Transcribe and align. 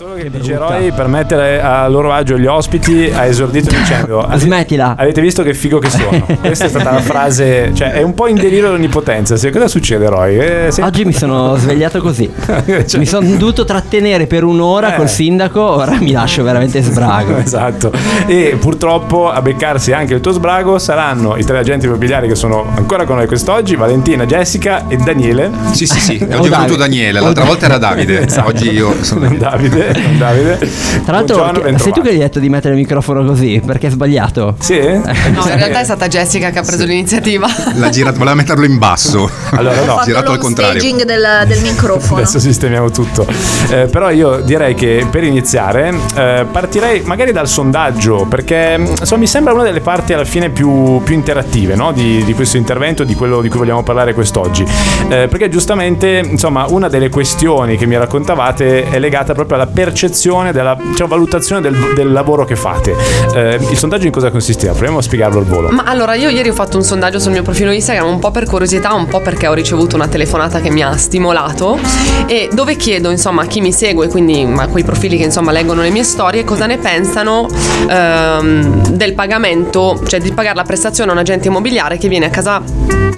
Solo 0.00 0.14
che 0.14 0.30
dice 0.30 0.56
Roy 0.56 0.92
per 0.92 1.08
mettere 1.08 1.60
a 1.60 1.86
loro 1.86 2.10
agio 2.10 2.38
gli 2.38 2.46
ospiti 2.46 3.12
ha 3.14 3.26
esordito 3.26 3.68
dicendo 3.68 4.26
Smettila. 4.34 4.94
Avete 4.96 5.20
visto 5.20 5.42
che 5.42 5.52
figo 5.52 5.78
che 5.78 5.90
sono? 5.90 6.24
Questa 6.40 6.64
è 6.64 6.68
stata 6.70 6.90
la 6.90 7.02
frase, 7.02 7.70
cioè 7.74 7.90
è 7.90 8.00
un 8.00 8.14
po' 8.14 8.26
in 8.26 8.36
delirio 8.36 8.70
d'onnipotenza. 8.70 9.36
Se, 9.36 9.50
cosa 9.50 9.68
succede 9.68 10.08
Roy? 10.08 10.38
Eh, 10.38 10.68
sei- 10.70 10.84
Oggi 10.84 11.04
mi 11.04 11.12
sono 11.12 11.54
svegliato 11.56 12.00
così. 12.00 12.30
Cioè- 12.40 12.98
Mi 12.98 13.04
sono 13.04 13.28
dovuto 13.36 13.66
trattenere 13.66 14.26
per 14.26 14.42
un'ora 14.42 14.94
Eh. 14.94 14.96
col 14.96 15.08
sindaco, 15.10 15.60
ora 15.60 15.98
mi 16.00 16.12
lascio 16.12 16.42
veramente 16.44 16.80
sbrago. 16.80 17.36
Esatto, 17.44 17.92
e 18.26 18.56
purtroppo 18.58 19.28
a 19.30 19.42
beccarsi 19.42 19.92
anche 19.92 20.14
il 20.14 20.20
tuo 20.20 20.32
sbrago 20.32 20.78
saranno 20.78 21.36
i 21.36 21.44
tre 21.44 21.58
agenti 21.58 21.84
immobiliari 21.84 22.26
che 22.26 22.36
sono 22.36 22.64
ancora 22.74 23.04
con 23.04 23.16
noi 23.16 23.26
quest'oggi: 23.26 23.76
Valentina, 23.76 24.24
Jessica 24.24 24.84
e 24.88 24.96
Daniele. 24.96 25.50
Sì, 25.72 25.84
sì, 25.84 26.00
sì. 26.00 26.12
Oggi 26.14 26.22
è 26.22 26.26
venuto 26.26 26.48
Davide. 26.48 26.76
Daniele, 26.78 27.20
l'altra 27.20 27.44
volta 27.44 27.66
era 27.66 27.76
Davide. 27.76 28.24
Esatto. 28.26 28.48
Oggi 28.48 28.70
io 28.70 28.94
sono 29.04 29.28
Daniele. 29.28 29.88
Davide. 30.18 30.58
Tra 31.04 31.12
l'altro, 31.12 31.78
sei 31.78 31.92
tu 31.92 32.02
che 32.02 32.10
gli 32.10 32.16
hai 32.16 32.18
detto 32.18 32.38
di 32.38 32.48
mettere 32.48 32.74
il 32.74 32.80
microfono 32.80 33.24
così? 33.24 33.60
Perché 33.64 33.88
è 33.88 33.90
sbagliato. 33.90 34.56
Sì? 34.58 34.78
No, 34.78 35.46
in 35.46 35.56
realtà 35.56 35.80
è 35.80 35.84
stata 35.84 36.08
Jessica 36.08 36.50
che 36.50 36.58
ha 36.58 36.62
preso 36.62 36.84
l'iniziativa. 36.84 37.46
L'ha 37.74 37.88
girato, 37.88 38.18
voleva 38.18 38.36
metterlo 38.36 38.64
in 38.64 38.78
basso. 38.78 39.28
Allora, 39.60 39.84
no. 39.84 39.96
Ha 39.96 40.04
girato 40.04 40.30
al 40.30 40.38
contrario. 40.38 40.80
staging 40.80 41.04
del, 41.04 41.44
del 41.46 41.60
microfono. 41.60 42.20
Adesso 42.20 42.38
sistemiamo 42.38 42.90
tutto. 42.90 43.26
Eh, 43.68 43.88
però 43.90 44.10
io 44.10 44.40
direi 44.40 44.74
che 44.74 45.06
per 45.10 45.24
iniziare 45.24 45.92
eh, 46.14 46.46
partirei 46.50 47.02
magari 47.04 47.32
dal 47.32 47.48
sondaggio, 47.48 48.26
perché 48.28 48.76
insomma, 48.78 49.20
mi 49.20 49.26
sembra 49.26 49.52
una 49.52 49.64
delle 49.64 49.80
parti 49.80 50.12
alla 50.12 50.24
fine 50.24 50.50
più, 50.50 51.02
più 51.02 51.14
interattive 51.14 51.74
no? 51.74 51.92
di, 51.92 52.22
di 52.24 52.32
questo 52.32 52.56
intervento, 52.56 53.04
di 53.04 53.14
quello 53.14 53.40
di 53.40 53.48
cui 53.48 53.58
vogliamo 53.58 53.82
parlare 53.82 54.14
quest'oggi. 54.14 54.64
Eh, 55.08 55.26
perché 55.28 55.48
giustamente, 55.48 56.22
insomma, 56.24 56.66
una 56.68 56.88
delle 56.88 57.08
questioni 57.08 57.76
che 57.76 57.86
mi 57.86 57.96
raccontavate 57.96 58.88
è 58.88 58.98
legata 58.98 59.34
proprio 59.34 59.56
alla 59.56 59.66
percezione, 59.80 60.52
della 60.52 60.76
diciamo, 60.78 61.08
valutazione 61.08 61.62
del, 61.62 61.74
del 61.94 62.12
lavoro 62.12 62.44
che 62.44 62.54
fate. 62.54 62.94
Eh, 63.34 63.58
il 63.70 63.78
sondaggio 63.78 64.04
in 64.04 64.12
cosa 64.12 64.30
consisteva? 64.30 64.72
Proviamo 64.72 64.98
a 64.98 65.02
spiegarlo 65.02 65.38
al 65.38 65.46
volo. 65.46 65.70
Ma 65.70 65.84
allora, 65.84 66.14
io 66.14 66.28
ieri 66.28 66.50
ho 66.50 66.52
fatto 66.52 66.76
un 66.76 66.82
sondaggio 66.82 67.18
sul 67.18 67.32
mio 67.32 67.42
profilo 67.42 67.70
Instagram, 67.70 68.06
un 68.06 68.18
po' 68.18 68.30
per 68.30 68.44
curiosità, 68.44 68.92
un 68.92 69.06
po' 69.06 69.20
perché 69.20 69.46
ho 69.46 69.54
ricevuto 69.54 69.96
una 69.96 70.06
telefonata 70.06 70.60
che 70.60 70.68
mi 70.68 70.82
ha 70.82 70.94
stimolato 70.98 71.78
e 72.26 72.50
dove 72.52 72.76
chiedo, 72.76 73.08
insomma, 73.08 73.42
a 73.42 73.46
chi 73.46 73.62
mi 73.62 73.72
segue, 73.72 74.08
quindi 74.08 74.46
a 74.54 74.66
quei 74.66 74.84
profili 74.84 75.16
che 75.16 75.24
insomma 75.24 75.50
leggono 75.50 75.80
le 75.80 75.90
mie 75.90 76.04
storie, 76.04 76.44
cosa 76.44 76.66
ne 76.66 76.76
pensano 76.76 77.48
ehm, 77.88 78.88
del 78.88 79.14
pagamento, 79.14 79.98
cioè 80.06 80.20
di 80.20 80.30
pagare 80.32 80.56
la 80.56 80.64
prestazione 80.64 81.10
a 81.10 81.14
un 81.14 81.20
agente 81.20 81.48
immobiliare 81.48 81.96
che 81.96 82.08
viene 82.08 82.26
a 82.26 82.30
casa 82.30 82.62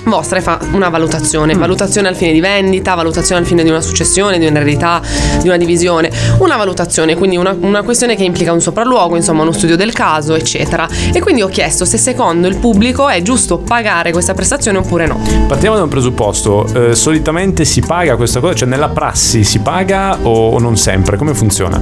vostra 0.05 0.39
e 0.39 0.41
fa 0.43 0.59
una 0.73 0.89
valutazione, 0.89 1.55
valutazione 1.55 2.09
al 2.09 2.17
fine 2.17 2.33
di 2.33 2.41
vendita, 2.41 2.95
valutazione 2.95 3.41
al 3.41 3.47
fine 3.47 3.63
di 3.63 3.71
una 3.71 3.81
successione, 3.81 4.39
di 4.39 4.47
un'eredità, 4.47 5.01
di 5.41 5.49
una 5.49 5.57
divisione, 5.57 6.11
una 6.39 6.52
valutazione, 6.57 7.17
quindi 7.17 7.37
una, 7.37 7.57
una 7.59 7.83
questione 7.83 8.17
che 8.17 8.25
implica 8.25 8.53
un 8.53 8.61
sopralluogo, 8.61 9.17
insomma 9.17 9.43
uno 9.43 9.53
studio 9.53 9.77
del 9.77 9.93
caso, 9.93 10.35
eccetera. 10.35 10.89
E 11.13 11.21
quindi 11.21 11.43
ho 11.43 11.49
chiesto 11.49 11.85
se 11.85 11.99
secondo 11.99 12.49
il 12.49 12.57
pubblico 12.57 13.09
è 13.09 13.23
giusto 13.23 13.59
pagare 13.59 14.13
questa 14.13 14.35
prestazione 14.35 14.79
oppure 14.79 15.07
no. 15.07 15.21
Partiamo 15.49 15.77
da 15.77 15.83
un 15.83 15.89
presupposto, 15.89 16.67
Eh, 16.75 16.95
solitamente 16.95 17.65
si 17.65 17.81
paga 17.81 18.17
questa 18.17 18.41
cosa, 18.41 18.55
cioè 18.55 18.69
nella 18.69 18.89
prassi 18.89 19.45
si 19.45 19.59
paga 19.61 20.19
o, 20.23 20.51
o 20.51 20.59
non 20.59 20.77
sempre? 20.77 21.17
Come 21.17 21.35
funziona? 21.35 21.81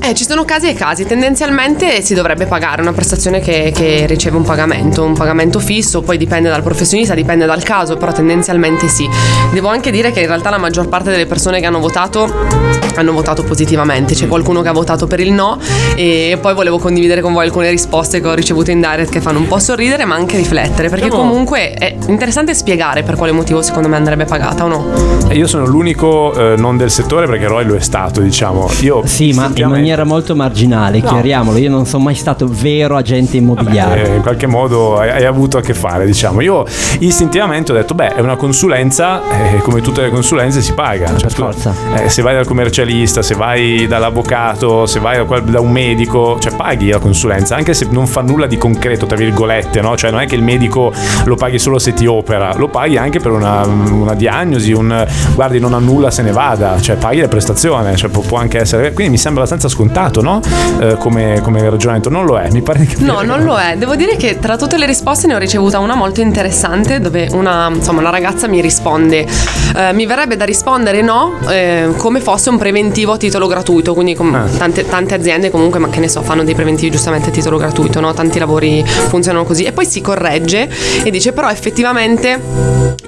Eh, 0.00 0.14
ci 0.14 0.24
sono 0.24 0.44
casi 0.44 0.68
e 0.68 0.74
casi, 0.74 1.06
tendenzialmente 1.06 2.02
si 2.02 2.14
dovrebbe 2.14 2.46
pagare 2.46 2.82
una 2.82 2.92
prestazione 2.92 3.40
che, 3.40 3.72
che 3.74 4.06
riceve 4.06 4.36
un 4.36 4.44
pagamento, 4.44 5.02
un 5.02 5.14
pagamento 5.14 5.58
fisso, 5.58 6.02
poi 6.02 6.16
dipende 6.16 6.48
dal 6.48 6.62
professionista, 6.62 7.14
dipende 7.14 7.46
dal 7.46 7.62
caso, 7.62 7.96
però 7.96 8.12
tendenzialmente 8.12 8.88
sì. 8.88 9.08
Devo 9.52 9.68
anche 9.68 9.90
dire 9.90 10.10
che 10.10 10.20
in 10.20 10.26
realtà 10.26 10.50
la 10.50 10.58
maggior 10.58 10.88
parte 10.88 11.10
delle 11.10 11.26
persone 11.26 11.60
che 11.60 11.66
hanno 11.66 11.80
votato 11.80 12.46
hanno 12.94 13.12
votato 13.12 13.44
positivamente, 13.44 13.97
c'è 14.06 14.26
qualcuno 14.28 14.62
che 14.62 14.68
ha 14.68 14.72
votato 14.72 15.06
per 15.06 15.20
il 15.20 15.32
no 15.32 15.58
e 15.96 16.38
poi 16.40 16.54
volevo 16.54 16.78
condividere 16.78 17.20
con 17.20 17.32
voi 17.32 17.44
alcune 17.44 17.70
risposte 17.70 18.20
che 18.20 18.28
ho 18.28 18.34
ricevuto 18.34 18.70
in 18.70 18.80
direct 18.80 19.10
che 19.10 19.20
fanno 19.20 19.38
un 19.38 19.46
po' 19.46 19.58
sorridere 19.58 20.04
ma 20.04 20.14
anche 20.14 20.36
riflettere, 20.36 20.88
perché 20.88 21.08
comunque 21.08 21.72
è 21.72 21.94
interessante 22.06 22.54
spiegare 22.54 23.02
per 23.02 23.16
quale 23.16 23.32
motivo 23.32 23.62
secondo 23.62 23.88
me 23.88 23.96
andrebbe 23.96 24.24
pagata 24.24 24.64
o 24.64 24.68
no. 24.68 24.86
Eh, 25.28 25.36
Io 25.36 25.46
sono 25.46 25.66
l'unico 25.66 26.32
eh, 26.34 26.56
non 26.56 26.76
del 26.76 26.90
settore 26.90 27.26
perché 27.26 27.46
Roy 27.46 27.64
lo 27.64 27.74
è 27.74 27.80
stato, 27.80 28.20
diciamo. 28.20 28.68
Io 28.80 29.02
Sì, 29.06 29.32
ma 29.32 29.50
in 29.54 29.68
maniera 29.68 30.04
molto 30.04 30.34
marginale, 30.36 31.00
No. 31.00 31.08
chiariamolo. 31.08 31.58
Io 31.58 31.70
non 31.70 31.86
sono 31.86 32.04
mai 32.04 32.14
stato 32.14 32.46
vero 32.48 32.96
agente 32.96 33.36
immobiliare. 33.36 34.10
Eh, 34.10 34.14
in 34.16 34.22
qualche 34.22 34.46
modo 34.46 34.98
hai, 34.98 35.10
hai 35.10 35.24
avuto 35.24 35.58
a 35.58 35.60
che 35.60 35.74
fare, 35.74 36.06
diciamo. 36.06 36.40
Io 36.40 36.64
istintivamente 37.00 37.72
ho 37.72 37.74
detto, 37.74 37.94
beh, 37.94 38.14
è 38.14 38.20
una 38.20 38.36
consulenza, 38.36 39.20
e 39.54 39.58
come 39.58 39.80
tutte 39.80 40.02
le 40.02 40.10
consulenze 40.10 40.60
si 40.60 40.72
paga. 40.72 41.16
Cioè, 41.16 41.30
tu- 41.30 41.42
forza. 41.42 41.74
eh, 41.96 42.08
se 42.08 42.22
vai 42.22 42.34
dal 42.34 42.46
commercialista, 42.46 43.22
se 43.22 43.34
vai 43.34 43.86
dall'avvocato, 43.88 44.86
se 44.86 45.00
vai 45.00 45.24
da, 45.44 45.60
un 45.60 45.70
medico, 45.70 46.38
cioè 46.38 46.54
paghi 46.54 46.90
la 46.90 46.98
consulenza, 46.98 47.56
anche 47.56 47.74
se 47.74 47.88
non 47.90 48.06
fa 48.06 48.20
nulla 48.20 48.46
di 48.46 48.56
concreto, 48.56 49.06
tra 49.06 49.16
virgolette, 49.16 49.80
no? 49.80 49.96
Cioè 49.96 50.10
non 50.10 50.20
è 50.20 50.26
che 50.26 50.34
il 50.34 50.42
medico 50.42 50.92
lo 51.24 51.34
paghi 51.34 51.58
solo 51.58 51.78
se 51.78 51.92
ti 51.94 52.06
opera, 52.06 52.54
lo 52.54 52.68
paghi 52.68 52.96
anche 52.96 53.18
per 53.18 53.32
una, 53.32 53.66
una 53.66 54.14
diagnosi, 54.14 54.72
un 54.72 55.06
guardi 55.34 55.58
non 55.58 55.74
ha 55.74 55.78
nulla 55.78 56.10
se 56.10 56.22
ne 56.22 56.32
vada, 56.32 56.80
cioè 56.80 56.96
paghi 56.96 57.20
la 57.20 57.28
prestazione, 57.28 57.96
cioè 57.96 58.10
può, 58.10 58.22
può 58.22 58.38
anche 58.38 58.60
essere... 58.60 58.92
Quindi 58.92 59.12
mi 59.12 59.18
sembra 59.18 59.42
abbastanza 59.42 59.68
scontato, 59.74 60.20
no? 60.22 60.40
Eh, 60.80 60.96
come, 60.98 61.40
come 61.42 61.68
ragionamento, 61.68 62.10
non 62.10 62.24
lo 62.24 62.38
è, 62.38 62.50
mi 62.50 62.62
pare 62.62 62.84
capire 62.84 63.10
No, 63.10 63.18
che 63.18 63.26
non 63.26 63.42
lo 63.42 63.56
è. 63.56 63.76
Devo 63.76 63.96
dire 63.96 64.16
che 64.16 64.38
tra 64.38 64.56
tutte 64.56 64.76
le 64.76 64.86
risposte 64.86 65.26
ne 65.26 65.34
ho 65.34 65.38
ricevuta 65.38 65.78
una 65.78 65.94
molto 65.94 66.20
interessante 66.20 67.00
dove 67.00 67.28
una, 67.32 67.70
insomma, 67.72 68.00
una 68.00 68.10
ragazza 68.10 68.46
mi 68.46 68.60
risponde 68.60 69.26
eh, 69.74 69.92
mi 69.92 70.06
verrebbe 70.06 70.36
da 70.36 70.44
rispondere 70.44 71.02
no 71.02 71.38
eh, 71.48 71.92
come 71.96 72.20
fosse 72.20 72.50
un 72.50 72.58
preventivo 72.58 73.12
a 73.12 73.16
titolo 73.16 73.46
gratuito, 73.46 73.77
quindi 73.82 74.14
com- 74.14 74.34
Ah. 74.34 74.46
tante, 74.56 74.86
tante 74.86 75.14
aziende 75.14 75.50
comunque, 75.50 75.78
ma 75.78 75.88
che 75.88 76.00
ne 76.00 76.08
so, 76.08 76.22
fanno 76.22 76.44
dei 76.44 76.54
preventivi 76.54 76.90
giustamente 76.90 77.28
a 77.30 77.32
titolo 77.32 77.56
gratuito, 77.56 78.00
no? 78.00 78.12
Tanti 78.14 78.38
lavori 78.38 78.84
funzionano 78.86 79.44
così 79.44 79.64
e 79.64 79.72
poi 79.72 79.86
si 79.86 80.00
corregge 80.00 80.68
e 81.02 81.10
dice 81.10 81.32
però 81.32 81.48
effettivamente 81.50 82.40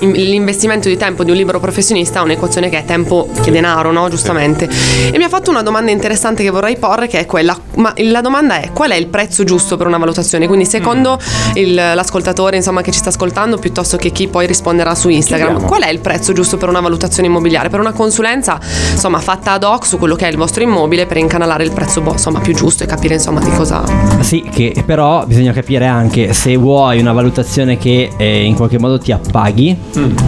in- 0.00 0.12
l'investimento 0.12 0.88
di 0.88 0.96
tempo 0.96 1.24
di 1.24 1.30
un 1.30 1.36
libero 1.36 1.60
professionista 1.60 2.20
ha 2.20 2.22
un'equazione 2.22 2.68
che 2.70 2.78
è 2.78 2.84
tempo 2.84 3.28
e 3.44 3.50
denaro, 3.50 3.90
no? 3.92 4.08
Giustamente. 4.08 4.68
E 5.12 5.16
mi 5.18 5.24
ha 5.24 5.28
fatto 5.28 5.50
una 5.50 5.62
domanda 5.62 5.90
interessante 5.90 6.42
che 6.42 6.50
vorrei 6.50 6.76
porre, 6.78 7.06
che 7.06 7.18
è 7.18 7.26
quella: 7.26 7.56
ma 7.76 7.92
la 7.96 8.20
domanda 8.20 8.60
è 8.60 8.70
qual 8.72 8.90
è 8.90 8.96
il 8.96 9.06
prezzo 9.08 9.44
giusto 9.44 9.76
per 9.76 9.86
una 9.86 9.98
valutazione? 9.98 10.46
Quindi, 10.46 10.64
secondo 10.64 11.18
il- 11.54 11.74
l'ascoltatore, 11.74 12.56
insomma, 12.56 12.80
che 12.82 12.92
ci 12.92 12.98
sta 12.98 13.10
ascoltando, 13.10 13.58
piuttosto 13.58 13.96
che 13.96 14.10
chi 14.10 14.28
poi 14.28 14.46
risponderà 14.46 14.94
su 14.94 15.08
Instagram, 15.08 15.48
Chiediamo. 15.48 15.68
qual 15.68 15.82
è 15.82 15.90
il 15.92 16.00
prezzo 16.00 16.32
giusto 16.32 16.56
per 16.56 16.68
una 16.68 16.80
valutazione 16.80 17.28
immobiliare? 17.28 17.68
Per 17.68 17.80
una 17.80 17.92
consulenza, 17.92 18.58
insomma, 18.92 19.18
fatta 19.18 19.52
ad 19.52 19.64
hoc 19.64 19.84
su 19.86 19.98
quello 19.98 20.14
che 20.16 20.26
è 20.26 20.30
il 20.30 20.36
vostro 20.36 20.59
immobile 20.62 21.06
per 21.06 21.16
incanalare 21.16 21.64
il 21.64 21.70
prezzo 21.72 22.00
boh, 22.00 22.12
insomma, 22.12 22.40
più 22.40 22.54
giusto 22.54 22.84
e 22.84 22.86
capire 22.86 23.14
insomma 23.14 23.40
di 23.40 23.50
cosa. 23.50 23.82
Sì, 24.20 24.42
che 24.50 24.82
però 24.84 25.24
bisogna 25.26 25.52
capire 25.52 25.86
anche 25.86 26.32
se 26.32 26.56
vuoi 26.56 26.98
una 27.00 27.12
valutazione 27.12 27.76
che 27.78 28.10
eh, 28.16 28.44
in 28.44 28.54
qualche 28.54 28.78
modo 28.78 28.98
ti 28.98 29.12
appaghi, 29.12 29.76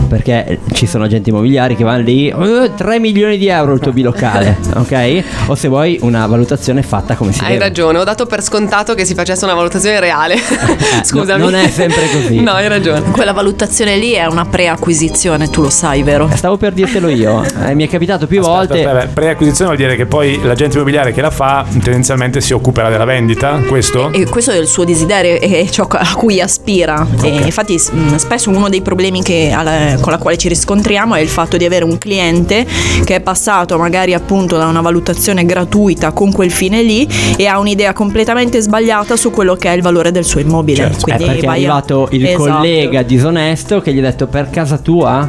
perché 0.08 0.60
ci 0.72 0.86
sono 0.86 1.04
agenti 1.04 1.30
immobiliari 1.30 1.76
che 1.76 1.84
vanno 1.84 2.02
lì, 2.02 2.28
"Eh, 2.28 2.70
3 2.76 2.98
milioni 2.98 3.38
di 3.38 3.48
euro 3.48 3.74
il 3.74 3.80
tuo 3.80 3.92
bilocale, 3.92 4.58
ok? 4.76 5.24
O 5.46 5.54
se 5.54 5.68
vuoi 5.68 5.98
una 6.02 6.26
valutazione 6.26 6.82
fatta 6.82 7.14
come 7.14 7.32
si 7.32 7.40
Hai 7.42 7.52
deve. 7.52 7.64
ragione, 7.64 7.98
ho 7.98 8.04
dato 8.04 8.26
per 8.26 8.42
scontato 8.42 8.94
che 8.94 9.04
si 9.04 9.14
facesse 9.14 9.44
una 9.44 9.54
valutazione 9.54 10.00
reale. 10.00 10.36
Scusami. 11.02 11.40
no- 11.42 11.50
non 11.50 11.54
è 11.60 11.68
sempre 11.68 12.08
così. 12.10 12.40
no, 12.40 12.52
hai 12.52 12.68
ragione. 12.68 13.02
Quella 13.10 13.32
valutazione 13.32 13.96
lì 13.96 14.12
è 14.12 14.26
una 14.26 14.44
preacquisizione, 14.44 15.48
tu 15.48 15.62
lo 15.62 15.70
sai, 15.70 16.02
vero? 16.02 16.28
Eh, 16.32 16.36
Stavo 16.36 16.56
per 16.56 16.72
dirtelo 16.72 17.08
io, 17.08 17.42
eh, 17.66 17.74
mi 17.74 17.84
è 17.84 17.88
capitato 17.88 18.26
più 18.26 18.40
volte. 18.40 18.74
Aspetta, 18.74 18.90
aspetta, 18.96 19.12
preacquisizione 19.12 19.74
vuol 19.74 19.82
dire 19.84 19.96
che 19.96 20.06
poi 20.06 20.21
l'agente 20.42 20.76
immobiliare 20.76 21.12
che 21.12 21.20
la 21.20 21.30
fa 21.30 21.64
tendenzialmente 21.70 22.40
si 22.40 22.52
occuperà 22.52 22.88
della 22.88 23.04
vendita, 23.04 23.60
questo? 23.66 24.12
E 24.12 24.26
questo 24.28 24.50
è 24.52 24.56
il 24.58 24.66
suo 24.66 24.84
desiderio 24.84 25.40
e 25.40 25.68
ciò 25.70 25.86
a 25.88 26.14
cui 26.14 26.40
aspira. 26.40 27.06
E 27.22 27.28
infatti, 27.28 27.74
mh, 27.74 28.16
spesso 28.16 28.50
uno 28.50 28.68
dei 28.68 28.80
problemi 28.82 29.22
che 29.22 29.52
alla- 29.54 29.96
con 30.00 30.12
la 30.12 30.18
quale 30.18 30.36
ci 30.36 30.48
riscontriamo 30.48 31.14
è 31.14 31.20
il 31.20 31.28
fatto 31.28 31.56
di 31.56 31.64
avere 31.64 31.84
un 31.84 31.98
cliente 31.98 32.66
che 33.04 33.16
è 33.16 33.20
passato 33.20 33.76
magari 33.78 34.14
appunto 34.14 34.56
da 34.56 34.66
una 34.66 34.80
valutazione 34.80 35.44
gratuita 35.44 36.12
con 36.12 36.32
quel 36.32 36.50
fine 36.50 36.82
lì 36.82 37.08
e 37.36 37.46
ha 37.46 37.58
un'idea 37.58 37.92
completamente 37.92 38.60
sbagliata 38.60 39.16
su 39.16 39.30
quello 39.30 39.54
che 39.56 39.68
è 39.70 39.74
il 39.76 39.82
valore 39.82 40.10
del 40.10 40.24
suo 40.24 40.40
immobile. 40.40 40.76
Certo. 40.76 40.98
Eh, 40.98 41.02
Quindi 41.16 41.24
perché 41.24 41.40
è 41.40 41.46
vai 41.46 41.64
a- 41.66 41.72
arrivato 41.72 42.08
il 42.12 42.24
Esatto. 42.26 42.42
collega 42.44 43.02
disonesto 43.02 43.80
che 43.80 43.92
gli 43.92 43.98
ha 43.98 44.02
detto 44.02 44.26
per 44.26 44.50
casa 44.50 44.78
tua 44.78 45.28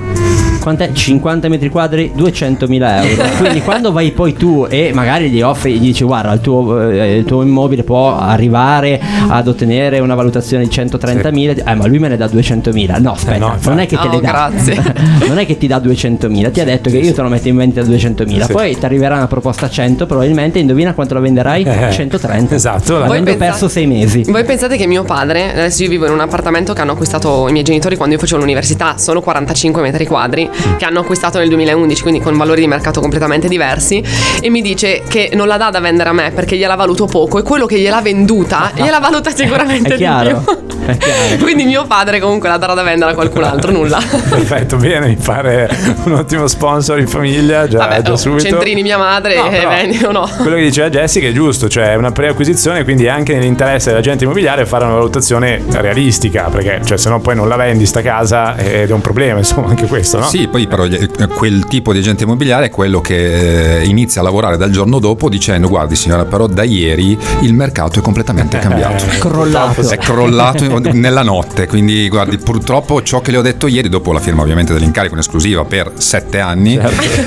quant'è? 0.64 0.92
50 0.92 1.50
metri 1.50 1.70
quadri 1.70 2.12
200.000 2.16 3.06
euro. 3.08 3.24
Quindi 3.38 3.62
quando 3.62 3.92
vai 3.92 4.12
poi 4.12 4.34
tu 4.34 4.66
e 4.70 4.92
magari 4.94 5.30
gli 5.30 5.42
offri 5.42 5.74
gli 5.74 5.80
dici 5.80 6.04
guarda 6.04 6.32
il 6.34 6.42
tuo, 6.42 6.90
eh, 6.90 7.18
il 7.18 7.26
tuo 7.26 7.42
immobile 7.42 7.84
può 7.84 8.18
arrivare 8.18 9.00
ad 9.28 9.48
ottenere 9.48 10.00
una 10.00 10.16
valutazione 10.16 10.64
di 10.64 10.70
130.000 10.70 11.64
eh 11.68 11.76
ma 11.76 11.86
lui 11.88 12.00
me 12.00 12.08
ne 12.08 12.18
dà 12.18 12.26
200.000 12.26 13.02
no 13.02 13.12
aspetta 13.12 13.36
Eh, 13.36 13.40
no, 13.40 13.58
non 13.66 13.80
è 13.80 13.86
che 13.86 13.98
te 13.98 14.08
No, 14.08 14.12
le 14.14 14.22
dà. 14.22 14.30
grazie. 14.30 14.94
non 15.28 15.38
è 15.38 15.46
che 15.46 15.58
ti 15.58 15.68
dà 15.68 15.78
200.000 15.78 16.52
ti 16.52 16.60
ha 16.60 16.66
detto 16.66 16.90
che 16.90 16.98
io 16.98 17.14
te 17.14 17.22
lo 17.22 17.30
metto 17.30 17.48
in 17.48 17.56
vendita 17.58 17.82
a 17.82 17.84
200.000 17.86 18.46
Sì. 18.46 18.52
poi 18.52 18.78
ti 18.78 18.86
arriverà 18.86 19.16
una 19.16 19.28
proposta 19.28 19.66
a 19.66 19.70
100 19.70 20.06
probabilmente 20.06 20.60
indovina 20.60 20.94
quanto 20.94 21.14
la 21.14 21.20
venderai? 21.20 21.64
Eh, 21.64 21.92
130 21.92 22.56
esatto, 22.56 22.98
avendo 22.98 23.24
pensate- 23.26 23.38
perso 23.38 23.68
6 23.68 23.86
mesi. 23.88 24.24
Voi 24.28 24.44
pensate 24.44 24.78
che 24.78 24.86
mio 24.88 25.04
padre, 25.04 25.52
adesso 25.52 25.84
io 25.84 25.90
vivo 25.90 26.06
in 26.06 26.12
un 26.12 26.20
appartamento 26.20 26.74
che 26.74 26.82
hanno 26.82 26.92
acquistato 26.94 27.48
i 27.48 27.52
miei 27.52 27.64
genitori 27.64 27.96
quando 27.96 28.16
io 28.16 28.20
facevo 28.22 28.40
l'università, 28.42 28.98
sono 28.98 29.22
45 29.22 29.82
metri 29.82 30.06
quadri, 30.06 30.50
che 30.78 30.86
hanno 30.86 31.00
acquistato 31.02 31.40
nel 31.40 31.50
2011, 31.50 32.02
quindi 32.02 32.20
con 32.20 32.38
valori 32.38 32.62
di 32.62 32.68
mercato 32.68 33.02
completamente 33.02 33.48
diversi, 33.48 34.04
e 34.42 34.50
mi 34.50 34.62
dice 34.62 35.04
che 35.08 35.32
non 35.34 35.48
la 35.48 35.58
dà 35.58 35.70
da 35.70 35.80
vendere 35.80 36.10
a 36.10 36.14
me 36.14 36.32
perché 36.32 36.58
gliela 36.58 36.76
valuto 36.76 37.06
poco 37.06 37.40
e 37.40 37.44
quello 37.44 37.66
che 37.66 37.80
gliel'ha 37.80 38.02
venduta 38.02 38.72
gliela 38.76 39.00
valuta 39.00 39.30
sicuramente 39.36 39.96
È 39.96 39.98
di 39.98 40.06
più. 40.06 40.73
È. 40.86 41.38
Quindi 41.40 41.66
mio 41.66 41.86
padre 41.86 42.20
comunque 42.20 42.50
la 42.50 42.58
darà 42.58 42.74
da 42.74 42.84
vendere 42.84 43.12
a 43.12 43.14
qualcun 43.14 43.44
altro, 43.44 43.72
nulla. 43.72 44.00
Perfetto, 44.00 44.78
bene, 44.78 45.08
mi 45.08 45.16
pare 45.16 45.70
un 46.06 46.14
ottimo 46.14 46.48
sponsor 46.48 47.00
in 47.00 47.08
famiglia, 47.08 47.68
già, 47.68 47.80
Vabbè, 47.80 48.02
già 48.02 48.12
oh, 48.12 48.16
subito. 48.16 48.44
centrini 48.44 48.82
mia 48.82 48.98
madre 48.98 49.36
No, 49.36 49.50
e 49.50 50.06
o 50.06 50.12
no. 50.12 50.30
Quello 50.38 50.56
che 50.56 50.64
diceva 50.64 50.90
Jessica 50.90 51.28
è 51.28 51.32
giusto, 51.32 51.68
cioè 51.70 51.92
è 51.92 51.96
una 51.96 52.12
preacquisizione, 52.12 52.84
quindi 52.84 53.06
è 53.06 53.10
anche 53.10 53.34
nell'interesse 53.34 53.90
dell'agente 53.90 54.24
immobiliare 54.24 54.66
fare 54.66 54.86
una 54.86 54.96
valutazione 54.96 55.62
realistica, 55.72 56.50
perché 56.52 56.82
cioè, 56.84 56.98
se 56.98 57.10
no 57.10 57.20
poi 57.20 57.36
non 57.36 57.48
la 57.48 57.56
vendi 57.56 57.86
sta 57.86 58.02
casa 58.02 58.56
ed 58.58 58.90
è 58.90 58.94
un 58.94 59.02
problema, 59.02 59.40
insomma, 59.40 59.68
anche 59.68 59.88
questo, 59.88 60.20
no? 60.20 60.26
Sì, 60.26 60.48
poi 60.48 60.68
però 60.68 60.86
eh, 60.86 61.10
quel 61.36 61.66
tipo 61.68 61.94
di 61.94 62.00
agente 62.00 62.24
immobiliare 62.24 62.68
è 62.68 62.70
quello 62.70 63.02
che 63.02 63.80
eh, 63.80 63.86
inizia 63.86 64.22
a 64.22 64.24
lavorare 64.24 64.58
dal 64.58 64.72
giorno 64.72 65.00
dopo 65.00 65.30
dicendo 65.30 65.68
guardi 65.68 65.96
signora 65.96 66.26
però 66.26 66.48
da 66.48 66.64
ieri 66.64 67.18
il 67.42 67.54
mercato 67.54 68.00
è 68.00 68.02
completamente 68.02 68.58
cambiato. 68.60 69.06
Eh, 69.06 69.18
crollato 69.18 69.82
È 69.82 69.98
crollato 69.98 70.64
nella 70.94 71.24
notte, 71.24 71.68
quindi 71.68 72.08
guardi, 72.10 72.38
purtroppo 72.38 73.02
ciò 73.02 73.22
che 73.22 73.32
le 73.32 73.38
ho 73.38 73.42
detto 73.42 73.68
ieri, 73.68 73.90
dopo 73.90 74.12
la 74.12 74.20
firma 74.20 74.42
ovviamente 74.42 74.74
dell'incarico 74.74 75.14
in 75.14 75.20
esclusiva 75.20 75.64
per 75.66 75.92
sette 75.98 76.40
anni, 76.40 76.80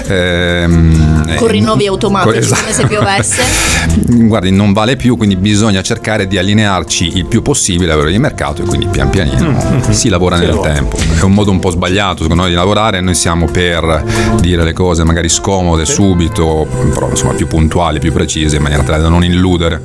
ehm, 0.07 1.37
Con 1.37 1.49
eh, 1.49 1.53
rinnovi 1.53 1.87
automatici 1.87 2.39
esatto. 2.39 2.61
come 2.63 2.73
se 2.73 2.87
piovesse. 2.87 3.43
Guardi, 4.27 4.51
non 4.51 4.73
vale 4.73 4.97
più, 4.97 5.17
quindi 5.17 5.37
bisogna 5.37 5.83
cercare 5.83 6.27
di 6.27 6.39
allinearci 6.39 7.17
il 7.17 7.27
più 7.27 7.43
possibile 7.43 7.91
al 7.91 7.97
valore 7.97 8.13
di 8.13 8.19
mercato 8.19 8.63
e 8.63 8.65
quindi 8.67 8.87
pian 8.87 9.11
pianino 9.11 9.85
si 9.91 10.09
lavora 10.09 10.37
nel 10.37 10.49
lavora. 10.49 10.73
tempo. 10.73 10.97
È 10.97 11.23
un 11.23 11.33
modo 11.33 11.51
un 11.51 11.59
po' 11.59 11.71
sbagliato 11.71 12.23
secondo 12.23 12.43
noi 12.43 12.51
di 12.51 12.57
lavorare, 12.57 13.01
noi 13.01 13.15
siamo 13.15 13.47
per 13.47 14.05
dire 14.41 14.65
le 14.65 14.73
cose 14.73 15.05
magari 15.05 15.29
scomode 15.29 15.85
subito, 15.85 16.67
però 16.93 17.09
insomma 17.11 17.33
più 17.35 17.47
puntuali, 17.47 17.99
più 17.99 18.13
precise 18.13 18.57
in 18.57 18.63
maniera 18.63 18.83
tale 18.83 19.03
da 19.03 19.09
non 19.09 19.25
illudere. 19.25 19.81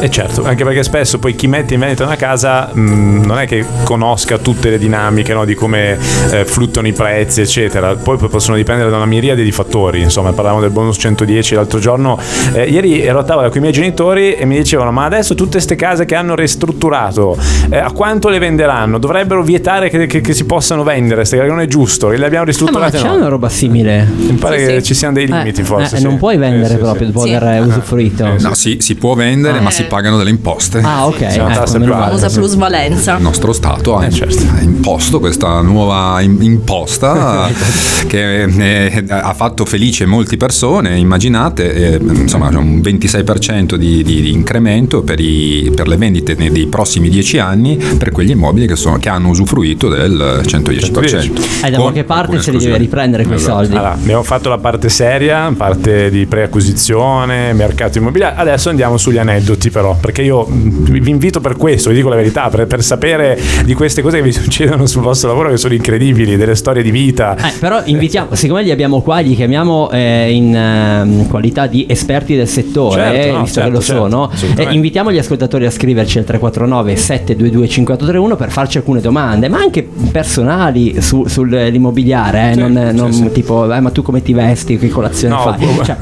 E 0.00 0.10
certo, 0.10 0.44
anche 0.44 0.64
perché 0.64 0.82
spesso 0.82 1.18
poi 1.18 1.34
chi 1.34 1.46
mette 1.46 1.74
in 1.74 1.80
vendita 1.80 2.04
una 2.04 2.16
casa 2.16 2.70
mh, 2.92 3.24
non 3.26 3.38
è 3.38 3.46
che 3.46 3.64
conosca 3.84 4.38
tutte 4.38 4.70
le 4.70 4.78
dinamiche 4.78 5.32
no, 5.34 5.44
di 5.44 5.54
come 5.54 5.98
eh, 6.30 6.44
fluttuano 6.44 6.88
i 6.88 6.92
prezzi, 6.92 7.40
eccetera. 7.40 7.94
Poi 7.94 8.16
possono 8.28 8.56
dipendere 8.56 8.90
da 8.90 8.96
una 8.96 9.06
miriade 9.06 9.42
di 9.42 9.52
fattori. 9.52 10.00
Insomma, 10.00 10.32
parlavamo 10.32 10.60
del 10.60 10.70
bonus 10.70 10.96
110 10.98 11.54
l'altro 11.54 11.78
giorno. 11.78 12.18
Eh, 12.52 12.64
ieri 12.68 13.00
ero 13.02 13.18
a 13.20 13.24
tavola 13.24 13.48
con 13.48 13.58
i 13.58 13.60
miei 13.60 13.72
genitori 13.72 14.34
e 14.34 14.44
mi 14.44 14.56
dicevano: 14.56 14.90
Ma 14.92 15.04
adesso 15.04 15.34
tutte 15.34 15.52
queste 15.52 15.76
case 15.76 16.04
che 16.04 16.14
hanno 16.14 16.34
ristrutturato, 16.34 17.36
eh, 17.70 17.78
a 17.78 17.90
quanto 17.92 18.28
le 18.28 18.38
venderanno? 18.38 18.98
Dovrebbero 18.98 19.42
vietare 19.42 19.88
che, 19.90 20.06
che- 20.06 20.20
che 20.20 20.32
si 20.34 20.44
possano 20.44 20.82
vendere, 20.82 21.16
queste 21.16 21.36
case, 21.36 21.48
non 21.48 21.60
è 21.60 21.66
giusto, 21.66 22.08
le 22.08 22.14
abbiamo 22.16 22.30
Ah, 22.32 22.38
ma 22.38 22.44
ristrutturate. 22.44 22.98
c'è 22.98 23.06
no. 23.06 23.14
una 23.14 23.28
roba 23.28 23.48
simile 23.48 24.06
Mi 24.16 24.32
pare 24.34 24.58
Sì, 24.58 24.66
che 24.66 24.80
sì. 24.80 24.86
ci 24.86 24.94
siano 24.94 25.14
dei 25.14 25.26
limiti, 25.26 25.60
Eh, 25.60 25.64
forse. 25.64 25.94
eh, 25.96 25.98
sì. 25.98 26.04
non 26.04 26.18
puoi 26.18 26.36
vendere 26.36 26.76
proprio 26.76 27.06
sì. 27.06 27.12
dopo 27.12 27.26
Sì. 27.26 27.34
aver 27.34 27.62
usufruito 27.66 28.34
No, 28.38 28.54
sì, 28.54 28.76
si 28.80 28.94
può 28.96 29.14
vendere, 29.14 29.60
ma 29.60 29.70
si 29.70 29.84
pagano 29.84 30.16
delle 30.16 30.30
imposte. 30.30 30.80
ah 30.82 31.06
ok 31.06 31.16
C'è 31.18 31.38
una 31.40 31.50
ecco, 31.52 31.60
tassa 31.60 31.78
meno 31.78 31.84
più 31.92 32.00
alta. 32.00 32.16
Famosa 32.16 32.28
plusvalenza. 32.38 32.81
Il 33.16 33.22
nostro 33.22 33.52
Stato 33.52 33.96
ha, 33.96 34.06
Eh, 34.06 34.10
certo. 34.10 34.42
ha 34.56 34.60
imposto 34.62 35.20
questa 35.20 35.60
nuova 35.60 36.20
im- 36.20 36.40
imposta 36.42 37.48
che 38.08 38.42
eh, 38.44 39.04
ha 39.08 39.32
fatto 39.34 39.64
felice 39.64 40.06
molte 40.06 40.36
persone, 40.36 40.98
immaginate, 40.98 41.72
eh, 41.94 42.00
insomma 42.02 42.48
c'è 42.50 42.56
un 42.56 42.80
26% 42.80 43.74
di, 43.76 44.02
di- 44.02 44.20
di 44.22 44.32
incremento 44.32 45.02
per, 45.02 45.20
i- 45.20 45.70
per 45.74 45.86
le 45.88 45.96
vendite 45.96 46.34
nei, 46.34 46.50
dei 46.50 46.66
prossimi 46.66 47.08
10 47.08 47.38
anni 47.38 47.76
per 47.98 48.10
quegli 48.10 48.30
immobili 48.30 48.66
che, 48.66 48.76
sono- 48.76 48.98
che 48.98 49.08
hanno 49.08 49.28
usufruito 49.28 49.88
del 49.88 50.42
110%. 50.44 51.30
Eh, 51.64 51.70
da 51.70 51.78
qualche 51.78 52.04
parte 52.04 52.40
se 52.40 52.50
li 52.50 52.58
deve 52.58 52.78
riprendere 52.78 53.24
quei 53.24 53.36
Esatto. 53.36 53.58
soldi 53.58 53.72
Allora, 53.74 53.92
abbiamo 53.92 54.22
fatto 54.22 54.48
la 54.48 54.58
parte 54.58 54.88
seria, 54.88 55.52
parte 55.56 56.10
di 56.10 56.26
preacquisizione, 56.26 57.52
mercato 57.52 57.98
immobiliare. 57.98 58.36
Adesso 58.36 58.68
andiamo 58.70 58.96
sugli 58.96 59.18
aneddoti, 59.18 59.70
però, 59.70 59.96
perché 60.00 60.22
io 60.22 60.44
mh, 60.46 60.90
vi 61.00 61.10
invito 61.10 61.40
per 61.40 61.56
questo, 61.56 61.90
vi 61.90 61.96
dico 61.96 62.08
la 62.08 62.16
verità, 62.16 62.48
per, 62.48 62.66
per 62.72 62.82
sapere 62.82 63.38
di 63.66 63.74
queste 63.74 64.00
cose 64.00 64.16
che 64.16 64.22
vi 64.22 64.32
succedono 64.32 64.86
sul 64.86 65.02
vostro 65.02 65.28
lavoro, 65.28 65.50
che 65.50 65.58
sono 65.58 65.74
incredibili, 65.74 66.36
delle 66.36 66.54
storie 66.54 66.82
di 66.82 66.90
vita. 66.90 67.36
Eh, 67.36 67.52
però 67.58 67.82
invitiamo, 67.84 68.34
siccome 68.34 68.62
li 68.62 68.70
abbiamo 68.70 69.02
qua, 69.02 69.18
li 69.18 69.34
chiamiamo 69.34 69.90
eh, 69.90 70.32
in 70.32 70.56
ehm, 70.56 71.28
qualità 71.28 71.66
di 71.66 71.84
esperti 71.86 72.34
del 72.34 72.48
settore, 72.48 73.02
Certo, 73.02 73.28
eh, 73.28 73.30
no, 73.30 73.40
visto 73.40 73.60
certo, 73.60 73.68
che 73.68 73.76
lo 73.76 73.82
certo, 73.82 74.02
sono, 74.02 74.30
eh, 74.56 74.72
invitiamo 74.74 75.12
gli 75.12 75.18
ascoltatori 75.18 75.66
a 75.66 75.70
scriverci 75.70 76.16
al 76.16 76.24
349 76.24 76.96
722 76.96 77.68
5431 77.68 78.36
per 78.36 78.50
farci 78.50 78.78
alcune 78.78 79.02
domande, 79.02 79.50
ma 79.50 79.58
anche 79.58 79.86
personali 80.10 81.02
su- 81.02 81.26
sull'immobiliare, 81.26 82.52
eh, 82.52 82.54
non, 82.54 82.72
non 82.94 83.32
tipo, 83.32 83.70
eh, 83.70 83.80
ma 83.80 83.90
tu 83.90 84.00
come 84.00 84.22
ti 84.22 84.32
vesti, 84.32 84.78
che 84.78 84.88
colazione 84.88 85.34
No, 85.34 85.42
fai? 85.42 85.66
boh. 85.66 85.84
Cioè, 85.84 85.96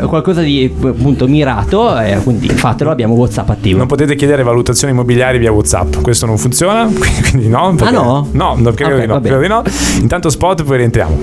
eh, 0.00 0.06
qualcosa 0.06 0.40
di 0.40 0.72
appunto 0.82 1.28
mirato, 1.28 1.98
eh, 2.00 2.18
quindi 2.24 2.48
fatelo, 2.48 2.90
abbiamo 2.90 3.12
WhatsApp 3.12 3.50
attivo. 3.50 3.76
Non 3.76 3.86
potete 3.86 4.14
chiedere 4.14 4.42
valutazioni 4.42 4.94
immobiliari 4.94 5.36
via 5.36 5.52
WhatsApp, 5.52 5.96
questo 6.06 6.24
non 6.24 6.38
funziona, 6.38 6.86
quindi 7.30 7.48
no. 7.48 7.74
perché- 7.74 7.92
no? 7.92 8.28
No, 8.30 8.54
no, 8.56 8.72
credo, 8.74 8.94
Ok, 8.94 9.00
di 9.00 9.06
no, 9.08 9.20
credo 9.20 9.40
di 9.40 9.48
no. 9.48 9.62
Intanto 9.98 10.30
spot, 10.30 10.62
poi 10.62 10.76
rientriamo. 10.76 11.18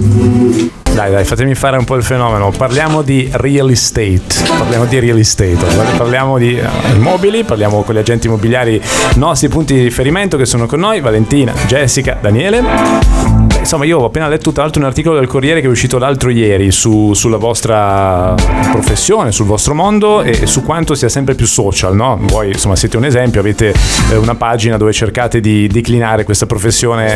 Dai, 0.93 1.09
dai, 1.09 1.23
fatemi 1.23 1.55
fare 1.55 1.77
un 1.77 1.85
po' 1.85 1.95
il 1.95 2.03
fenomeno. 2.03 2.51
Parliamo 2.51 3.01
di 3.01 3.29
real 3.31 3.69
estate. 3.69 4.21
Parliamo 4.45 4.83
di 4.83 4.99
real 4.99 5.17
estate. 5.19 5.55
Parliamo 5.95 6.37
di 6.37 6.57
eh, 6.57 6.67
immobili, 6.95 7.45
parliamo 7.45 7.81
con 7.83 7.95
gli 7.95 7.99
agenti 7.99 8.27
immobiliari, 8.27 8.81
nostri 9.15 9.47
punti 9.47 9.73
di 9.73 9.83
riferimento 9.83 10.35
che 10.35 10.45
sono 10.45 10.65
con 10.65 10.81
noi, 10.81 10.99
Valentina, 10.99 11.53
Jessica, 11.65 12.17
Daniele. 12.19 13.42
Insomma, 13.63 13.85
io 13.85 13.99
ho 13.99 14.05
appena 14.05 14.27
letto 14.27 14.51
tra 14.51 14.63
l'altro 14.63 14.81
un 14.81 14.87
articolo 14.87 15.17
del 15.17 15.25
Corriere 15.25 15.61
che 15.61 15.67
è 15.67 15.69
uscito 15.69 15.97
l'altro 15.97 16.29
ieri 16.29 16.69
su- 16.69 17.13
sulla 17.13 17.37
vostra 17.37 18.35
professione, 18.69 19.31
sul 19.31 19.45
vostro 19.45 19.73
mondo 19.73 20.21
e 20.21 20.45
su 20.47 20.63
quanto 20.63 20.95
sia 20.95 21.07
sempre 21.07 21.33
più 21.33 21.47
social, 21.47 21.95
no? 21.95 22.19
Voi, 22.19 22.49
insomma, 22.49 22.75
siete 22.75 22.97
un 22.97 23.05
esempio, 23.05 23.39
avete 23.39 23.73
eh, 24.11 24.17
una 24.17 24.35
pagina 24.35 24.75
dove 24.75 24.91
cercate 24.91 25.39
di 25.39 25.67
declinare 25.67 26.25
questa 26.25 26.45
professione 26.45 27.15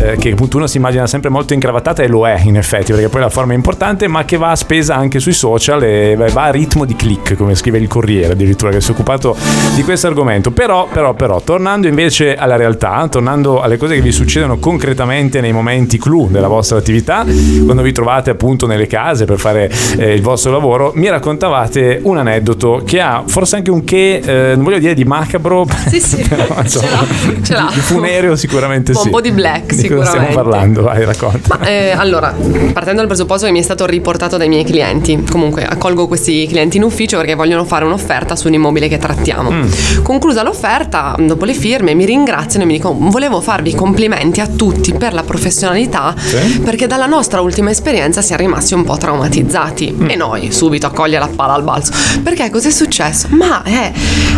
eh, 0.00 0.16
che 0.16 0.30
appunto 0.30 0.56
uno 0.56 0.66
si 0.66 0.78
immagina 0.78 1.06
sempre 1.06 1.28
molto 1.28 1.52
incravattata 1.52 2.02
e 2.02 2.08
lo 2.08 2.26
è 2.26 2.40
in 2.42 2.56
effetti, 2.56 2.92
perché 2.92 3.10
poi 3.10 3.20
la 3.20 3.28
forma 3.28 3.52
è 3.52 3.56
importante, 3.56 4.08
ma 4.08 4.24
che 4.24 4.38
va 4.38 4.50
a 4.50 4.56
spesa 4.56 4.96
anche 4.96 5.20
sui 5.20 5.34
social 5.34 5.82
e 5.82 6.16
va 6.16 6.44
a 6.44 6.50
ritmo 6.50 6.86
di 6.86 6.96
click, 6.96 7.36
come 7.36 7.54
scrive 7.54 7.76
il 7.76 7.86
Corriere 7.86 8.32
addirittura 8.32 8.70
che 8.70 8.80
si 8.80 8.88
è 8.88 8.94
occupato 8.94 9.36
di 9.74 9.82
questo 9.82 10.06
argomento. 10.06 10.52
Però, 10.52 10.88
però, 10.90 11.12
però, 11.12 11.42
tornando 11.42 11.86
invece 11.86 12.34
alla 12.34 12.56
realtà, 12.56 13.06
tornando 13.08 13.60
alle 13.60 13.76
cose 13.76 13.94
che 13.94 14.00
vi 14.00 14.10
succedono 14.10 14.56
concretamente 14.56 15.42
nei 15.42 15.52
momenti 15.52 15.80
clou 15.98 16.28
della 16.28 16.48
vostra 16.48 16.78
attività, 16.78 17.24
quando 17.64 17.82
vi 17.82 17.92
trovate 17.92 18.30
appunto 18.30 18.66
nelle 18.66 18.86
case 18.86 19.24
per 19.24 19.38
fare 19.38 19.70
eh, 19.98 20.14
il 20.14 20.22
vostro 20.22 20.50
lavoro, 20.52 20.92
mi 20.94 21.08
raccontavate 21.08 22.00
un 22.02 22.18
aneddoto 22.18 22.82
che 22.84 23.00
ha 23.00 23.22
forse 23.26 23.56
anche 23.56 23.70
un 23.70 23.84
che, 23.84 24.22
eh, 24.24 24.54
non 24.54 24.64
voglio 24.64 24.78
dire 24.78 24.94
di 24.94 25.04
macabro, 25.04 25.66
Sì, 25.88 26.00
sì, 26.00 26.22
però, 26.22 26.46
insomma, 26.62 26.86
ce 26.86 26.90
l'ha, 26.90 27.42
ce 27.42 27.54
l'ha. 27.54 27.70
Di, 27.72 27.80
funereo 27.80 28.36
sicuramente 28.36 28.92
Un 28.92 28.98
sì. 28.98 29.10
po' 29.10 29.20
di 29.20 29.30
black, 29.30 29.74
Di 29.74 29.88
cosa 29.88 30.04
stiamo 30.04 30.28
parlando? 30.28 30.82
Vai, 30.82 31.04
racconta. 31.04 31.58
Ma 31.58 31.66
eh, 31.66 31.90
allora, 31.90 32.34
partendo 32.72 33.00
dal 33.00 33.06
presupposto 33.06 33.46
che 33.46 33.52
mi 33.52 33.58
è 33.58 33.62
stato 33.62 33.86
riportato 33.86 34.36
dai 34.36 34.48
miei 34.48 34.64
clienti, 34.64 35.22
comunque 35.28 35.64
accolgo 35.64 36.06
questi 36.06 36.46
clienti 36.46 36.76
in 36.76 36.82
ufficio 36.82 37.16
perché 37.16 37.34
vogliono 37.34 37.64
fare 37.64 37.84
un'offerta 37.84 38.36
su 38.36 38.48
un 38.48 38.54
immobile 38.54 38.88
che 38.88 38.98
trattiamo. 38.98 39.50
Mm. 39.50 39.68
Conclusa 40.02 40.42
l'offerta, 40.42 41.14
dopo 41.18 41.44
le 41.44 41.54
firme, 41.54 41.94
mi 41.94 42.04
ringraziano 42.04 42.64
e 42.64 42.66
mi 42.66 42.74
dicono: 42.74 43.10
Volevo 43.10 43.40
farvi 43.40 43.74
complimenti 43.74 44.40
a 44.40 44.46
tutti 44.46 44.92
per 44.92 45.12
la 45.12 45.22
professionalità, 45.22 45.71
Sì. 46.16 46.60
perché 46.60 46.86
dalla 46.86 47.06
nostra 47.06 47.40
ultima 47.40 47.70
esperienza 47.70 48.22
siamo 48.22 48.42
rimasti 48.42 48.74
un 48.74 48.84
po' 48.84 48.96
traumatizzati. 48.96 49.94
Mm. 49.96 50.10
E 50.10 50.16
noi 50.16 50.52
subito 50.52 50.86
accoglie 50.86 51.18
la 51.18 51.28
palla 51.34 51.54
al 51.54 51.62
balzo. 51.62 51.92
Perché 52.22 52.50
cos'è 52.50 52.70
successo? 52.70 53.28
Ma 53.30 53.62
eh, 53.64 53.92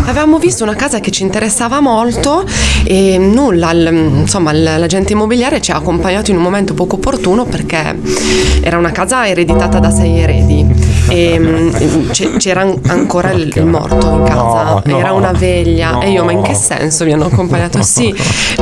avevamo 0.07 0.39
visto 0.39 0.63
una 0.65 0.75
casa 0.75 1.01
che 1.01 1.11
ci 1.11 1.23
interessava 1.23 1.81
molto 1.81 2.45
e 2.85 3.19
nulla, 3.19 3.71
il- 3.73 4.13
insomma, 4.21 4.53
l'agente 4.53 5.13
immobiliare 5.13 5.61
ci 5.61 5.71
ha 5.73 5.77
accompagnato 5.77 6.31
in 6.31 6.37
un 6.37 6.43
momento 6.43 6.75
poco 6.75 6.97
opportuno 6.97 7.45
perché 7.45 7.99
era 8.61 8.79
una 8.79 8.91
casa 8.93 9.27
ereditata 9.29 9.79
da 9.79 9.91
sei 9.91 10.19
eredi. 10.19 10.64
E 11.15 11.39
mm, 11.39 11.71
c- 12.11 12.37
c'era 12.37 12.63
an- 12.63 12.79
ancora 12.87 13.31
il, 13.33 13.53
il 13.55 13.67
morto 13.67 13.95
in 14.11 14.23
casa, 14.25 14.63
No, 14.65 14.83
no, 14.85 14.99
era 14.99 15.13
una 15.13 15.33
veglia. 15.33 15.93
no. 15.93 16.03
E 16.03 16.11
io, 16.11 16.25
ma 16.25 16.33
in 16.33 16.43
che 16.43 16.55
senso 16.55 17.05
mi 17.05 17.13
hanno 17.13 17.27
accompagnato? 17.27 17.83
Sì, 17.95 18.09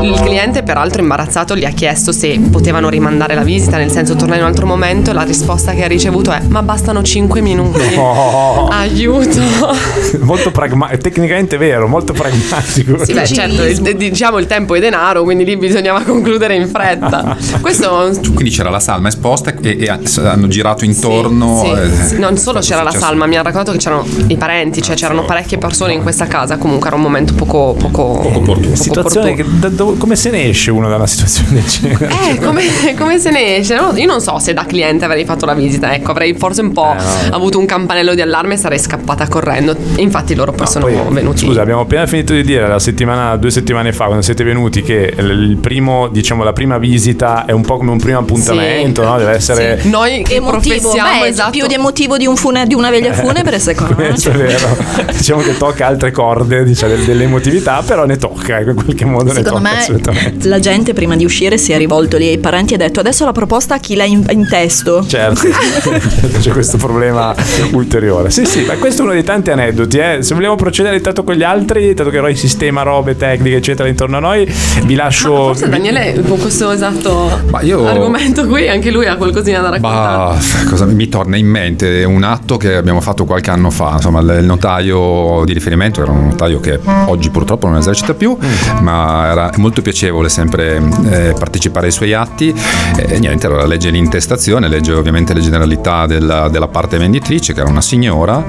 il 0.00 0.20
cliente 0.20 0.62
peraltro 0.62 1.00
imbarazzato 1.00 1.56
gli 1.56 1.64
ha 1.64 1.70
chiesto 1.70 2.12
se 2.12 2.38
potevano 2.50 2.88
rimandare 2.90 3.34
la 3.34 3.42
visita, 3.42 3.76
nel 3.78 3.90
senso 3.90 4.14
tornare 4.14 4.38
in 4.40 4.44
un 4.44 4.50
altro 4.50 4.66
momento, 4.66 5.10
e 5.10 5.14
la 5.14 5.22
risposta 5.22 5.72
che 5.72 5.84
ha 5.84 5.86
ricevuto 5.86 6.32
è 6.32 6.40
ma 6.48 6.62
bastano 6.62 7.02
5 7.02 7.40
minuti. 7.40 7.94
No. 7.94 8.68
Aiuto. 8.72 9.40
molto 10.20 10.50
pragmatico, 10.50 11.00
tecnicamente 11.02 11.56
vero, 11.56 11.86
molto 11.88 12.12
pragmatico. 12.12 13.04
Sì, 13.04 13.12
beh, 13.14 13.26
certo, 13.26 13.64
il- 13.64 13.96
diciamo 13.96 14.38
il 14.38 14.46
tempo 14.46 14.74
è 14.74 14.80
denaro, 14.80 15.22
quindi 15.22 15.44
lì 15.44 15.56
bisognava 15.56 16.02
concludere 16.02 16.54
in 16.56 16.68
fretta. 16.68 17.36
Questo 17.60 18.10
Quindi 18.34 18.50
c'era 18.50 18.68
la 18.70 18.80
salma 18.80 19.08
esposta 19.08 19.54
e, 19.62 19.76
e 19.80 19.88
hanno 19.88 20.48
girato 20.48 20.84
intorno. 20.84 21.62
Sì, 21.64 21.70
eh, 21.70 22.06
sì. 22.06 22.18
Non 22.18 22.36
solo 22.42 22.60
c'era 22.60 22.82
la 22.82 22.90
salma, 22.90 23.26
mi 23.26 23.36
ha 23.36 23.42
raccontato 23.42 23.72
che 23.72 23.78
c'erano 23.78 24.04
i 24.26 24.36
parenti, 24.36 24.82
cioè 24.82 24.96
c'erano 24.96 25.24
parecchie 25.24 25.58
persone 25.58 25.92
in 25.92 26.02
questa 26.02 26.26
casa. 26.26 26.56
Comunque 26.56 26.88
era 26.88 26.96
un 26.96 27.02
momento 27.02 27.34
poco. 27.34 27.74
poco, 27.78 28.18
poco 28.20 28.38
opportuno. 28.38 28.74
Situazione 28.74 29.34
che, 29.34 29.44
da 29.46 29.70
come 29.98 30.16
se 30.16 30.30
ne 30.30 30.48
esce 30.48 30.70
uno 30.70 30.88
da 30.88 30.96
una 30.96 31.06
situazione 31.06 31.52
del 31.52 31.64
genere? 31.64 32.08
Eh, 32.30 32.38
come, 32.38 32.62
come 32.98 33.18
se 33.18 33.30
ne 33.30 33.56
esce? 33.56 33.74
No, 33.74 33.92
io 33.94 34.06
non 34.06 34.20
so 34.20 34.38
se 34.38 34.52
da 34.52 34.64
cliente 34.64 35.04
avrei 35.04 35.24
fatto 35.24 35.46
la 35.46 35.54
visita, 35.54 35.94
ecco, 35.94 36.10
avrei 36.10 36.34
forse 36.34 36.60
un 36.62 36.72
po' 36.72 36.94
avuto 37.30 37.58
un 37.58 37.66
campanello 37.66 38.14
di 38.14 38.20
allarme 38.20 38.54
e 38.54 38.56
sarei 38.56 38.78
scappata 38.78 39.28
correndo. 39.28 39.76
Infatti 39.96 40.34
loro 40.34 40.52
poi 40.52 40.66
sono 40.66 40.86
Poi, 40.86 40.96
venuti. 41.10 41.44
Scusa, 41.44 41.62
abbiamo 41.62 41.82
appena 41.82 42.06
finito 42.06 42.32
di 42.32 42.42
dire 42.42 42.66
la 42.66 42.78
settimana, 42.78 43.36
due 43.36 43.50
settimane 43.50 43.92
fa, 43.92 44.04
quando 44.06 44.22
siete 44.22 44.44
venuti, 44.44 44.82
che 44.82 45.14
il 45.18 45.52
il 45.52 45.56
primo, 45.58 46.08
diciamo, 46.08 46.44
la 46.44 46.52
prima 46.52 46.78
visita 46.78 47.44
è 47.44 47.52
un 47.52 47.62
po' 47.62 47.76
come 47.76 47.90
un 47.90 47.98
primo 47.98 48.18
appuntamento, 48.18 49.02
Sì. 49.02 49.08
no? 49.08 49.18
Deve 49.18 49.32
essere. 49.32 49.80
Sì. 49.80 49.88
Noi 49.90 50.22
che 50.22 50.34
Emotivo, 50.36 50.50
professiamo 50.80 51.20
beh, 51.20 51.26
esatto. 51.28 51.50
più 51.50 51.66
di 51.66 51.74
emotivo 51.74 52.16
di, 52.16 52.26
un 52.26 52.31
fune- 52.36 52.66
di 52.66 52.74
una 52.74 52.90
veglia 52.90 53.12
funebre 53.12 53.58
secondo 53.58 53.94
me. 53.96 54.08
Questo 54.08 54.30
è 54.30 54.34
vero. 54.36 54.76
diciamo 55.16 55.42
che 55.42 55.56
tocca 55.56 55.86
altre 55.86 56.10
corde, 56.10 56.64
diciamo, 56.64 56.94
del- 56.94 57.04
dell'emotività, 57.04 57.82
però 57.84 58.04
ne 58.06 58.16
tocca, 58.16 58.60
in 58.60 58.74
qualche 58.74 59.04
modo 59.04 59.32
Secondo 59.32 59.68
ne 59.68 59.86
tocca 59.86 60.10
me 60.12 60.32
la 60.42 60.58
gente 60.58 60.92
prima 60.92 61.16
di 61.16 61.24
uscire 61.24 61.58
si 61.58 61.72
è 61.72 61.76
rivolto 61.78 62.16
lì 62.16 62.28
ai 62.28 62.38
parenti 62.38 62.72
e 62.72 62.76
ha 62.76 62.78
detto 62.78 63.00
adesso 63.00 63.24
la 63.24 63.32
proposta 63.32 63.74
a 63.74 63.78
chi 63.78 63.94
l'ha 63.96 64.04
in, 64.04 64.24
in 64.30 64.46
testo. 64.48 65.04
Certo, 65.06 65.48
c'è 66.40 66.50
questo 66.50 66.76
problema 66.76 67.34
ulteriore. 67.72 68.30
Sì, 68.30 68.44
sì, 68.44 68.64
ma 68.64 68.74
questo 68.74 69.02
è 69.02 69.04
uno 69.04 69.14
dei 69.14 69.24
tanti 69.24 69.50
aneddoti. 69.50 69.98
eh. 69.98 70.18
Se 70.20 70.34
vogliamo 70.34 70.56
procedere 70.56 70.96
intanto 70.96 71.24
con 71.24 71.34
gli 71.34 71.42
altri, 71.42 71.94
dato 71.94 72.10
che 72.10 72.18
Roy 72.18 72.34
sistema 72.36 72.82
robe, 72.82 73.16
tecniche, 73.16 73.56
eccetera, 73.56 73.88
intorno 73.88 74.16
a 74.16 74.20
noi, 74.20 74.52
vi 74.84 74.94
lascio. 74.94 75.32
Ma 75.32 75.38
forse 75.44 75.68
Daniele 75.68 76.22
con 76.26 76.38
questo 76.38 76.70
esatto 76.70 77.40
io- 77.62 77.86
argomento 77.86 78.46
qui 78.46 78.68
anche 78.68 78.90
lui 78.90 79.06
ha 79.06 79.16
qualcosina 79.16 79.60
da 79.60 79.70
raccontare. 79.70 80.34
Ma 80.34 80.70
cosa 80.70 80.84
mi 80.86 81.08
torna 81.08 81.36
in 81.36 81.46
mente 81.46 82.04
un 82.12 82.22
atto 82.24 82.56
che 82.56 82.76
abbiamo 82.76 83.00
fatto 83.00 83.24
qualche 83.24 83.50
anno 83.50 83.70
fa. 83.70 83.92
Insomma, 83.94 84.20
il 84.20 84.44
notaio 84.44 85.42
di 85.44 85.52
riferimento 85.52 86.02
era 86.02 86.10
un 86.10 86.28
notaio 86.28 86.60
che 86.60 86.78
oggi 87.06 87.30
purtroppo 87.30 87.66
non 87.66 87.78
esercita 87.78 88.14
più, 88.14 88.36
ma 88.80 89.30
era 89.30 89.50
molto 89.56 89.82
piacevole 89.82 90.28
sempre 90.28 90.76
eh, 91.10 91.34
partecipare 91.38 91.86
ai 91.86 91.92
suoi 91.92 92.12
atti. 92.12 92.54
E 92.96 93.18
niente, 93.18 93.46
allora 93.46 93.66
legge 93.66 93.90
l'intestazione, 93.90 94.68
legge 94.68 94.92
ovviamente 94.92 95.34
le 95.34 95.40
generalità 95.40 96.06
della, 96.06 96.48
della 96.48 96.68
parte 96.68 96.98
venditrice, 96.98 97.52
che 97.52 97.60
era 97.60 97.70
una 97.70 97.80
signora, 97.82 98.44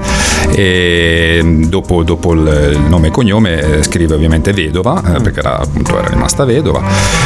e 0.50 1.42
dopo, 1.68 2.02
dopo 2.02 2.32
il, 2.32 2.78
nome 2.86 3.08
e 3.08 3.10
cognome 3.10 3.60
eh, 3.60 3.82
scrive 3.82 4.14
ovviamente 4.14 4.52
vedova, 4.52 5.02
eh, 5.16 5.20
perché 5.20 5.40
era, 5.40 5.58
appunto 5.58 5.98
era 5.98 6.08
rimasta 6.08 6.44
vedova. 6.44 6.82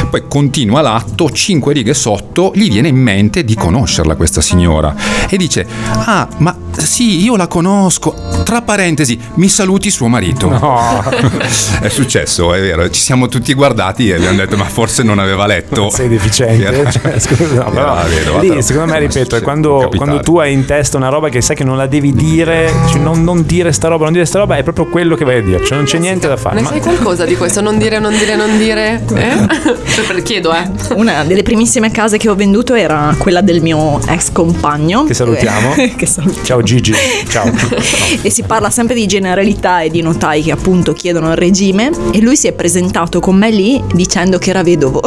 Poi 0.08 0.24
continua 0.28 0.80
l'atto, 0.80 1.30
cinque 1.30 1.72
righe 1.72 1.94
sotto, 1.94 2.52
gli 2.54 2.70
viene 2.70 2.88
in 2.88 2.96
mente 2.96 3.44
di 3.44 3.54
conoscerla 3.54 4.16
questa 4.16 4.40
signora 4.40 4.94
e 5.28 5.36
dice: 5.36 5.66
Ah, 6.04 6.27
ma 6.38 6.54
sì, 6.76 7.22
io 7.22 7.36
la 7.36 7.46
conosco. 7.46 8.14
Tra 8.48 8.62
parentesi, 8.62 9.20
mi 9.34 9.46
saluti 9.46 9.90
suo 9.90 10.08
marito. 10.08 10.48
No. 10.48 11.04
è 11.82 11.88
successo, 11.90 12.54
è 12.54 12.60
vero. 12.62 12.88
Ci 12.88 12.98
siamo 12.98 13.28
tutti 13.28 13.52
guardati 13.52 14.08
e 14.08 14.14
abbiamo 14.14 14.38
detto: 14.38 14.56
Ma 14.56 14.64
forse 14.64 15.02
non 15.02 15.18
aveva 15.18 15.44
letto. 15.44 15.90
Sei 15.90 16.08
deficiente, 16.08 16.64
Era- 16.64 16.90
cioè, 16.90 17.18
scusa, 17.18 17.64
no, 17.64 17.70
però 17.70 18.02
vedova, 18.06 18.40
lì 18.40 18.62
secondo 18.62 18.90
me 18.90 19.00
ripeto 19.00 19.36
è 19.36 19.42
quando, 19.42 19.90
quando 19.94 20.20
tu 20.20 20.38
hai 20.38 20.54
in 20.54 20.64
testa 20.64 20.96
una 20.96 21.10
roba 21.10 21.28
che 21.28 21.42
sai 21.42 21.56
che 21.56 21.64
non 21.64 21.76
la 21.76 21.86
devi 21.86 22.14
dire 22.14 22.72
cioè 22.88 22.98
non, 23.00 23.22
non 23.22 23.44
dire 23.44 23.70
sta 23.72 23.88
roba 23.88 24.04
non 24.04 24.14
dire 24.14 24.24
sta 24.24 24.38
roba 24.38 24.56
è 24.56 24.62
proprio 24.62 24.86
quello 24.86 25.14
che 25.14 25.24
vai 25.26 25.36
a 25.38 25.42
dire 25.42 25.62
cioè 25.64 25.76
non 25.76 25.84
c'è 25.84 25.98
niente 25.98 26.26
da 26.26 26.38
fare 26.38 26.54
Ne 26.54 26.62
Ma- 26.62 26.68
sai 26.68 26.80
qualcosa 26.80 27.26
di 27.26 27.36
questo? 27.36 27.60
Non 27.60 27.76
dire, 27.76 27.98
non 27.98 28.16
dire, 28.16 28.34
non 28.34 28.56
dire? 28.56 29.04
Eh? 29.14 30.22
Chiedo, 30.22 30.54
eh. 30.54 30.68
Una 30.94 31.22
delle 31.24 31.42
primissime 31.42 31.90
case 31.90 32.16
che 32.16 32.28
ho 32.28 32.34
venduto 32.34 32.74
era 32.74 33.14
quella 33.18 33.40
del 33.42 33.60
mio 33.60 34.00
ex 34.08 34.32
compagno. 34.32 35.04
Che 35.04 35.14
salutiamo. 35.14 35.74
che 35.96 36.06
salutiamo. 36.06 36.44
ciao 36.44 36.62
Gigi 36.62 36.94
ciao 37.28 37.50
E 38.22 38.30
si 38.38 38.44
parla 38.44 38.70
sempre 38.70 38.94
di 38.94 39.06
generalità 39.06 39.80
e 39.80 39.90
di 39.90 40.00
notai 40.00 40.44
che 40.44 40.52
appunto 40.52 40.92
chiedono 40.92 41.30
il 41.30 41.36
regime 41.36 41.90
e 42.12 42.20
lui 42.20 42.36
si 42.36 42.46
è 42.46 42.52
presentato 42.52 43.18
con 43.18 43.34
me 43.34 43.50
lì 43.50 43.82
dicendo 43.92 44.38
che 44.38 44.50
era 44.50 44.62
vedovo. 44.62 45.02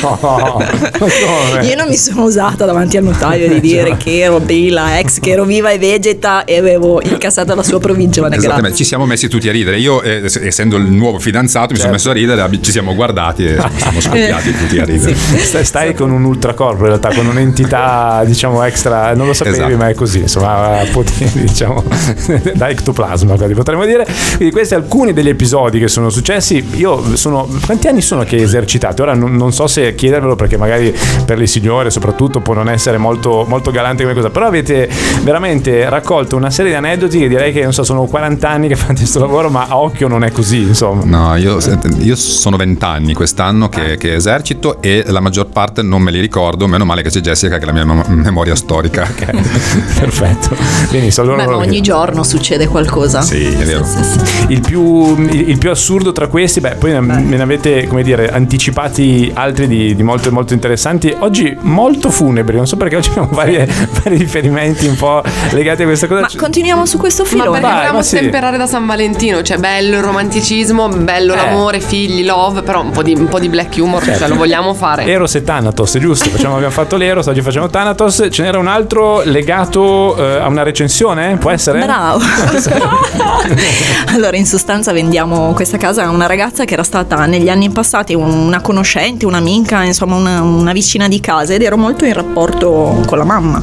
no? 0.00 0.60
Io 1.62 1.74
non 1.74 1.88
mi 1.88 1.96
sono 1.96 2.22
usata 2.22 2.64
davanti 2.64 2.96
al 2.96 3.02
notaio 3.02 3.48
di 3.48 3.58
dire 3.58 3.96
che 3.96 4.20
ero 4.20 4.38
Bella 4.38 5.00
ex, 5.00 5.18
che 5.18 5.30
ero 5.30 5.44
viva 5.44 5.70
e 5.70 5.78
vegeta 5.78 6.44
e 6.44 6.58
avevo 6.58 7.02
incassato 7.02 7.56
la 7.56 7.64
sua 7.64 7.80
provvigione. 7.80 8.38
Ci 8.72 8.84
siamo 8.84 9.04
messi 9.04 9.26
tutti 9.26 9.48
a 9.48 9.52
ridere. 9.52 9.80
Io, 9.80 10.00
eh, 10.02 10.26
es- 10.26 10.36
essendo 10.36 10.76
il 10.76 10.84
nuovo 10.84 11.18
fidanzato, 11.18 11.72
mi 11.72 11.80
sono 11.80 11.90
messo 11.90 12.10
a 12.10 12.12
ridere, 12.12 12.48
ci 12.60 12.70
siamo 12.70 12.94
guardati 12.94 13.46
e 13.46 13.58
siamo 13.78 14.00
scoppiati 14.00 14.54
tutti 14.54 14.78
a 14.78 14.84
ridere. 14.84 15.12
Stai, 15.16 15.64
stai 15.64 15.92
con 15.92 16.12
un 16.12 16.22
ultracorpo 16.22 16.82
in 16.82 16.86
realtà, 16.86 17.12
con 17.12 17.26
un'entità 17.26 18.22
diciamo 18.24 18.62
extra, 18.62 19.12
non 19.16 19.26
lo 19.26 19.32
sapevi 19.32 19.56
Esatto. 19.56 19.76
ma 19.76 19.88
è 19.88 19.94
così, 19.94 20.20
insomma, 20.20 20.84
poteri 20.92 21.30
diciamo 21.34 21.82
da 22.54 22.74
ectoplasma, 22.76 23.34
quasi 23.36 23.54
potremmo 23.54 23.84
dire. 23.84 24.06
Quindi 24.36 24.52
questi 24.52 24.74
alcuni 24.74 25.12
degli 25.12 25.28
episodi 25.28 25.78
che 25.78 25.88
sono 25.88 26.10
successi, 26.10 26.64
io 26.74 27.16
sono, 27.16 27.48
quanti 27.64 27.88
anni 27.88 28.00
sono 28.00 28.24
che 28.24 28.36
esercitate? 28.36 29.02
Ora 29.02 29.14
non, 29.14 29.34
non 29.34 29.52
so 29.52 29.66
se 29.66 29.94
chiedervelo 29.94 30.36
perché 30.36 30.56
magari 30.56 30.94
per 31.24 31.38
le 31.38 31.46
signore 31.46 31.90
soprattutto 31.90 32.40
può 32.40 32.54
non 32.54 32.68
essere 32.68 32.98
molto, 32.98 33.44
molto 33.48 33.70
galante 33.70 34.02
come 34.02 34.14
cosa, 34.14 34.30
però 34.30 34.46
avete 34.46 34.88
veramente 35.22 35.88
raccolto 35.88 36.36
una 36.36 36.50
serie 36.50 36.70
di 36.70 36.76
aneddoti 36.76 37.18
che 37.18 37.28
direi 37.28 37.52
che 37.52 37.62
non 37.62 37.72
so, 37.72 37.82
sono 37.82 38.04
40 38.04 38.48
anni 38.48 38.68
che 38.68 38.76
fate 38.76 38.94
questo 38.94 39.18
lavoro, 39.18 39.48
ma 39.50 39.66
a 39.68 39.78
occhio 39.78 40.08
non 40.08 40.24
è 40.24 40.30
così, 40.30 40.62
insomma. 40.62 41.04
No, 41.04 41.36
io, 41.36 41.58
io 41.98 42.16
sono 42.16 42.56
vent'anni 42.56 43.14
quest'anno 43.14 43.68
che, 43.68 43.96
che 43.96 44.14
esercito 44.14 44.80
e 44.80 45.04
la 45.06 45.20
maggior 45.20 45.46
parte 45.46 45.82
non 45.82 46.02
me 46.02 46.10
li 46.10 46.20
ricordo, 46.20 46.66
meno 46.66 46.84
male 46.84 47.02
che 47.02 47.10
c'è 47.10 47.20
Jessica 47.20 47.58
che 47.58 47.62
è 47.62 47.66
la 47.66 47.72
mia 47.72 47.84
mem- 47.84 48.04
memoria 48.06 48.54
storica. 48.54 49.06
Perfetto. 49.16 50.56
Benissimo, 50.90 51.26
allora 51.26 51.46
ma 51.46 51.56
ogni 51.56 51.80
giorno 51.80 52.22
succede 52.22 52.55
qualcosa. 52.66 53.20
Sì, 53.20 53.44
è 53.44 53.64
vero. 53.64 53.84
Sì, 53.84 54.02
sì, 54.02 54.18
sì. 54.24 54.44
Il 54.52 54.60
più, 54.60 55.16
il 55.30 55.44
il 55.56 55.58
più 55.58 55.70
assurdo 55.70 56.12
tra 56.12 56.26
questi, 56.28 56.60
beh, 56.60 56.74
poi 56.76 57.00
me 57.00 57.20
ne 57.20 57.40
avete, 57.42 57.86
come 57.86 58.02
dire, 58.02 58.28
anticipati 58.30 59.30
altri 59.34 59.66
di, 59.66 59.94
di 59.94 60.02
molto, 60.02 60.30
molto 60.32 60.52
interessanti. 60.54 61.14
Oggi 61.20 61.56
molto 61.60 62.10
funebri, 62.10 62.56
non 62.56 62.66
so 62.66 62.76
perché 62.76 62.96
oggi 62.96 63.08
abbiamo 63.10 63.28
varie- 63.32 63.66
vari 64.02 64.16
riferimenti 64.16 64.86
un 64.86 64.96
po' 64.96 65.22
legati 65.50 65.82
a 65.82 65.86
questa 65.86 66.06
cosa. 66.06 66.20
Ma 66.22 66.28
continuiamo 66.36 66.84
su 66.86 66.98
questo 66.98 67.22
Ma 67.24 67.28
filone. 67.28 67.60
perché 67.60 67.74
Vai, 67.76 67.92
ma 67.92 68.02
sì. 68.02 68.16
stemperare 68.16 68.56
da 68.56 68.66
San 68.66 68.86
Valentino? 68.86 69.42
Cioè, 69.42 69.58
bello 69.58 69.96
il 69.96 70.02
romanticismo, 70.02 70.88
bello 70.88 71.32
Eh. 71.34 71.36
l'amore, 71.36 71.80
figli, 71.80 72.24
love, 72.24 72.62
però 72.62 72.82
un 72.82 72.90
po' 72.90 73.02
di, 73.02 73.14
un 73.14 73.28
po' 73.28 73.38
di 73.38 73.48
black 73.48 73.76
humor, 73.78 74.02
Certo. 74.02 74.18
cioè 74.20 74.28
lo 74.28 74.36
vogliamo 74.36 74.74
fare. 74.74 75.04
Eros 75.04 75.34
e 75.36 75.42
Thanatos, 75.44 75.96
giusto? 75.98 76.28
Facciamo, 76.30 76.54
abbiamo 76.54 76.72
fatto 76.72 76.96
l'Eros, 76.96 77.26
oggi 77.26 77.40
facciamo 77.42 77.68
Thanatos. 77.68 78.26
Ce 78.30 78.42
n'era 78.42 78.58
un 78.58 78.66
altro 78.68 79.22
legato 79.24 80.16
eh, 80.16 80.38
a 80.40 80.46
una 80.48 80.62
recensione? 80.62 81.36
Può 81.38 81.50
essere? 81.50 81.80
Bravo. 81.84 82.20
allora, 84.14 84.36
in 84.36 84.46
sostanza 84.46 84.92
vendiamo 84.92 85.52
questa 85.54 85.76
casa 85.76 86.04
a 86.04 86.10
una 86.10 86.26
ragazza 86.26 86.64
che 86.64 86.74
era 86.74 86.82
stata 86.82 87.26
negli 87.26 87.48
anni 87.48 87.70
passati 87.70 88.14
una 88.14 88.60
conoscente, 88.60 89.26
un'amica, 89.26 89.84
insomma 89.84 90.16
una, 90.16 90.42
una 90.42 90.72
vicina 90.72 91.08
di 91.08 91.20
casa 91.20 91.54
ed 91.54 91.62
ero 91.62 91.76
molto 91.76 92.04
in 92.04 92.12
rapporto 92.12 93.02
con 93.06 93.18
la 93.18 93.24
mamma. 93.24 93.60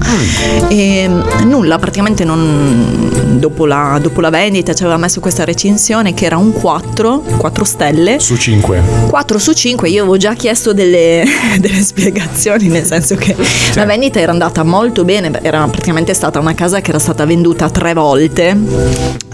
E 0.67 1.07
mm, 1.07 1.49
nulla, 1.49 1.77
praticamente 1.79 2.23
non, 2.23 3.37
dopo, 3.39 3.65
la, 3.65 3.99
dopo 4.01 4.21
la 4.21 4.29
vendita 4.29 4.73
ci 4.73 4.83
aveva 4.83 4.97
messo 4.97 5.19
questa 5.19 5.43
recensione 5.43 6.13
che 6.13 6.25
era 6.25 6.37
un 6.37 6.51
4, 6.51 7.23
4 7.37 7.63
stelle. 7.65 8.19
Su 8.19 8.35
5. 8.35 8.81
4 9.09 9.39
su 9.39 9.53
5 9.53 9.89
io 9.89 10.01
avevo 10.01 10.17
già 10.17 10.33
chiesto 10.33 10.73
delle, 10.73 11.23
delle 11.59 11.81
spiegazioni 11.81 12.67
nel 12.67 12.85
senso 12.85 13.15
che 13.15 13.35
la 13.75 13.85
vendita 13.85 14.19
era 14.19 14.31
andata 14.31 14.63
molto 14.63 15.03
bene 15.03 15.31
era 15.41 15.65
praticamente 15.67 16.13
stata 16.13 16.39
una 16.39 16.53
casa 16.53 16.81
che 16.81 16.89
era 16.89 16.99
stata 16.99 17.25
venduta 17.25 17.69
tre 17.69 17.93
volte 17.93 18.55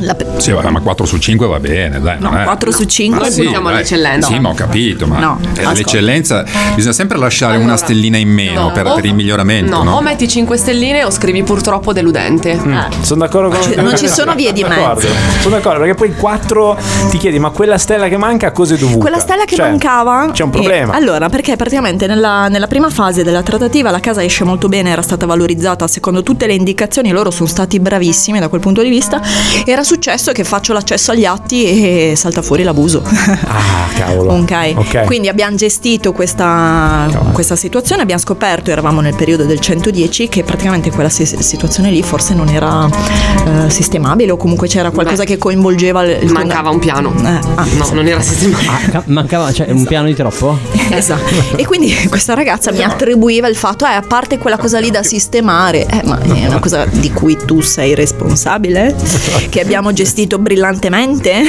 La- 0.01 0.15
Sì, 0.37 0.51
vabbè, 0.51 0.69
ma 0.69 0.79
4 0.79 1.05
su 1.05 1.17
5 1.17 1.47
va 1.47 1.59
bene, 1.59 1.99
dai. 1.99 2.17
No, 2.19 2.29
non 2.29 2.39
è- 2.39 2.43
4 2.45 2.71
su 2.71 2.83
Ma 2.83 2.87
5 2.87 3.19
Noi 3.19 3.31
sì, 3.31 3.45
all'eccellenza. 3.53 4.27
Sì, 4.27 4.39
ma 4.39 4.49
ho 4.49 4.53
capito, 4.53 5.07
ma 5.07 5.19
No, 5.19 5.39
eh, 5.57 5.73
l'eccellenza 5.73 6.45
bisogna 6.73 6.93
sempre 6.93 7.17
lasciare 7.17 7.53
Allora, 7.55 7.67
una 7.69 7.77
stellina 7.77 8.17
in 8.17 8.29
meno 8.29 8.61
no, 8.61 8.71
per, 8.71 8.85
o- 8.87 8.93
per 8.95 9.05
il 9.05 9.13
miglioramento, 9.13 9.75
No, 9.75 9.83
no? 9.83 9.95
o 9.97 10.01
metti 10.01 10.27
5 10.27 10.55
stelline 10.57 11.03
o 11.03 11.09
scrivi 11.11 11.43
purtroppo 11.43 11.91
deludente. 11.91 12.57
Sono 13.01 13.21
d'accordo 13.21 13.49
con 13.49 13.61
ci- 13.61 13.75
non 13.75 13.97
ci 13.97 14.07
sono 14.07 14.35
vie 14.35 14.53
di 14.53 14.61
d'accordo. 14.61 15.07
Sono 15.41 15.55
d'accordo 15.55 15.79
perché 15.79 15.95
poi 15.95 16.13
4 16.15 16.77
ti 17.09 17.17
chiedi 17.17 17.37
ma 17.39 17.49
quella 17.49 17.77
stella 17.77 18.07
che 18.07 18.17
manca 18.17 18.47
a 18.47 18.51
cosa 18.51 18.75
è 18.75 18.77
dovuta? 18.77 18.99
Quella 18.99 19.19
stella 19.19 19.43
che 19.45 19.55
Cioè, 19.55 19.67
mancava. 19.69 20.29
C'è 20.31 20.43
un 20.43 20.49
eh, 20.49 20.51
problema. 20.53 20.93
allora, 20.93 21.27
perché 21.29 21.55
praticamente 21.57 22.07
nella, 22.07 22.47
nella 22.47 22.67
prima 22.67 22.89
fase 22.89 23.23
della 23.23 23.43
trattativa 23.43 23.91
la 23.91 23.99
casa 23.99 24.23
esce 24.23 24.43
molto 24.45 24.69
bene, 24.69 24.91
era 24.91 25.01
stata 25.01 25.25
valorizzata 25.25 25.87
secondo 25.87 26.23
tutte 26.23 26.47
le 26.47 26.53
indicazioni, 26.53 27.11
loro 27.11 27.31
sono 27.31 27.49
stati 27.49 27.79
bravissimi 27.81 28.39
da 28.39 28.47
quel 28.47 28.61
punto 28.61 28.81
di 28.81 28.89
vista. 28.89 29.21
Era 29.65 29.83
successo 29.83 30.31
che 30.31 30.43
faccio 30.43 30.73
l'accesso 30.73 31.11
agli 31.11 31.25
atti 31.25 31.65
e 31.65 32.13
salta 32.15 32.41
fuori 32.41 32.63
l'abuso. 32.63 33.01
Ah, 33.03 33.87
cavolo. 33.95 34.27
Ok, 34.39 34.73
Ok. 34.75 35.03
quindi 35.05 35.27
abbiamo 35.27 35.55
gestito 35.55 36.11
questa, 36.13 37.07
questa 37.33 37.55
situazione, 37.55 38.01
abbiamo 38.01 38.21
scoperto, 38.21 38.71
eravamo 38.71 39.01
nel 39.01 39.15
periodo 39.15 39.43
del 39.43 39.59
110, 39.59 40.29
che 40.29 40.43
praticamente 40.43 40.89
quella 40.91 41.09
si- 41.09 41.25
situazione 41.25 41.91
lì 41.91 42.01
forse 42.01 42.33
non 42.33 42.47
era 42.49 42.87
eh, 42.87 43.69
sistemabile 43.69 44.31
o 44.31 44.37
comunque 44.37 44.67
c'era 44.67 44.91
qualcosa 44.91 45.23
Beh, 45.23 45.29
che 45.29 45.37
coinvolgeva 45.37 46.03
il... 46.05 46.31
Mancava 46.31 46.69
un 46.69 46.79
piano. 46.79 47.13
Eh, 47.21 47.39
ah. 47.55 47.65
No, 47.77 47.89
non 47.93 48.07
era 48.07 48.21
sistemato. 48.21 48.91
Ca- 48.91 49.03
Mancava 49.07 49.51
cioè, 49.51 49.69
un 49.71 49.83
piano 49.85 50.07
di 50.07 50.15
troppo? 50.15 50.57
Esatto. 50.89 51.33
E 51.55 51.65
quindi 51.65 51.93
questa 52.09 52.33
ragazza 52.33 52.71
mi 52.71 52.81
attribuiva 52.83 53.47
il 53.47 53.55
fatto, 53.55 53.85
eh, 53.85 53.91
a 53.93 54.01
parte 54.01 54.37
quella 54.37 54.57
cosa 54.57 54.79
lì 54.79 54.89
da 54.89 55.03
sistemare, 55.03 55.85
eh, 55.85 56.01
ma 56.05 56.19
è 56.19 56.47
una 56.47 56.59
cosa 56.59 56.85
di 56.85 57.11
cui 57.11 57.37
tu 57.45 57.61
sei 57.61 57.93
responsabile, 57.93 58.95
che 59.49 59.61
abbiamo 59.61 59.91
gestito 59.93 60.37
brillantemente. 60.39 61.41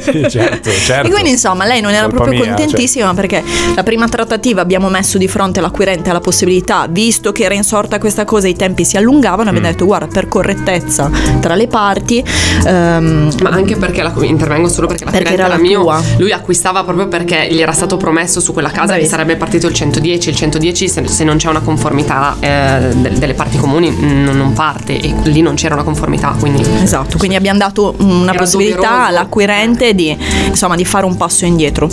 Sì, 0.00 0.26
certo, 0.28 0.70
certo. 0.84 1.08
E 1.08 1.10
quindi 1.10 1.30
insomma 1.30 1.64
lei 1.64 1.80
non 1.80 1.92
era 1.92 2.02
Colpa 2.08 2.22
proprio 2.24 2.40
mia, 2.44 2.54
cioè. 2.54 2.56
contentissima 2.64 3.14
perché 3.14 3.42
la 3.74 3.82
prima 3.82 4.08
trattativa 4.08 4.60
abbiamo 4.60 4.88
messo 4.88 5.18
di 5.18 5.28
fronte 5.28 5.58
all'acquirente 5.58 6.12
la 6.12 6.20
possibilità, 6.20 6.86
visto 6.88 7.32
che 7.32 7.44
era 7.44 7.54
insorta 7.54 7.98
questa 7.98 8.24
cosa, 8.24 8.48
i 8.48 8.54
tempi 8.56 8.84
si 8.84 8.96
allungavano, 8.96 9.48
abbiamo 9.48 9.66
Mm. 9.68 9.70
detto 9.70 9.84
guarda 9.86 10.06
per 10.06 10.28
correttezza 10.28 11.10
tra 11.40 11.54
le 11.54 11.66
parti, 11.68 12.22
ehm, 12.66 13.32
Ma 13.42 13.50
anche 13.50 13.76
perché 13.76 14.02
la, 14.02 14.12
intervengo 14.22 14.68
solo 14.68 14.86
perché 14.86 15.04
la 15.04 15.10
Perché 15.10 15.32
era 15.34 15.44
era 15.44 15.54
la 15.56 15.60
mio. 15.60 15.80
tua. 15.82 16.02
Lui 16.18 16.32
acquistava 16.32 16.82
proprio 16.84 17.08
perché 17.08 17.48
gli 17.50 17.60
era 17.60 17.72
stato 17.72 17.96
promesso 17.96 18.40
su 18.40 18.52
quella 18.52 18.68
casa 18.68 18.80
che 18.80 18.86
Bravissimo. 18.86 19.16
sarebbe 19.16 19.36
partito 19.36 19.66
il 19.66 19.74
110. 19.74 20.28
Il 20.30 20.36
110, 20.36 20.88
se, 20.88 21.06
se 21.08 21.24
non 21.24 21.36
c'è 21.36 21.48
una 21.48 21.60
conformità 21.60 22.36
eh, 22.40 22.88
de- 22.94 23.12
delle 23.18 23.34
parti 23.34 23.58
comuni, 23.58 23.94
non 23.98 24.52
parte 24.54 24.98
e 24.98 25.14
lì 25.24 25.40
non 25.42 25.54
c'era 25.54 25.74
una 25.74 25.84
conformità. 25.84 26.34
Quindi 26.38 26.62
Esatto, 26.82 27.13
quindi 27.18 27.36
abbiamo 27.36 27.58
dato 27.58 27.94
una 27.98 28.30
Era 28.30 28.38
possibilità 28.38 28.76
doveroso. 28.76 29.08
all'acquirente 29.08 29.94
di, 29.94 30.16
insomma, 30.46 30.74
di 30.76 30.84
fare 30.84 31.04
un 31.06 31.16
passo 31.16 31.44
indietro. 31.44 31.88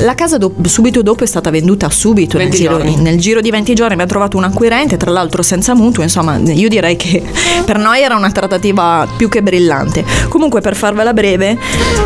La 0.00 0.14
casa 0.14 0.38
do- 0.38 0.54
subito 0.64 1.02
dopo 1.02 1.24
è 1.24 1.26
stata 1.26 1.50
venduta 1.50 1.88
subito, 1.90 2.36
nel 2.38 2.48
20 2.48 2.56
giro, 2.62 2.78
nel 3.02 3.18
giro 3.18 3.40
di 3.40 3.50
20 3.50 3.74
giorni 3.74 3.92
abbiamo 3.92 4.10
trovato 4.10 4.36
un 4.36 4.44
acquirente, 4.44 4.96
tra 4.96 5.10
l'altro 5.10 5.42
senza 5.42 5.74
mutuo, 5.74 6.02
insomma 6.02 6.36
io 6.38 6.68
direi 6.68 6.96
che 6.96 7.22
per 7.64 7.78
noi 7.78 8.00
era 8.02 8.16
una 8.16 8.30
trattativa 8.30 9.06
più 9.16 9.28
che 9.28 9.42
brillante. 9.42 10.04
Comunque 10.28 10.60
per 10.60 10.76
farvela 10.76 11.12
breve, 11.12 11.56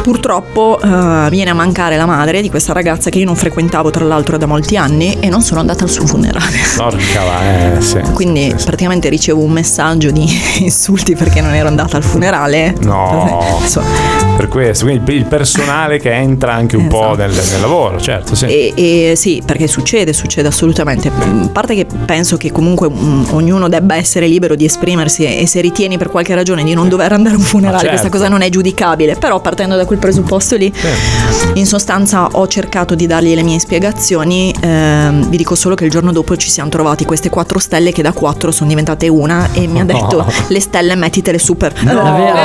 purtroppo 0.02 0.78
eh, 0.82 1.28
viene 1.30 1.50
a 1.50 1.54
mancare 1.54 1.96
la 1.96 2.06
madre 2.06 2.42
di 2.42 2.50
questa 2.50 2.72
ragazza 2.72 3.10
che 3.10 3.18
io 3.18 3.24
non 3.26 3.36
frequentavo 3.36 3.90
tra 3.90 4.04
l'altro 4.04 4.36
da 4.38 4.46
molti 4.46 4.76
anni 4.76 5.16
e 5.20 5.28
non 5.28 5.42
sono 5.42 5.60
andata 5.60 5.84
al 5.84 5.90
suo 5.90 6.06
funerale. 6.06 6.56
Porca 6.76 7.22
va, 7.24 7.76
eh, 7.76 7.80
sì. 7.80 8.00
Quindi 8.12 8.54
praticamente 8.64 9.08
ricevo 9.08 9.40
un 9.42 9.50
messaggio 9.52 10.10
di 10.10 10.26
insulti 10.60 11.14
perché 11.14 11.40
non 11.40 11.54
ero 11.54 11.68
andata 11.68 11.96
al 11.96 12.04
funerale. 12.04 12.59
No. 12.80 13.58
Insomma, 13.60 13.86
Per 14.36 14.48
questo, 14.48 14.84
quindi 14.86 15.14
il 15.14 15.24
personale 15.24 15.98
che 15.98 16.12
entra 16.12 16.54
anche 16.54 16.76
un 16.76 16.88
po' 16.88 17.12
Esatto. 17.12 17.16
nel, 17.16 17.30
nel 17.30 17.60
lavoro, 17.60 18.00
certo, 18.00 18.34
sì. 18.34 18.46
E, 18.46 18.72
e 18.74 19.16
sì, 19.16 19.42
perché 19.44 19.66
succede, 19.66 20.12
succede 20.12 20.48
assolutamente. 20.48 21.08
A 21.08 21.48
parte 21.52 21.74
che 21.74 21.86
penso 22.04 22.36
che 22.36 22.50
comunque 22.52 22.88
ognuno 23.30 23.68
debba 23.68 23.96
essere 23.96 24.26
libero 24.26 24.54
di 24.54 24.64
esprimersi 24.64 25.24
e, 25.24 25.46
se 25.46 25.60
ritieni 25.60 25.98
per 25.98 26.08
qualche 26.08 26.34
ragione 26.34 26.64
di 26.64 26.74
non 26.74 26.88
dover 26.88 27.12
andare 27.12 27.34
a 27.34 27.38
un 27.38 27.44
funerale, 27.44 27.78
certo. 27.78 27.96
questa 27.96 28.08
cosa 28.08 28.28
non 28.28 28.42
è 28.42 28.48
giudicabile. 28.48 29.16
Però 29.16 29.40
partendo 29.40 29.76
da 29.76 29.84
quel 29.84 29.98
presupposto 29.98 30.56
lì, 30.56 30.72
in 31.54 31.66
sostanza 31.66 32.26
ho 32.32 32.46
cercato 32.46 32.94
di 32.94 33.06
dargli 33.06 33.34
le 33.34 33.42
mie 33.42 33.58
spiegazioni. 33.58 34.54
ehm, 34.60 35.28
vi 35.28 35.36
dico 35.36 35.54
solo 35.54 35.74
che 35.74 35.84
il 35.84 35.90
giorno 35.90 36.12
dopo 36.12 36.36
ci 36.36 36.50
siamo 36.50 36.70
trovati 36.70 37.04
queste 37.04 37.28
quattro 37.30 37.58
stelle 37.58 37.92
che 37.92 38.02
da 38.02 38.12
quattro 38.12 38.50
sono 38.50 38.68
diventate 38.68 39.08
una 39.08 39.48
e 39.52 39.66
mi 39.66 39.80
ha 39.80 39.84
detto 39.84 40.24
le 40.48 40.60
stelle 40.60 40.94
mettitele 40.94 41.38
super. 41.38 41.72
Davvero? 41.72 42.36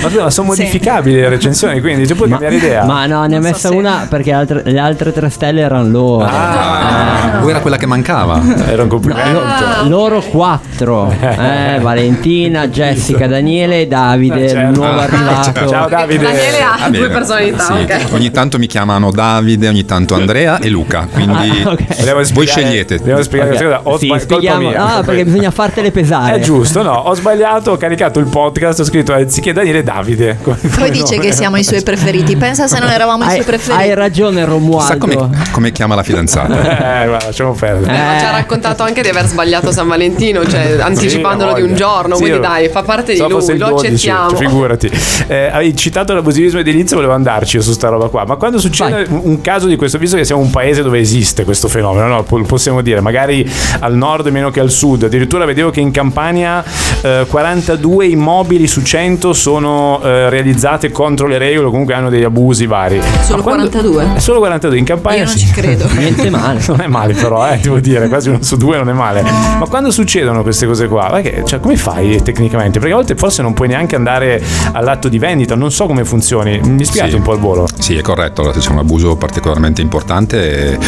Ma 0.00 0.08
scusa, 0.08 0.22
ma 0.24 0.30
sono 0.30 0.52
Sì. 0.52 0.60
modificabili 0.62 1.20
le 1.20 1.28
recensioni, 1.28 1.80
quindi 1.80 2.06
ci 2.06 2.14
puoi 2.14 2.28
cambiare 2.28 2.54
idea. 2.54 2.84
Ma 2.84 3.06
no, 3.06 3.24
ne 3.26 3.36
ha 3.36 3.38
Non 3.38 3.42
so 3.42 3.48
messa 3.48 3.68
se- 3.68 3.74
una 3.74 4.06
perché 4.08 4.32
altre- 4.32 4.62
le 4.64 4.78
altre 4.78 5.12
tre 5.12 5.28
stelle 5.28 5.60
erano 5.60 5.88
loro. 5.88 6.24
Ah, 6.24 7.40
o 7.42 7.50
era 7.50 7.60
quella 7.60 7.76
che 7.76 7.86
mancava? 7.86 8.40
Era 8.68 8.82
un 8.82 8.88
complimento. 8.88 9.40
Loro 9.88 10.20
quattro, 10.20 11.12
eh, 11.20 11.78
Valentina, 11.82 12.68
Jessica, 12.68 13.26
Daniele 13.26 13.82
e 13.82 13.86
Davide, 13.86 14.40
il 14.44 14.50
certo. 14.50 14.80
nuovo 14.80 14.98
Ah, 15.00 15.02
arrivato. 15.02 15.66
Ciao 15.68 15.88
Davide. 15.88 16.24
Daniele 16.24 16.62
ha 16.62 16.88
due 16.90 17.08
personalità, 17.08 17.64
Sì, 17.64 17.72
ok. 17.72 17.98
Ogni 18.12 18.30
tanto 18.30 18.58
mi 18.58 18.66
chiamano 18.66 19.10
Davide, 19.10 19.68
ogni 19.68 19.84
tanto 19.84 20.14
Andrea 20.14 20.58
e 20.58 20.68
Luca. 20.68 21.06
Quindi 21.10 21.62
Ah, 21.64 21.70
ok. 21.70 21.96
Vogliamo 21.96 22.14
voi 22.14 22.24
spiegare- 22.24 22.46
scegliete. 22.60 22.96
Dobbiamo 22.98 23.22
spiegare 23.22 23.50
Ok. 23.50 23.56
questa 23.58 23.76
cosa. 23.78 23.88
Ho 23.88 23.98
Sì, 23.98 24.06
sbagli- 24.06 24.18
colpa 24.26 24.34
spieghiamo- 24.34 24.68
mia. 24.68 24.96
ah, 24.96 25.02
perché 25.02 25.24
bisogna 25.24 25.50
fartele 25.50 25.90
pesare. 25.90 26.34
È 26.36 26.40
giusto, 26.40 26.82
no? 26.82 26.92
Ho 26.92 27.14
sbagliato, 27.14 27.72
ho 27.72 27.76
caricato 27.76 28.18
il 28.18 28.26
podcast, 28.50 28.80
ho 28.80 28.84
scritto 28.84 29.12
anziché 29.12 29.52
Daniele 29.52 29.82
Davide. 29.82 30.38
come- 30.42 30.56
Poi 30.60 30.70
come 30.70 30.90
dice 30.90 31.16
nome. 31.16 31.28
che 31.28 31.32
siamo 31.32 31.56
i 31.56 31.64
suoi 31.64 31.82
preferiti. 31.82 32.36
Pensa 32.36 32.66
se 32.66 32.78
non 32.78 32.88
eravamo 32.90 33.24
i 33.24 33.26
Hai, 33.26 33.32
suoi 33.34 33.44
preferiti. 33.44 33.82
hai 33.82 33.94
ragione 33.94 34.44
Romualdo. 34.44 34.98
come, 34.98 35.30
come 35.52 35.72
chiama 35.72 35.94
la 35.94 36.02
fidanzata. 36.02 36.76
Eh, 36.98 37.06
guarda, 37.06 37.26
lasciamo 37.26 37.52
perdere. 37.52 37.92
Eh, 37.94 37.98
ma 37.98 38.18
ci 38.18 38.24
ha 38.24 38.30
raccontato 38.30 38.82
anche 38.82 39.02
di 39.02 39.08
aver 39.08 39.26
sbagliato 39.26 39.70
San 39.72 39.86
Valentino, 39.88 40.46
cioè 40.48 40.76
anticipandolo 40.80 41.54
Sì, 41.54 41.62
di 41.62 41.68
un 41.68 41.74
giorno. 41.74 42.14
Sì, 42.14 42.20
quindi 42.22 42.38
io- 42.38 42.42
dai, 42.42 42.68
fa 42.68 42.82
parte 42.82 43.12
di 43.12 43.18
lui, 43.18 43.28
lo 43.30 43.68
12, 43.68 43.86
accettiamo. 43.86 44.36
Figurati. 44.36 44.90
Eh, 45.26 45.48
hai 45.52 45.76
citato 45.76 46.14
l'abusivismo 46.14 46.60
edilizio, 46.60 46.96
volevo 46.96 47.14
andarci 47.14 47.56
io 47.56 47.62
su 47.62 47.72
sta 47.72 47.88
roba 47.88 48.08
qua. 48.08 48.24
Ma 48.24 48.36
quando 48.36 48.58
succede 48.58 49.06
un 49.08 49.26
un 49.28 49.40
caso 49.42 49.66
di 49.66 49.76
questo, 49.76 49.98
visto 49.98 50.16
che 50.16 50.24
siamo 50.24 50.40
un 50.40 50.50
paese 50.50 50.82
dove 50.82 50.98
esiste 50.98 51.44
questo 51.44 51.68
fenomeno, 51.68 52.06
no? 52.08 52.22
Po- 52.22 52.40
possiamo 52.42 52.80
dire, 52.80 53.00
magari 53.00 53.48
al 53.80 53.94
nord 53.94 54.26
meno 54.28 54.50
che 54.50 54.60
al 54.60 54.70
sud. 54.70 55.02
Addirittura 55.04 55.44
vedevo 55.44 55.70
che 55.70 55.80
in 55.80 55.90
Campania 55.90 56.64
eh, 57.02 57.26
42 57.28 58.06
immobili 58.38 58.68
su 58.68 58.82
100 58.82 59.32
sono 59.32 60.00
eh, 60.02 60.30
realizzate 60.30 60.92
contro 60.92 61.26
le 61.26 61.38
regole, 61.38 61.66
o 61.66 61.70
comunque 61.70 61.94
hanno 61.94 62.08
degli 62.08 62.22
abusi 62.22 62.66
vari. 62.66 63.00
Solo 63.22 63.42
quando- 63.42 63.68
42? 63.68 64.14
È 64.14 64.18
solo 64.20 64.38
42 64.38 64.78
in 64.78 64.84
Campania. 64.84 65.18
Io 65.20 65.24
non 65.24 65.32
sì. 65.36 65.46
ci 65.46 65.50
credo. 65.52 65.88
Niente 65.98 66.30
male. 66.30 66.62
Non 66.68 66.80
è 66.80 66.86
male 66.86 67.14
però, 67.14 67.48
eh, 67.50 67.58
devo 67.58 67.80
dire, 67.80 68.06
quasi 68.08 68.28
uno 68.28 68.38
su 68.42 68.56
due 68.56 68.76
non 68.76 68.88
è 68.88 68.92
male. 68.92 69.22
Ma 69.22 69.66
quando 69.68 69.90
succedono 69.90 70.42
queste 70.42 70.66
cose 70.66 70.86
qua, 70.86 71.08
perché, 71.10 71.42
cioè, 71.44 71.58
come 71.60 71.76
fai 71.76 72.22
tecnicamente? 72.22 72.78
Perché 72.78 72.92
a 72.94 72.96
volte 72.96 73.16
forse 73.16 73.42
non 73.42 73.54
puoi 73.54 73.68
neanche 73.68 73.96
andare 73.96 74.40
all'atto 74.72 75.08
di 75.08 75.18
vendita, 75.18 75.56
non 75.56 75.72
so 75.72 75.86
come 75.86 76.04
funzioni. 76.04 76.60
Mi 76.62 76.84
spiegate 76.84 77.12
Sì. 77.12 77.16
un 77.16 77.22
po' 77.22 77.34
il 77.34 77.40
volo? 77.40 77.66
Sì, 77.78 77.96
è 77.96 78.02
corretto. 78.02 78.42
Allora, 78.42 78.54
se 78.60 78.66
c'è 78.66 78.72
un 78.72 78.78
abuso 78.78 79.16
particolarmente 79.16 79.80
importante 79.82 80.72
eh, 80.72 80.78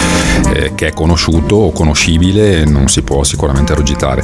eh, 0.54 0.72
che 0.76 0.88
è 0.88 0.92
conosciuto 0.92 1.56
o 1.56 1.72
conoscibile, 1.72 2.64
non 2.64 2.86
si 2.88 3.02
può 3.02 3.24
sicuramente 3.24 3.74
rogitare. 3.74 4.22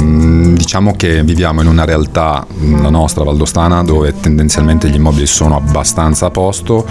Mm, 0.00 0.54
diciamo 0.54 0.94
che 0.96 1.22
viviamo 1.22 1.60
in 1.60 1.68
una 1.68 1.84
realtà, 1.84 2.44
la 2.60 2.90
nostra 2.90 3.24
valdostana, 3.24 3.82
dove 3.82 4.14
tendenzialmente 4.18 4.88
gli 4.88 4.94
immobili 4.94 5.26
sono 5.26 5.56
abbastanza 5.56 6.26
a 6.26 6.30
posto. 6.30 6.86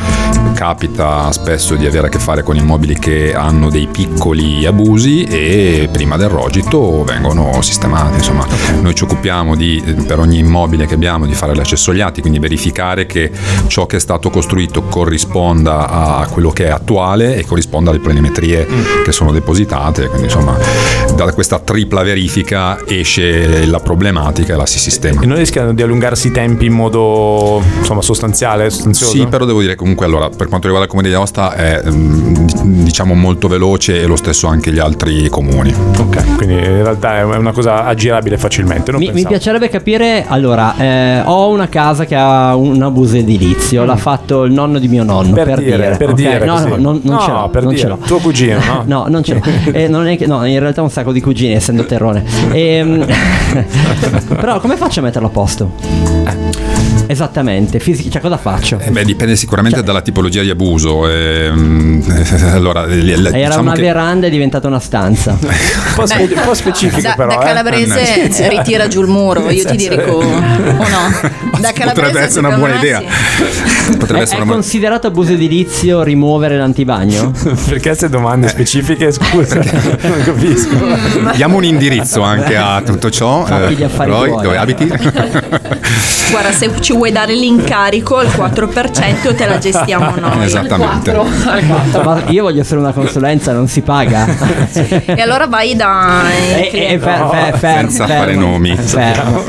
Capita 0.53 1.31
spesso 1.31 1.75
di 1.75 1.85
avere 1.85 2.07
a 2.07 2.09
che 2.09 2.19
fare 2.19 2.43
con 2.43 2.55
immobili 2.55 2.97
che 2.97 3.33
hanno 3.33 3.69
dei 3.69 3.87
piccoli 3.87 4.65
abusi 4.65 5.23
e 5.23 5.89
prima 5.91 6.15
del 6.17 6.29
rogito 6.29 7.03
vengono 7.03 7.61
sistemati. 7.61 8.17
Insomma, 8.17 8.45
noi 8.81 8.95
ci 8.95 9.03
occupiamo 9.03 9.55
di, 9.55 9.83
per 10.05 10.19
ogni 10.19 10.39
immobile 10.39 10.85
che 10.85 10.93
abbiamo 10.93 11.25
di 11.25 11.33
fare 11.33 11.53
l'accesso 11.55 11.91
agli 11.91 12.01
atti, 12.01 12.21
quindi 12.21 12.39
verificare 12.39 13.05
che 13.05 13.31
ciò 13.67 13.85
che 13.85 13.97
è 13.97 13.99
stato 13.99 14.29
costruito 14.29 14.83
corrisponda 14.83 15.89
a 15.89 16.27
quello 16.27 16.51
che 16.51 16.65
è 16.65 16.69
attuale 16.69 17.35
e 17.35 17.45
corrisponda 17.45 17.89
alle 17.89 17.99
planimetrie 17.99 18.67
che 19.03 19.11
sono 19.11 19.31
depositate. 19.31 20.07
Quindi 20.07 20.25
insomma 20.25 20.57
da 21.15 21.31
questa 21.33 21.59
tripla 21.59 22.03
verifica 22.03 22.85
esce 22.85 23.65
la 23.65 23.79
problematica 23.79 24.53
e 24.53 24.55
la 24.55 24.65
si 24.65 24.79
sistema. 24.79 25.21
E 25.21 25.25
non 25.25 25.39
rischiano 25.47 25.73
di 25.73 25.81
allungarsi 25.81 26.27
i 26.27 26.31
tempi 26.31 26.65
in 26.65 26.73
modo 26.73 27.62
insomma 27.79 28.01
sostanziale, 28.01 28.69
sostanzioso? 28.69 29.13
Sì, 29.13 29.25
però 29.27 29.45
devo 29.45 29.62
dire 29.62 29.75
comunque 29.75 30.05
allora 30.05 30.27
per 30.27 30.47
quanto 30.49 30.67
riguarda 30.67 30.83
il 30.83 30.88
comune 30.89 31.07
di 31.07 31.13
Aosta 31.13 31.53
è 31.53 31.81
mm, 31.89 32.83
diciamo 32.83 33.13
molto 33.13 33.47
veloce 33.47 34.01
e 34.01 34.05
lo 34.07 34.17
stesso 34.17 34.47
anche 34.47 34.73
gli 34.73 34.79
altri 34.79 35.29
comuni. 35.29 35.73
Ok, 35.97 36.36
quindi 36.36 36.55
in 36.55 36.83
realtà 36.83 37.19
è 37.19 37.23
una 37.23 37.53
cosa 37.53 37.86
aggirabile 37.86 38.38
facilmente. 38.38 38.91
Non 38.91 38.99
Mi, 38.99 39.12
mi 39.13 39.25
piacerebbe 39.25 39.69
capire, 39.69 40.25
allora, 40.27 40.75
eh, 40.77 41.21
ho 41.23 41.47
una 41.49 41.69
casa 41.69 42.03
che 42.05 42.15
ha 42.15 42.53
un 42.55 42.81
abuso 42.81 43.15
edilizio, 43.15 43.86
l'ha 43.86 43.95
fatto 43.95 44.43
il 44.43 44.51
nonno 44.51 44.79
di 44.79 44.88
mio 44.89 45.03
nonno, 45.05 45.31
per, 45.33 45.45
Per 45.45 45.60
dire, 45.60 45.95
per 45.97 46.10
ok? 46.10 46.15
dire 46.15 46.45
No, 46.45 46.53
così. 46.55 46.67
no, 46.69 46.75
non, 46.75 46.99
non 47.03 47.15
No, 47.15 47.21
ce 47.21 47.31
l'ho, 47.31 47.49
per 47.49 47.63
non 47.63 47.69
dire. 47.73 47.81
ce 47.83 47.88
l'ho. 47.88 47.97
Tuo 48.05 48.17
cugino, 48.19 48.60
no? 48.65 48.83
no, 48.86 49.05
non 49.07 49.23
ce 49.23 49.33
l'ho. 49.36 49.41
Eh, 49.71 49.88
non 49.88 50.07
è 50.07 50.17
che- 50.17 50.27
no, 50.27 50.45
in 50.45 50.60
realtà 50.60 50.81
un 50.81 50.89
sacco 50.89 51.12
di 51.13 51.21
cugini, 51.21 51.53
essendo 51.53 51.86
terrone. 51.86 52.23
Ehm, 52.51 53.05
però 54.39 54.60
come 54.60 54.75
faccio 54.75 54.99
a 54.99 55.03
metterlo 55.03 55.27
a 55.27 55.31
posto? 55.38 55.69
Esattamente, 57.07 57.79
fisica, 57.79 58.09
cioè 58.09 58.21
cosa 58.21 58.37
faccio? 58.37 58.79
Eh 58.79 58.89
beh, 58.91 59.03
dipende 59.05 59.35
sicuramente 59.35 59.77
Cioè- 59.77 59.85
dalla 59.87 60.01
tipologia 60.01 60.41
di 60.41 60.49
abuso. 60.49 61.07
ehm, 61.09 62.03
allora, 62.53 62.85
l- 62.85 62.89
l- 63.05 63.25
Era 63.27 63.37
diciamo 63.47 63.61
una 63.61 63.71
che- 63.73 63.81
veranda 63.81 64.27
è 64.27 64.29
diventata 64.29 64.67
una 64.67 64.79
stanza. 64.79 65.37
Un 65.41 66.03
po', 66.03 66.05
spe- 66.05 66.29
un 66.35 66.41
po' 66.45 66.53
specifico 66.53 67.01
Da, 67.01 67.13
però. 67.15 67.29
da 67.29 67.41
eh. 67.41 67.45
calabrese 67.45 68.47
ritira 68.49 68.87
giù 68.87 69.01
il 69.01 69.07
muro, 69.07 69.49
io 69.49 69.65
ti 69.65 69.75
dico 69.77 70.11
o 70.11 70.23
no? 70.23 71.45
Da 71.57 71.71
calabrese 71.71 71.85
Potrebbe 71.93 72.19
essere 72.19 72.45
una 72.47 72.55
buona 72.57 72.75
idea. 72.77 72.99
sì. 73.01 73.97
Potrebbe 73.97 74.19
È, 74.19 74.21
essere 74.23 74.39
è 74.39 74.43
una 74.43 74.51
considerato 74.53 75.07
abuso 75.07 75.31
edilizio 75.33 76.03
rimuovere 76.03 76.55
l'antibagno? 76.57 77.31
Perché 77.65 77.79
queste 77.79 78.09
domande 78.09 78.47
specifiche, 78.47 79.11
scusa, 79.11 79.55
non 79.55 80.21
capisco. 80.23 80.75
Diamo 81.35 81.57
un 81.57 81.63
indirizzo 81.63 82.21
anche 82.21 82.55
a 82.55 82.81
tutto 82.85 83.09
ciò. 83.09 83.43
Fatti 83.45 83.75
gli 83.75 83.83
affari 83.83 84.09
Roy, 84.11 84.29
tuoi. 84.29 84.43
dove 84.43 84.57
abiti? 84.57 84.85
Guarda, 86.29 86.51
se 86.51 86.69
ci 86.81 86.91
vuoi 86.97 87.12
dare 87.12 87.33
l'incarico 87.36 88.17
al 88.17 88.27
4% 88.27 89.36
te 89.36 89.45
la 89.47 89.57
gestiamo 89.57 90.13
noi. 90.19 90.45
Esattamente. 90.45 91.13
Ma 91.13 92.23
io 92.27 92.43
voglio 92.43 92.62
essere 92.62 92.79
una 92.79 92.91
consulenza, 92.91 93.53
non 93.53 93.67
si 93.67 93.81
paga. 93.81 94.27
E 95.05 95.21
allora 95.21 95.47
vai 95.47 95.75
da... 95.75 96.23
Eh, 96.29 96.69
eh, 96.93 96.99
fer- 96.99 97.29
fer- 97.29 97.57
fer- 97.57 97.77
Senza 97.79 98.05
fermo. 98.05 98.21
fare 98.21 98.36
nomi. 98.36 98.75
Fermo. 98.75 99.43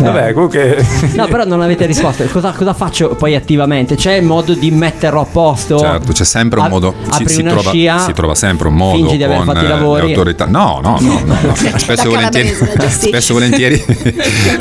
Vabbè, 0.00 0.32
comunque. 0.32 0.84
No, 1.14 1.26
però 1.26 1.44
non 1.44 1.60
avete 1.62 1.86
risposto. 1.86 2.24
Cosa, 2.26 2.52
cosa 2.52 2.74
faccio 2.74 3.14
poi 3.14 3.34
attivamente? 3.34 3.94
C'è 3.96 4.14
il 4.14 4.24
modo 4.24 4.54
di 4.54 4.70
metterlo 4.70 5.20
a 5.20 5.26
posto? 5.26 5.78
Certo, 5.78 6.12
c'è 6.12 6.24
sempre 6.24 6.60
un 6.60 6.68
modo. 6.68 6.94
Si, 7.10 7.22
apri 7.22 7.28
si 7.28 7.42
trova, 7.42 7.70
scia, 7.70 7.98
si 7.98 8.12
trova 8.12 8.34
sempre 8.34 8.68
un 8.68 8.74
modo 8.74 8.96
fingi 8.96 9.16
di 9.16 9.22
aver 9.22 9.36
con 9.38 9.46
fatto 9.46 9.60
i 9.60 9.64
eh, 9.64 9.68
lavori. 9.68 10.02
le 10.02 10.08
autorità. 10.08 10.46
No, 10.46 10.80
no, 10.82 10.98
no, 11.00 11.20
no, 11.24 11.36
no. 11.40 11.54
Spesso, 11.80 12.06
e 12.06 12.08
volentieri, 12.08 12.54
spesso 12.88 13.30
e 13.30 13.34
volentieri 13.34 13.84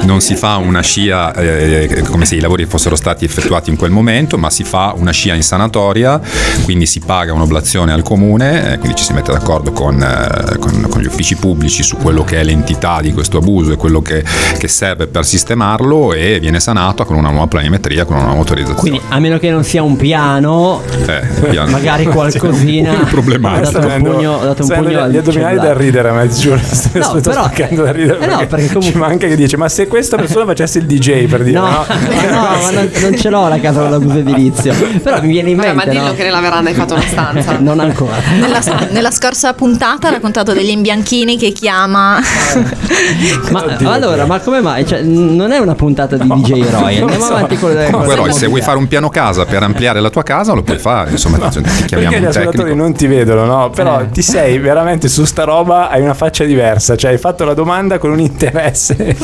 non 0.03 0.21
si 0.21 0.35
fa 0.35 0.57
una 0.57 0.81
scia 0.81 1.33
eh, 1.33 2.03
come 2.19 2.31
se 2.31 2.35
i 2.35 2.41
lavori 2.41 2.65
fossero 2.65 2.97
stati 2.97 3.23
effettuati 3.23 3.69
in 3.69 3.77
quel 3.77 3.91
momento, 3.91 4.37
ma 4.37 4.49
si 4.49 4.65
fa 4.65 4.93
una 4.93 5.11
scia 5.11 5.35
in 5.35 5.41
sanatoria, 5.41 6.19
quindi 6.65 6.85
si 6.85 6.99
paga 6.99 7.31
un'oblazione 7.31 7.93
al 7.93 8.03
comune, 8.03 8.73
eh, 8.73 8.77
quindi 8.77 8.97
ci 8.97 9.05
si 9.05 9.13
mette 9.13 9.31
d'accordo 9.31 9.71
con, 9.71 10.01
eh, 10.03 10.57
con- 10.57 10.85
con 10.89 10.99
gli 11.01 11.05
uffici 11.05 11.37
pubblici 11.37 11.81
su 11.81 11.95
quello 11.95 12.25
che 12.25 12.41
è 12.41 12.43
l'entità 12.43 12.99
di 12.99 13.13
questo 13.13 13.37
abuso 13.37 13.71
e 13.71 13.77
quello 13.77 14.01
che, 14.01 14.21
che 14.57 14.67
serve 14.67 15.07
per 15.07 15.23
sistemarlo 15.25 16.11
e 16.11 16.39
viene 16.41 16.59
sanato 16.59 17.05
con 17.05 17.15
una 17.15 17.29
nuova 17.29 17.47
planimetria, 17.47 18.03
con 18.03 18.17
una 18.17 18.25
nuova 18.25 18.39
autorizzazione. 18.39 18.81
Quindi, 18.81 19.01
a 19.07 19.19
meno 19.19 19.37
che 19.39 19.49
non 19.49 19.63
sia 19.63 19.81
un 19.81 19.95
piano, 19.95 20.81
Eh, 21.07 21.21
piano. 21.51 21.71
magari 21.71 22.03
qualcosina. 22.03 22.91
Un 22.99 22.99
po' 22.99 23.05
problematico. 23.05 23.77
Ho 23.77 23.81
dato 23.81 23.93
un 23.95 24.01
pugno, 24.03 24.39
dato 24.43 24.63
un 24.63 24.67
pugno 24.67 25.07
gli 25.07 25.15
addominali 25.17 25.55
da 25.57 25.73
ridere, 25.73 26.11
ma 26.11 26.25
ti 26.27 26.37
giuro, 26.37 26.55
No, 26.55 26.61
sto 26.73 26.89
però- 27.21 27.43
spaccando 27.45 27.83
da 27.83 27.91
ridere. 27.93 28.19
eh 28.19 28.25
no, 28.25 28.37
perché 28.45 28.65
comunque- 28.67 28.91
ci 28.91 28.97
manca 28.97 29.27
che 29.27 29.37
dice: 29.37 29.55
Ma 29.55 29.69
se 29.69 29.87
questa 29.87 30.17
persona 30.17 30.43
facesse 30.45 30.79
il 30.79 30.85
DJ 30.85 31.27
per 31.27 31.43
dire, 31.43 31.59
No, 31.59 31.69
no? 31.69 31.85
No, 32.09 32.41
ma 32.61 32.71
non, 32.71 32.89
non 33.01 33.17
ce 33.17 33.29
l'ho 33.29 33.47
la 33.47 33.59
casa 33.59 33.81
con 33.81 33.91
l'abuso 33.91 34.17
edilizio. 34.17 34.73
Però 35.01 35.21
mi 35.21 35.27
viene 35.29 35.49
in 35.51 35.57
Vabbè, 35.57 35.73
mente. 35.73 35.85
ma 35.85 35.91
dillo 35.91 36.07
no? 36.07 36.13
che 36.13 36.23
nella 36.23 36.39
veranda 36.39 36.69
hai 36.69 36.75
fatto 36.75 36.93
una 36.93 37.03
stanza. 37.03 37.57
Non 37.69 37.79
ancora. 37.79 38.15
Nella, 38.39 38.61
nella 38.91 39.11
scorsa 39.11 39.53
puntata 39.53 40.07
ha 40.07 40.11
raccontato 40.11 40.53
degli 40.53 40.69
imbianchini 40.69 41.37
che 41.37 41.51
chiama 41.51 42.19
Ma 43.51 43.63
Oddio, 43.63 43.91
allora, 43.91 44.25
ma 44.25 44.39
come 44.39 44.61
mai? 44.61 44.85
Cioè, 44.85 45.01
non 45.01 45.51
è 45.51 45.57
una 45.57 45.75
puntata 45.75 46.15
di 46.17 46.27
DJ 46.27 46.69
Roy. 46.69 46.99
Andiamo 46.99 47.23
so. 47.25 47.33
avanti 47.33 47.57
con 47.57 47.73
le 47.73 47.89
No, 47.89 47.99
Però 47.99 48.25
le 48.25 48.33
se 48.33 48.47
vuoi 48.47 48.61
fare 48.61 48.77
un 48.77 48.87
piano 48.87 49.09
casa 49.09 49.45
per 49.45 49.63
ampliare 49.63 49.99
la 49.99 50.09
tua 50.09 50.23
casa 50.23 50.53
lo 50.53 50.63
puoi 50.63 50.77
fare, 50.77 51.11
insomma 51.11 51.37
ti 51.49 51.61
chiamiamo 51.61 51.85
Perché 51.89 52.19
gli 52.19 52.21
un 52.21 52.27
ascoltatori 52.27 52.57
tecnico. 52.57 52.75
non 52.75 52.93
ti 52.93 53.07
vedono, 53.07 53.45
no? 53.45 53.69
Però 53.69 54.01
Eh. 54.01 54.09
ti 54.09 54.21
sei 54.21 54.57
veramente 54.59 55.07
su 55.09 55.25
sta 55.25 55.43
roba, 55.43 55.89
hai 55.89 56.01
una 56.01 56.13
faccia 56.13 56.43
diversa, 56.45 56.95
cioè 56.95 57.11
hai 57.11 57.17
fatto 57.17 57.43
la 57.45 57.53
domanda 57.53 57.97
con 57.97 58.11
un 58.11 58.19
interesse, 58.19 59.15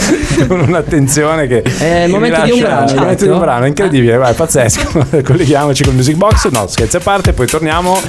con 0.48 0.60
un'attenzione 0.60 1.48
che... 1.48 1.62
È 1.62 2.04
il 2.06 2.12
momento 2.12 2.42
di 2.44 2.52
un 2.52 2.60
brano, 2.76 2.92
il 2.92 3.00
momento 3.00 3.24
di 3.24 3.30
un 3.30 3.36
certo. 3.36 3.52
brano, 3.52 3.66
incredibile, 3.66 4.18
vai, 4.18 4.34
pazzesco. 4.34 5.22
Colleghiamoci 5.24 5.84
con 5.84 5.96
Music 5.96 6.16
Box, 6.16 6.50
no, 6.50 6.68
scherzi 6.68 6.98
a 6.98 7.00
parte, 7.00 7.34
poi 7.34 7.48
torniamo 7.48 8.00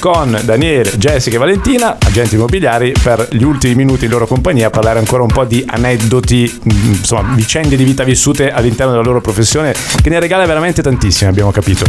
con 0.00 0.38
Daniele, 0.42 0.96
Jessica 0.96 1.36
e 1.36 1.38
Valentina, 1.38 1.96
agenti 2.04 2.34
immobiliari, 2.34 2.92
per 3.02 3.28
gli 3.30 3.42
ultimi 3.42 3.74
minuti 3.74 4.04
in 4.04 4.10
loro 4.10 4.26
compagnia 4.26 4.68
a 4.68 4.70
parlare 4.70 4.98
ancora 4.98 5.22
un 5.22 5.30
po' 5.30 5.44
di 5.44 5.64
aneddoti, 5.66 6.60
mh, 6.62 6.70
insomma, 6.86 7.34
vicende 7.34 7.76
di 7.76 7.84
vita 7.84 8.04
vissute 8.04 8.50
all'interno 8.50 8.92
della 8.92 9.04
loro 9.04 9.20
professione, 9.20 9.74
che 10.02 10.08
ne 10.08 10.20
regala 10.20 10.46
veramente 10.46 10.82
tantissime, 10.82 11.30
abbiamo 11.30 11.50
capito. 11.50 11.84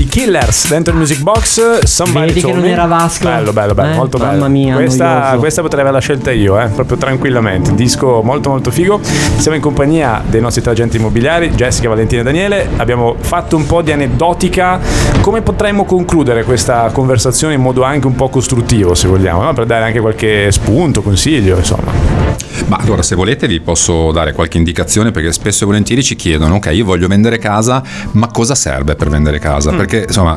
I 0.00 0.06
Killers 0.06 0.68
dentro 0.68 0.92
il 0.92 0.98
Music 1.00 1.20
Box, 1.22 1.80
Somebody 1.80 2.26
Vedi 2.28 2.40
che 2.42 2.52
non 2.52 2.62
Me. 2.62 2.70
era 2.70 2.86
Vasco? 2.86 3.24
Bello, 3.24 3.52
bello, 3.52 3.74
bello, 3.74 3.92
Eh? 3.92 3.96
molto 3.96 4.16
bello. 4.16 4.30
Mamma 4.30 4.46
mia, 4.48 4.76
questa, 4.76 5.34
questa 5.40 5.60
potrei 5.60 5.80
averla 5.80 5.98
scelta 5.98 6.30
io, 6.30 6.56
eh, 6.60 6.68
proprio 6.68 6.96
tranquillamente. 6.98 7.74
Disco 7.74 8.22
molto 8.22 8.48
molto 8.48 8.70
figo. 8.70 9.00
Siamo 9.02 9.56
in 9.56 9.62
compagnia 9.62 10.22
dei 10.24 10.40
nostri 10.40 10.62
tre 10.62 10.70
agenti 10.70 10.98
immobiliari, 10.98 11.50
Jessica, 11.50 11.88
Valentina 11.88 12.20
e 12.20 12.24
Daniele. 12.24 12.68
Abbiamo 12.76 13.16
fatto 13.18 13.56
un 13.56 13.66
po' 13.66 13.82
di 13.82 13.90
aneddotica. 13.90 14.78
Come 15.20 15.40
potremmo 15.40 15.84
concludere 15.84 16.44
questa 16.44 16.88
conversazione 16.92 17.54
in 17.54 17.60
modo 17.60 17.82
anche 17.82 18.06
un 18.06 18.14
po' 18.14 18.28
costruttivo, 18.28 18.94
se 18.94 19.08
vogliamo, 19.08 19.42
no? 19.42 19.52
per 19.52 19.66
dare 19.66 19.84
anche 19.84 19.98
qualche 19.98 20.52
spunto, 20.52 21.02
consiglio, 21.02 21.56
insomma. 21.56 22.17
Ma 22.66 22.76
allora 22.76 23.02
se 23.02 23.14
volete 23.14 23.46
vi 23.46 23.60
posso 23.60 24.12
dare 24.12 24.32
qualche 24.32 24.58
indicazione 24.58 25.10
perché 25.10 25.32
spesso 25.32 25.64
e 25.64 25.66
volentieri 25.66 26.02
ci 26.02 26.16
chiedono, 26.16 26.56
ok 26.56 26.70
io 26.72 26.84
voglio 26.84 27.08
vendere 27.08 27.38
casa, 27.38 27.82
ma 28.12 28.28
cosa 28.28 28.54
serve 28.54 28.94
per 28.94 29.08
vendere 29.08 29.38
casa? 29.38 29.72
Perché 29.72 30.04
insomma 30.06 30.36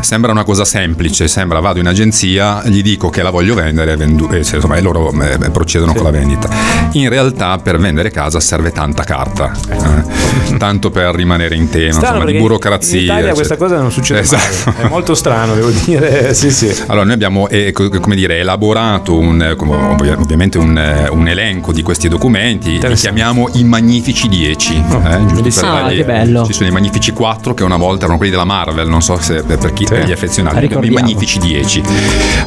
sembra 0.00 0.32
una 0.32 0.44
cosa 0.44 0.64
semplice, 0.64 1.28
sembra 1.28 1.60
vado 1.60 1.78
in 1.78 1.86
agenzia, 1.86 2.62
gli 2.66 2.82
dico 2.82 3.10
che 3.10 3.22
la 3.22 3.30
voglio 3.30 3.54
vendere 3.54 3.96
vendu- 3.96 4.32
e, 4.32 4.42
se- 4.42 4.56
insomma, 4.56 4.76
e 4.76 4.80
loro 4.80 5.12
eh, 5.22 5.50
procedono 5.50 5.92
con 5.94 6.04
la 6.04 6.10
vendita. 6.10 6.48
In 6.92 7.08
realtà 7.08 7.58
per 7.58 7.78
vendere 7.78 8.10
casa 8.10 8.40
serve 8.40 8.72
tanta 8.72 9.04
carta, 9.04 9.52
eh, 9.70 10.56
tanto 10.58 10.90
per 10.90 11.14
rimanere 11.14 11.54
in 11.54 11.68
tema, 11.68 11.92
Strano 11.92 12.14
insomma, 12.16 12.32
di 12.32 12.38
burocrazia. 12.38 12.98
In 12.98 13.04
Italia 13.04 13.30
eccetera. 13.30 13.34
questa 13.34 13.56
cosa 13.56 13.80
non 13.80 13.92
succede 13.92 14.20
Esatto. 14.20 14.72
mai. 14.76 14.86
È 14.86 14.88
molto 14.88 15.14
strano, 15.14 15.54
devo 15.54 15.70
dire. 15.70 16.16
Sì, 16.38 16.50
sì. 16.50 16.72
Allora, 16.86 17.04
noi 17.04 17.14
abbiamo 17.14 17.48
eh, 17.48 17.72
dire, 18.14 18.38
elaborato 18.38 19.16
un, 19.18 19.42
eh, 19.42 19.56
ovviamente 19.58 20.58
un, 20.58 20.78
eh, 20.78 21.08
un 21.08 21.26
elenco 21.26 21.57
di 21.72 21.82
questi 21.82 22.08
documenti, 22.08 22.78
li 22.80 22.94
chiamiamo 22.94 23.48
i 23.54 23.64
Magnifici 23.64 24.28
10. 24.28 24.74
eh, 24.74 24.80
giusto 24.80 25.34
bellissimo. 25.34 25.70
per 25.72 25.82
Ah, 25.82 25.88
che 25.88 26.04
bello. 26.04 26.44
Ci 26.46 26.52
sono 26.52 26.68
i 26.68 26.72
Magnifici 26.72 27.12
4 27.12 27.54
che 27.54 27.64
una 27.64 27.76
volta 27.76 28.02
erano 28.04 28.16
quelli 28.16 28.30
della 28.32 28.44
Marvel, 28.44 28.88
non 28.88 29.02
so 29.02 29.18
se 29.20 29.42
per, 29.42 29.72
chi, 29.72 29.84
per 29.84 30.04
gli 30.06 30.12
affezionati, 30.12 30.66
i. 30.68 30.90
Magnifici 30.90 31.38
10. 31.38 31.82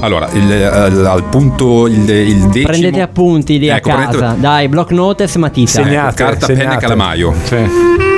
Allora, 0.02 0.30
il, 0.34 0.52
eh, 0.52 0.64
al 0.64 1.24
punto 1.30 1.88
il, 1.88 2.10
il 2.10 2.40
decimo... 2.48 2.68
Prendete 2.68 3.02
appunti 3.02 3.60
lì 3.60 3.68
Ecco, 3.68 3.90
a 3.90 3.96
prendete- 3.96 4.18
casa. 4.20 4.36
Dai, 4.38 4.68
block 4.68 4.92
notes 4.92 5.36
matita. 5.36 5.70
Segnate, 5.72 6.16
carta, 6.16 6.46
penna 6.48 6.76
e 6.76 6.78
calamaio. 6.78 7.34
Sì. 7.44 8.10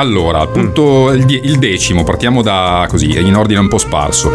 Allora, 0.00 0.38
al 0.40 0.48
punto 0.48 1.12
il, 1.12 1.26
die- 1.26 1.40
il 1.44 1.58
decimo, 1.58 2.04
partiamo 2.04 2.40
da 2.42 2.86
così, 2.88 3.18
in 3.20 3.36
ordine 3.36 3.60
un 3.60 3.68
po' 3.68 3.76
sparso. 3.76 4.32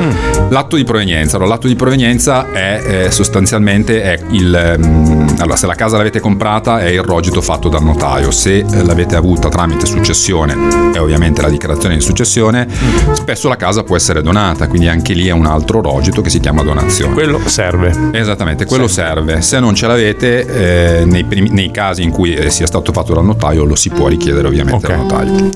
L'atto 0.50 0.76
di 0.76 0.84
provenienza. 0.84 1.38
Allora, 1.38 1.54
l'atto 1.54 1.68
di 1.68 1.76
provenienza 1.76 2.52
è 2.52 2.84
eh, 3.06 3.12
sostanzialmente 3.12 4.04
è 4.04 4.20
il. 4.30 4.54
ehm, 4.54 5.36
allora, 5.40 5.56
se 5.56 5.66
la 5.66 5.74
casa 5.74 5.98
l'avete 5.98 6.20
comprata 6.20 6.80
è 6.82 6.90
il 6.90 7.02
rogito 7.02 7.42
fatto 7.42 7.68
dal 7.68 7.84
notaio. 7.84 8.30
Se 8.30 8.64
l'avete 8.84 9.16
avuta 9.16 9.50
tramite 9.50 9.88
successione, 9.88 10.92
è 10.94 11.02
ovviamente 11.02 11.42
la 11.42 11.50
dichiarazione 11.50 11.96
di 11.96 12.02
successione. 12.02 12.68
Spesso 13.14 13.50
la 13.50 13.56
casa 13.58 13.84
può 13.84 13.96
essere 13.96 14.22
donata, 14.22 14.68
quindi 14.68 14.88
anche 14.88 15.14
lì 15.14 15.26
è 15.28 15.32
un 15.32 15.48
altro 15.48 15.82
rogito 15.82 16.22
che 16.22 16.30
si 16.30 16.40
chiama 16.40 16.62
donazione. 16.62 17.14
Quello 17.14 17.42
serve. 17.46 18.12
Esattamente, 18.12 18.66
quello 18.66 18.88
serve. 18.88 19.42
Se 19.42 19.60
non 19.60 19.74
ce 19.74 19.88
l'avete, 19.88 21.00
eh, 21.02 21.06
nei, 21.06 21.24
primi- 21.24 21.50
nei 21.50 21.72
casi 21.72 22.04
in 22.04 22.12
cui 22.12 22.36
eh, 22.36 22.52
sia 22.52 22.68
stato 22.68 22.94
fatto 22.94 23.16
dal 23.16 23.26
notaio, 23.26 23.64
lo 23.66 23.76
si 23.76 23.90
può 23.90 24.08
richiedere 24.08 24.48
ovviamente 24.48 24.86
Ok. 24.86 24.88
dal 24.88 24.98
notaio. 25.00 25.54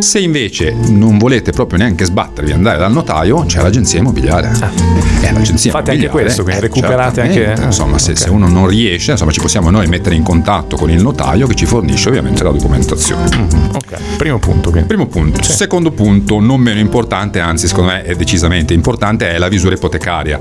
Se 0.00 0.18
invece 0.18 0.74
non 0.88 1.16
volete 1.18 1.50
proprio 1.52 1.78
neanche 1.78 2.04
sbattervi 2.04 2.50
e 2.50 2.54
andare 2.54 2.78
dal 2.78 2.92
notaio, 2.92 3.44
c'è 3.46 3.62
l'agenzia 3.62 3.98
immobiliare. 3.98 4.50
Eh, 5.22 5.32
l'agenzia 5.32 5.70
Fate 5.70 5.92
anche 5.92 6.04
immobiliare, 6.04 6.10
questo, 6.10 6.42
quindi 6.42 6.60
recuperate 6.60 7.20
anche- 7.22 7.54
Insomma, 7.64 7.98
se, 7.98 8.12
Ok. 8.12 8.18
se 8.18 8.30
uno 8.30 8.46
non 8.48 8.66
riesce, 8.66 9.12
insomma, 9.12 9.30
ci 9.32 9.40
possiamo 9.40 9.70
noi 9.70 9.86
mettere 9.86 10.14
in 10.14 10.22
contatto 10.22 10.76
con 10.76 10.90
il 10.90 11.00
notaio 11.02 11.46
che 11.46 11.54
ci 11.54 11.64
fornisce 11.64 12.08
ovviamente 12.08 12.42
la 12.44 12.50
documentazione. 12.50 13.24
Ok, 13.72 13.96
primo 14.18 14.38
punto. 14.38 14.70
Quindi. 14.70 14.88
Primo 14.88 15.06
punto. 15.06 15.42
Secondo 15.42 15.90
punto, 15.90 16.40
non 16.40 16.60
meno 16.60 16.78
importante, 16.80 17.40
anzi 17.40 17.66
secondo 17.66 17.92
me 17.92 18.02
è 18.02 18.14
decisamente 18.14 18.74
importante, 18.74 19.30
è 19.32 19.38
la 19.38 19.48
visura 19.48 19.74
ipotecaria. 19.74 20.38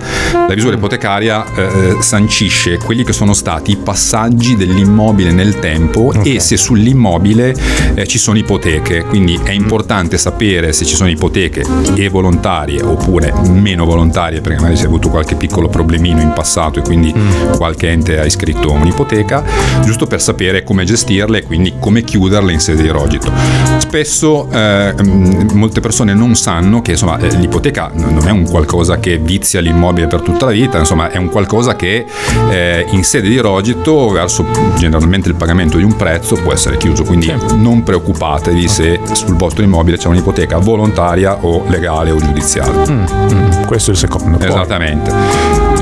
La 0.48 0.54
visura 0.54 0.76
ipotecaria 0.76 1.46
eh, 1.56 1.98
sancisce 2.00 2.78
quelli 2.78 3.04
che 3.04 3.14
sono 3.14 3.34
stati 3.34 3.72
i 3.72 3.78
passaggi 3.78 4.56
dell'immobile 4.56 5.32
nel 5.32 5.60
tempo 5.60 6.12
e 6.24 6.40
se 6.40 6.58
sull'immobile 6.58 7.56
eh, 7.96 8.06
ci 8.08 8.18
sono 8.18 8.38
ipoteche. 8.38 8.83
Ipoteche, 8.84 9.06
quindi 9.06 9.40
è 9.42 9.52
importante 9.52 10.18
sapere 10.18 10.74
se 10.74 10.86
ci 10.86 10.96
sono 10.96 11.10
ipoteche 11.10 11.64
e 11.96 12.10
volontarie 12.10 12.82
oppure 12.84 13.34
meno 13.50 13.86
volontarie, 13.86 14.42
perché 14.42 14.60
magari 14.60 14.78
si 14.78 14.84
è 14.84 14.88
avuto 14.88 15.10
qualche 15.10 15.36
piccolo 15.36 15.70
problemino 15.70 16.22
in 16.22 16.34
passato 16.34 16.80
e 16.80 16.82
quindi 16.82 17.14
qualche 17.56 17.90
ente 17.90 18.20
ha 18.20 18.26
iscritto 18.26 18.72
un'ipoteca, 18.72 19.44
giusto 19.84 20.06
per 20.06 20.22
sapere 20.22 20.64
come 20.64 20.84
gestirle 20.84 21.40
e 21.40 21.44
quindi 21.44 21.74
come 21.80 22.04
chiuderle 22.04 22.52
in 22.52 22.60
sede 22.60 22.84
di 22.84 22.90
rogito. 22.90 23.32
Spesso 23.78 24.50
eh, 24.52 24.94
mh, 24.94 25.52
molte 25.54 25.80
persone 25.80 26.14
non 26.14 26.36
sanno 26.36 26.82
che 26.82 26.92
insomma, 26.92 27.18
eh, 27.18 27.36
l'ipoteca 27.38 27.92
non 27.94 28.28
è 28.28 28.32
un 28.32 28.44
qualcosa 28.44 29.00
che 29.00 29.18
vizia 29.18 29.62
l'immobile 29.62 30.08
per 30.08 30.22
tutta 30.22 30.46
la 30.46 30.52
vita, 30.52 30.78
insomma 30.78 31.10
è 31.10 31.18
un 31.18 31.30
qualcosa 31.30 31.76
che 31.76 32.06
eh, 32.50 32.86
in 32.90 33.04
sede 33.04 33.30
di 33.30 33.38
rogito 33.38 34.10
verso 34.10 34.46
generalmente 34.76 35.30
il 35.30 35.36
pagamento 35.36 35.78
di 35.78 35.84
un 35.84 35.96
prezzo 35.96 36.36
può 36.36 36.52
essere 36.52 36.78
chiuso, 36.78 37.04
quindi 37.04 37.34
non 37.56 37.84
preoccupatevi 37.84 38.63
se 38.68 39.00
sul 39.14 39.36
vostro 39.36 39.64
immobile 39.64 39.98
c'è 39.98 40.08
un'ipoteca 40.08 40.58
volontaria 40.58 41.38
o 41.42 41.64
legale 41.68 42.12
o 42.12 42.18
giudiziale. 42.18 42.90
Mm, 42.90 43.66
questo 43.66 43.92
è 43.92 43.94
il 43.94 44.00
secondo. 44.00 44.38
Poi- 44.38 44.48
Esattamente. 44.48 45.12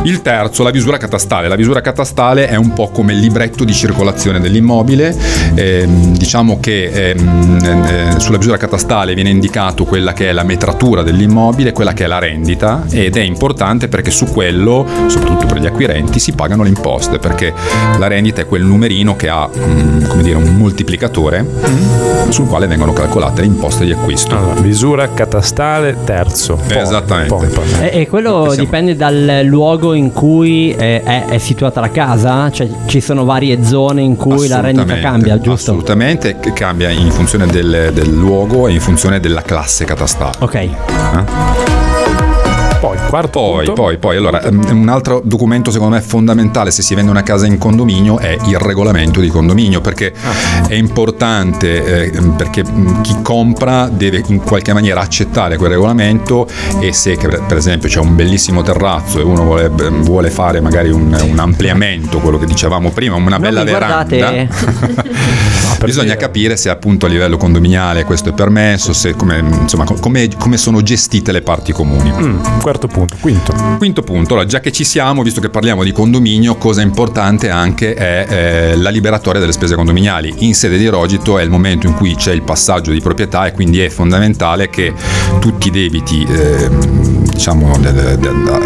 Il 0.03 0.21
terzo, 0.23 0.63
la 0.63 0.71
visura 0.71 0.97
catastale. 0.97 1.47
La 1.47 1.55
visura 1.55 1.79
catastale 1.81 2.47
è 2.47 2.55
un 2.55 2.73
po' 2.73 2.89
come 2.89 3.13
il 3.13 3.19
libretto 3.19 3.63
di 3.63 3.73
circolazione 3.73 4.39
dell'immobile. 4.39 5.15
Ehm, 5.53 6.17
diciamo 6.17 6.59
che 6.59 7.11
ehm, 7.11 7.59
eh, 7.85 8.19
sulla 8.19 8.37
visura 8.37 8.57
catastale 8.57 9.13
viene 9.13 9.29
indicato 9.29 9.85
quella 9.85 10.13
che 10.13 10.29
è 10.29 10.31
la 10.31 10.43
metratura 10.43 11.03
dell'immobile, 11.03 11.71
quella 11.71 11.93
che 11.93 12.05
è 12.05 12.07
la 12.07 12.17
rendita 12.17 12.83
ed 12.89 13.15
è 13.15 13.21
importante 13.21 13.87
perché 13.89 14.09
su 14.09 14.25
quello, 14.25 14.87
soprattutto 15.07 15.45
per 15.45 15.59
gli 15.59 15.67
acquirenti, 15.67 16.19
si 16.19 16.31
pagano 16.31 16.63
le 16.63 16.69
imposte 16.69 17.19
perché 17.19 17.53
la 17.99 18.07
rendita 18.07 18.41
è 18.41 18.45
quel 18.47 18.63
numerino 18.63 19.15
che 19.15 19.29
ha 19.29 19.47
mm, 19.47 20.05
come 20.05 20.23
dire, 20.23 20.35
un 20.35 20.55
moltiplicatore 20.57 21.45
sul 22.29 22.47
quale 22.47 22.65
vengono 22.71 22.93
calcolate 22.93 23.41
le 23.41 23.47
imposte 23.47 23.83
di 23.83 23.91
acquisto. 23.91 24.35
Allora, 24.37 24.59
visura 24.61 25.09
catastale 25.13 25.97
terzo. 26.05 26.55
Poi- 26.55 26.77
Esattamente. 26.77 27.33
poi- 27.33 27.65
E, 27.81 28.01
e 28.01 28.07
quello 28.07 28.43
Siamo- 28.49 28.55
dipende 28.55 28.95
dal 28.95 29.41
luogo 29.43 29.93
in 29.93 30.13
cui 30.13 30.73
eh, 30.73 31.03
è, 31.03 31.25
è 31.25 31.37
situata 31.37 31.81
la 31.81 31.89
casa? 31.91 32.49
Cioè 32.49 32.67
ci 32.85 33.01
sono 33.01 33.25
varie 33.25 33.63
zone 33.63 34.01
in 34.01 34.15
cui 34.15 34.47
la 34.47 34.61
rendita 34.61 34.97
cambia, 34.99 35.37
giusto? 35.39 35.71
Assolutamente, 35.71 36.39
che 36.39 36.53
cambia 36.53 36.89
in 36.89 37.11
funzione 37.11 37.45
del, 37.47 37.91
del 37.93 38.09
luogo 38.09 38.67
e 38.67 38.71
in 38.73 38.79
funzione 38.79 39.19
della 39.19 39.41
classe 39.41 39.83
catastale. 39.85 40.31
Ok. 40.39 40.55
Eh? 40.55 40.69
Poi, 42.79 42.97
quarto 43.11 43.39
Poi, 43.41 43.65
punto. 43.65 43.81
poi, 43.81 43.97
poi, 43.97 44.15
allora, 44.17 44.41
ehm, 44.41 44.67
un 44.71 44.87
altro 44.87 45.21
documento 45.23 45.69
secondo 45.69 45.95
me 45.95 46.01
fondamentale 46.01 46.71
se 46.71 46.81
si 46.81 46.95
vende 46.95 47.11
una 47.11 47.23
casa 47.23 47.45
in 47.45 47.57
condominio 47.57 48.17
è 48.19 48.37
il 48.45 48.57
regolamento 48.57 49.19
di 49.19 49.27
condominio, 49.27 49.81
perché 49.81 50.13
Ah. 50.23 50.67
è 50.67 50.75
importante, 50.75 52.05
eh, 52.05 52.21
perché 52.37 52.63
chi 53.01 53.17
compra 53.21 53.87
deve 53.89 54.23
in 54.27 54.41
qualche 54.41 54.71
maniera 54.73 55.01
accettare 55.01 55.57
quel 55.57 55.71
regolamento 55.71 56.47
e 56.79 56.93
se 56.93 57.17
per 57.17 57.57
esempio 57.57 57.89
c'è 57.89 57.99
un 57.99 58.15
bellissimo 58.15 58.61
terrazzo 58.61 59.19
e 59.19 59.23
uno 59.23 59.43
vuole, 59.43 59.67
vuole 59.69 60.29
fare 60.29 60.61
magari 60.61 60.89
un, 60.89 61.15
un 61.21 61.37
ampliamento, 61.39 62.19
quello 62.19 62.37
che 62.39 62.45
dicevamo 62.45 62.91
prima, 62.91 63.15
una 63.15 63.29
Non 63.31 63.41
bella 63.41 63.63
veranda, 63.65 64.05
bisogna 65.83 66.07
dire. 66.13 66.17
capire 66.17 66.55
se 66.57 66.69
appunto 66.69 67.05
a 67.07 67.09
livello 67.09 67.35
condominiale 67.37 68.05
questo 68.05 68.29
è 68.29 68.33
permesso, 68.33 68.93
se 68.93 69.15
come, 69.15 69.39
insomma, 69.61 69.83
co- 69.83 69.95
come, 69.95 70.29
come 70.37 70.57
sono 70.57 70.81
gestite 70.81 71.31
le 71.31 71.41
parti 71.41 71.71
comuni. 71.73 72.11
Mm, 72.11 72.37
quarto 72.61 72.87
punto. 72.87 72.99
Quinto. 73.19 73.53
Quinto 73.77 74.01
punto, 74.01 74.33
allora, 74.33 74.47
già 74.47 74.59
che 74.59 74.71
ci 74.71 74.83
siamo, 74.83 75.21
visto 75.23 75.41
che 75.41 75.49
parliamo 75.49 75.83
di 75.83 75.91
condominio, 75.91 76.55
cosa 76.55 76.81
importante 76.81 77.49
anche 77.49 77.93
è 77.93 78.25
eh, 78.29 78.75
la 78.77 78.89
liberatoria 78.89 79.39
delle 79.39 79.51
spese 79.53 79.75
condominiali. 79.75 80.33
In 80.39 80.53
sede 80.55 80.77
di 80.77 80.87
rogito 80.87 81.37
è 81.37 81.43
il 81.43 81.49
momento 81.49 81.87
in 81.87 81.93
cui 81.93 82.15
c'è 82.15 82.31
il 82.33 82.41
passaggio 82.43 82.91
di 82.91 82.99
proprietà 83.01 83.45
e 83.45 83.51
quindi 83.51 83.79
è 83.81 83.89
fondamentale 83.89 84.69
che 84.69 84.93
tutti 85.39 85.67
i 85.67 85.71
debiti 85.71 86.25
eh, 86.29 86.69
diciamo, 87.31 87.77
del- 87.79 88.17
del- 88.19 88.59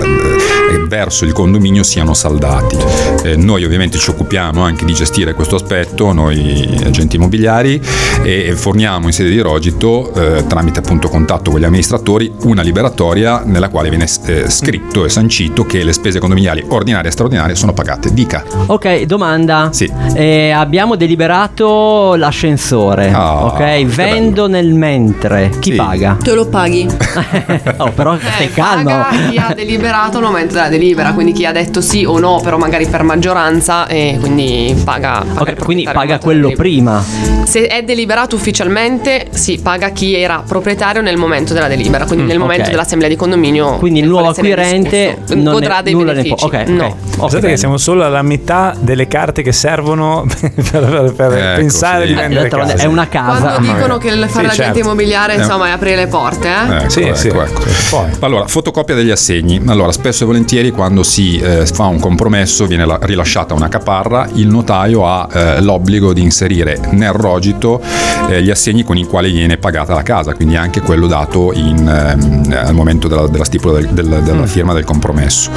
eh, 0.65 0.65
verso 0.88 1.26
il 1.26 1.34
condominio 1.34 1.84
siano 1.84 2.14
saldati. 2.14 2.78
Eh, 3.24 3.36
noi 3.36 3.64
ovviamente 3.64 3.98
ci 3.98 4.10
occupiamo 4.10 4.62
anche 4.62 4.86
di 4.86 4.94
gestire 4.94 5.34
questo 5.34 5.56
aspetto, 5.56 6.12
noi 6.14 6.80
agenti 6.86 7.16
immobiliari, 7.16 7.82
e 8.24 8.54
forniamo 8.56 9.08
in 9.08 9.14
sede 9.14 9.30
di 9.30 9.40
rogito, 9.40 10.14
eh, 10.14 10.46
tramite 10.48 10.80
appunto 10.80 11.10
contatto 11.10 11.52
con 11.52 11.60
gli 11.60 11.64
amministratori, 11.66 12.32
una 12.44 12.62
liberatoria 12.62 13.42
nella 13.46 13.70
quale 13.70 13.90
viene 13.90 14.08
eh, 14.26 14.50
scritto 14.50 15.06
e 15.06 15.10
sancito 15.10 15.66
che 15.66 15.84
le 15.84 15.94
spese 15.94 16.20
condominiali 16.20 16.64
ordinarie 16.70 17.10
e 17.10 17.12
straordinarie 17.12 17.56
sono 17.56 17.74
pagate. 17.74 18.14
Dica. 18.14 18.44
Ok, 18.68 19.02
domanda. 19.04 19.70
Sì. 19.72 19.92
Eh, 20.14 20.52
abbiamo 20.52 20.96
deliberato 20.96 22.16
l'ascensore. 22.16 23.12
Ah, 23.12 23.46
ok, 23.46 23.86
vendo 23.86 24.48
nel 24.48 24.74
mentre. 24.74 25.52
Chi 25.60 25.72
Sì. 25.72 25.76
paga? 25.78 26.18
Te 26.22 26.34
lo 26.34 26.48
paghi. 26.48 26.88
oh, 27.78 27.92
però 27.92 28.18
stai 28.18 28.46
Eh, 28.48 28.52
calmo. 28.52 28.90
paga 28.90 29.30
chi 29.30 29.38
ha 29.38 29.54
deliberato 29.56 30.18
al 30.18 30.24
momento 30.24 30.54
delibera, 30.78 31.14
quindi 31.14 31.32
chi 31.32 31.46
ha 31.46 31.52
detto 31.52 31.82
sì 31.82 32.04
o 32.06 32.20
no, 32.20 32.40
però 32.44 32.58
magari 32.58 32.86
per 32.88 33.04
maggioranza 33.04 33.88
e 33.88 34.18
quindi 34.20 34.76
paga. 34.84 35.24
paga 35.34 35.42
Ok, 35.42 35.50
il 35.58 35.64
quindi 35.64 35.84
paga 35.92 36.20
quello 36.20 36.52
prima. 36.56 37.04
Se 37.46 37.68
è 37.68 37.84
deliberato 37.84 38.36
ufficialmente, 38.36 39.28
sì, 39.32 39.60
paga 39.62 39.90
chi 39.90 40.16
era 40.16 40.44
proprietario 40.46 41.02
nel 41.02 41.18
momento 41.18 41.54
della 41.54 41.68
delibera, 41.68 42.06
quindi 42.06 42.26
nel 42.26 42.40
momento 42.40 42.64
ok. 42.66 42.70
dell'assemblea 42.72 43.10
di 43.10 43.16
condominio. 43.16 43.78
Quindi 43.78 44.00
il 44.00 44.08
nuovo 44.08 44.30
acquirente 44.30 45.20
non 45.30 45.44
godrà 45.54 45.78
ne- 45.78 45.84
dei 45.84 45.96
benefici. 45.96 46.36
può- 46.36 46.48
ok, 46.48 46.54
ok. 46.64 46.68
no. 46.70 46.86
Ok, 47.18 47.20
Pensate 47.32 47.48
che 47.48 47.58
siamo 47.58 47.78
solo 47.78 48.04
alla 48.04 48.22
metà 48.22 48.76
delle 48.80 49.08
carte 49.08 49.42
che 49.42 49.52
servono 49.52 50.26
per, 50.36 50.54
per- 50.72 51.14
per 51.16 51.32
Ecco, 51.38 51.56
pensare 51.60 52.08
sì. 52.08 52.14
di 52.14 52.20
Eh, 52.20 52.28
vendere 52.28 52.50
è 52.76 52.86
una 52.86 53.08
casa. 53.08 53.40
Quando 53.40 53.60
mamma 53.62 53.74
dicono 53.74 53.98
che 53.98 54.08
il 54.10 54.20
fare 54.28 54.30
Sì, 54.30 54.42
l'agente 54.58 54.64
certo. 54.64 54.80
immobiliare 54.80 55.34
Eh. 55.34 55.38
insomma 55.38 55.68
è 55.68 55.72
aprire 55.72 55.96
le 55.96 56.08
porte, 56.08 56.48
eh? 56.48 56.76
Ecco, 56.78 56.90
Sì, 56.90 57.02
ecco, 57.02 57.16
sì. 57.16 57.28
ecco. 57.28 57.62
Poi. 57.90 58.10
Allora, 58.20 58.48
fotocopia 58.48 58.96
degli 58.96 59.12
assegni. 59.12 59.62
Allora, 59.68 59.92
spesso 59.92 60.24
e 60.24 60.26
volentieri 60.28 60.65
quando 60.72 61.04
si 61.04 61.38
eh, 61.40 61.66
fa 61.66 61.86
un 61.86 62.00
compromesso 62.00 62.66
viene 62.66 62.86
la- 62.86 63.00
rilasciata 63.02 63.54
una 63.54 63.68
caparra, 63.70 64.28
il 64.34 64.48
notaio 64.48 65.08
ha 65.08 65.28
eh, 65.32 65.62
l'obbligo 65.62 66.14
di 66.14 66.22
inserire 66.22 66.80
nel 66.92 67.12
rogito 67.14 67.82
eh, 68.30 68.42
gli 68.42 68.50
assegni 68.50 68.84
con 68.84 68.98
i 68.98 69.06
quali 69.06 69.32
viene 69.32 69.58
pagata 69.58 69.94
la 69.94 70.04
casa, 70.04 70.34
quindi 70.34 70.56
anche 70.56 70.82
quello 70.82 71.08
dato 71.08 71.52
in, 71.54 71.88
ehm, 71.88 72.54
al 72.66 72.74
momento 72.74 73.08
della, 73.08 73.28
della 73.28 73.44
stipula 73.46 73.74
del- 73.80 73.90
del- 73.90 74.22
della 74.24 74.46
firma 74.46 74.74
del 74.74 74.84
compromesso. 74.86 75.50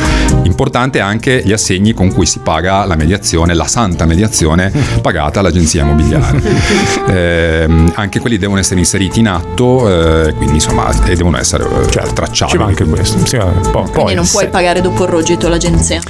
Importante 0.43 1.01
anche 1.01 1.43
gli 1.45 1.53
assegni 1.53 1.93
con 1.95 2.13
cui 2.13 2.27
si 2.27 2.39
paga 2.41 2.85
la 2.85 2.97
mediazione, 2.97 3.55
la 3.55 3.67
santa 3.67 4.05
mediazione 4.07 4.73
pagata 5.01 5.41
all'agenzia 5.41 5.83
immobiliare. 5.83 6.97
Ehm, 7.09 7.93
anche 7.95 8.21
quelli 8.21 8.37
devono 8.39 8.59
essere 8.59 8.81
inseriti 8.81 9.21
in 9.21 9.29
atto, 9.29 9.89
eh, 10.27 10.33
quindi 10.35 10.55
insomma, 10.57 10.91
e 11.07 11.15
devono 11.17 11.39
essere 11.39 11.65
Certo, 11.89 12.13
tracciabili. 12.13 12.59
Ci 12.59 12.65
manca 12.65 12.85
questo. 12.85 13.25
Sì, 13.27 13.37
vabbè, 13.37 13.71
poi, 13.71 14.15
non 14.15 14.27
puoi 14.27 14.45
se- 14.45 14.49
pagare 14.49 14.81
dopo 14.81 14.98
il 15.05 15.09
rogito 15.11 15.49
l'agenzia. 15.49 16.01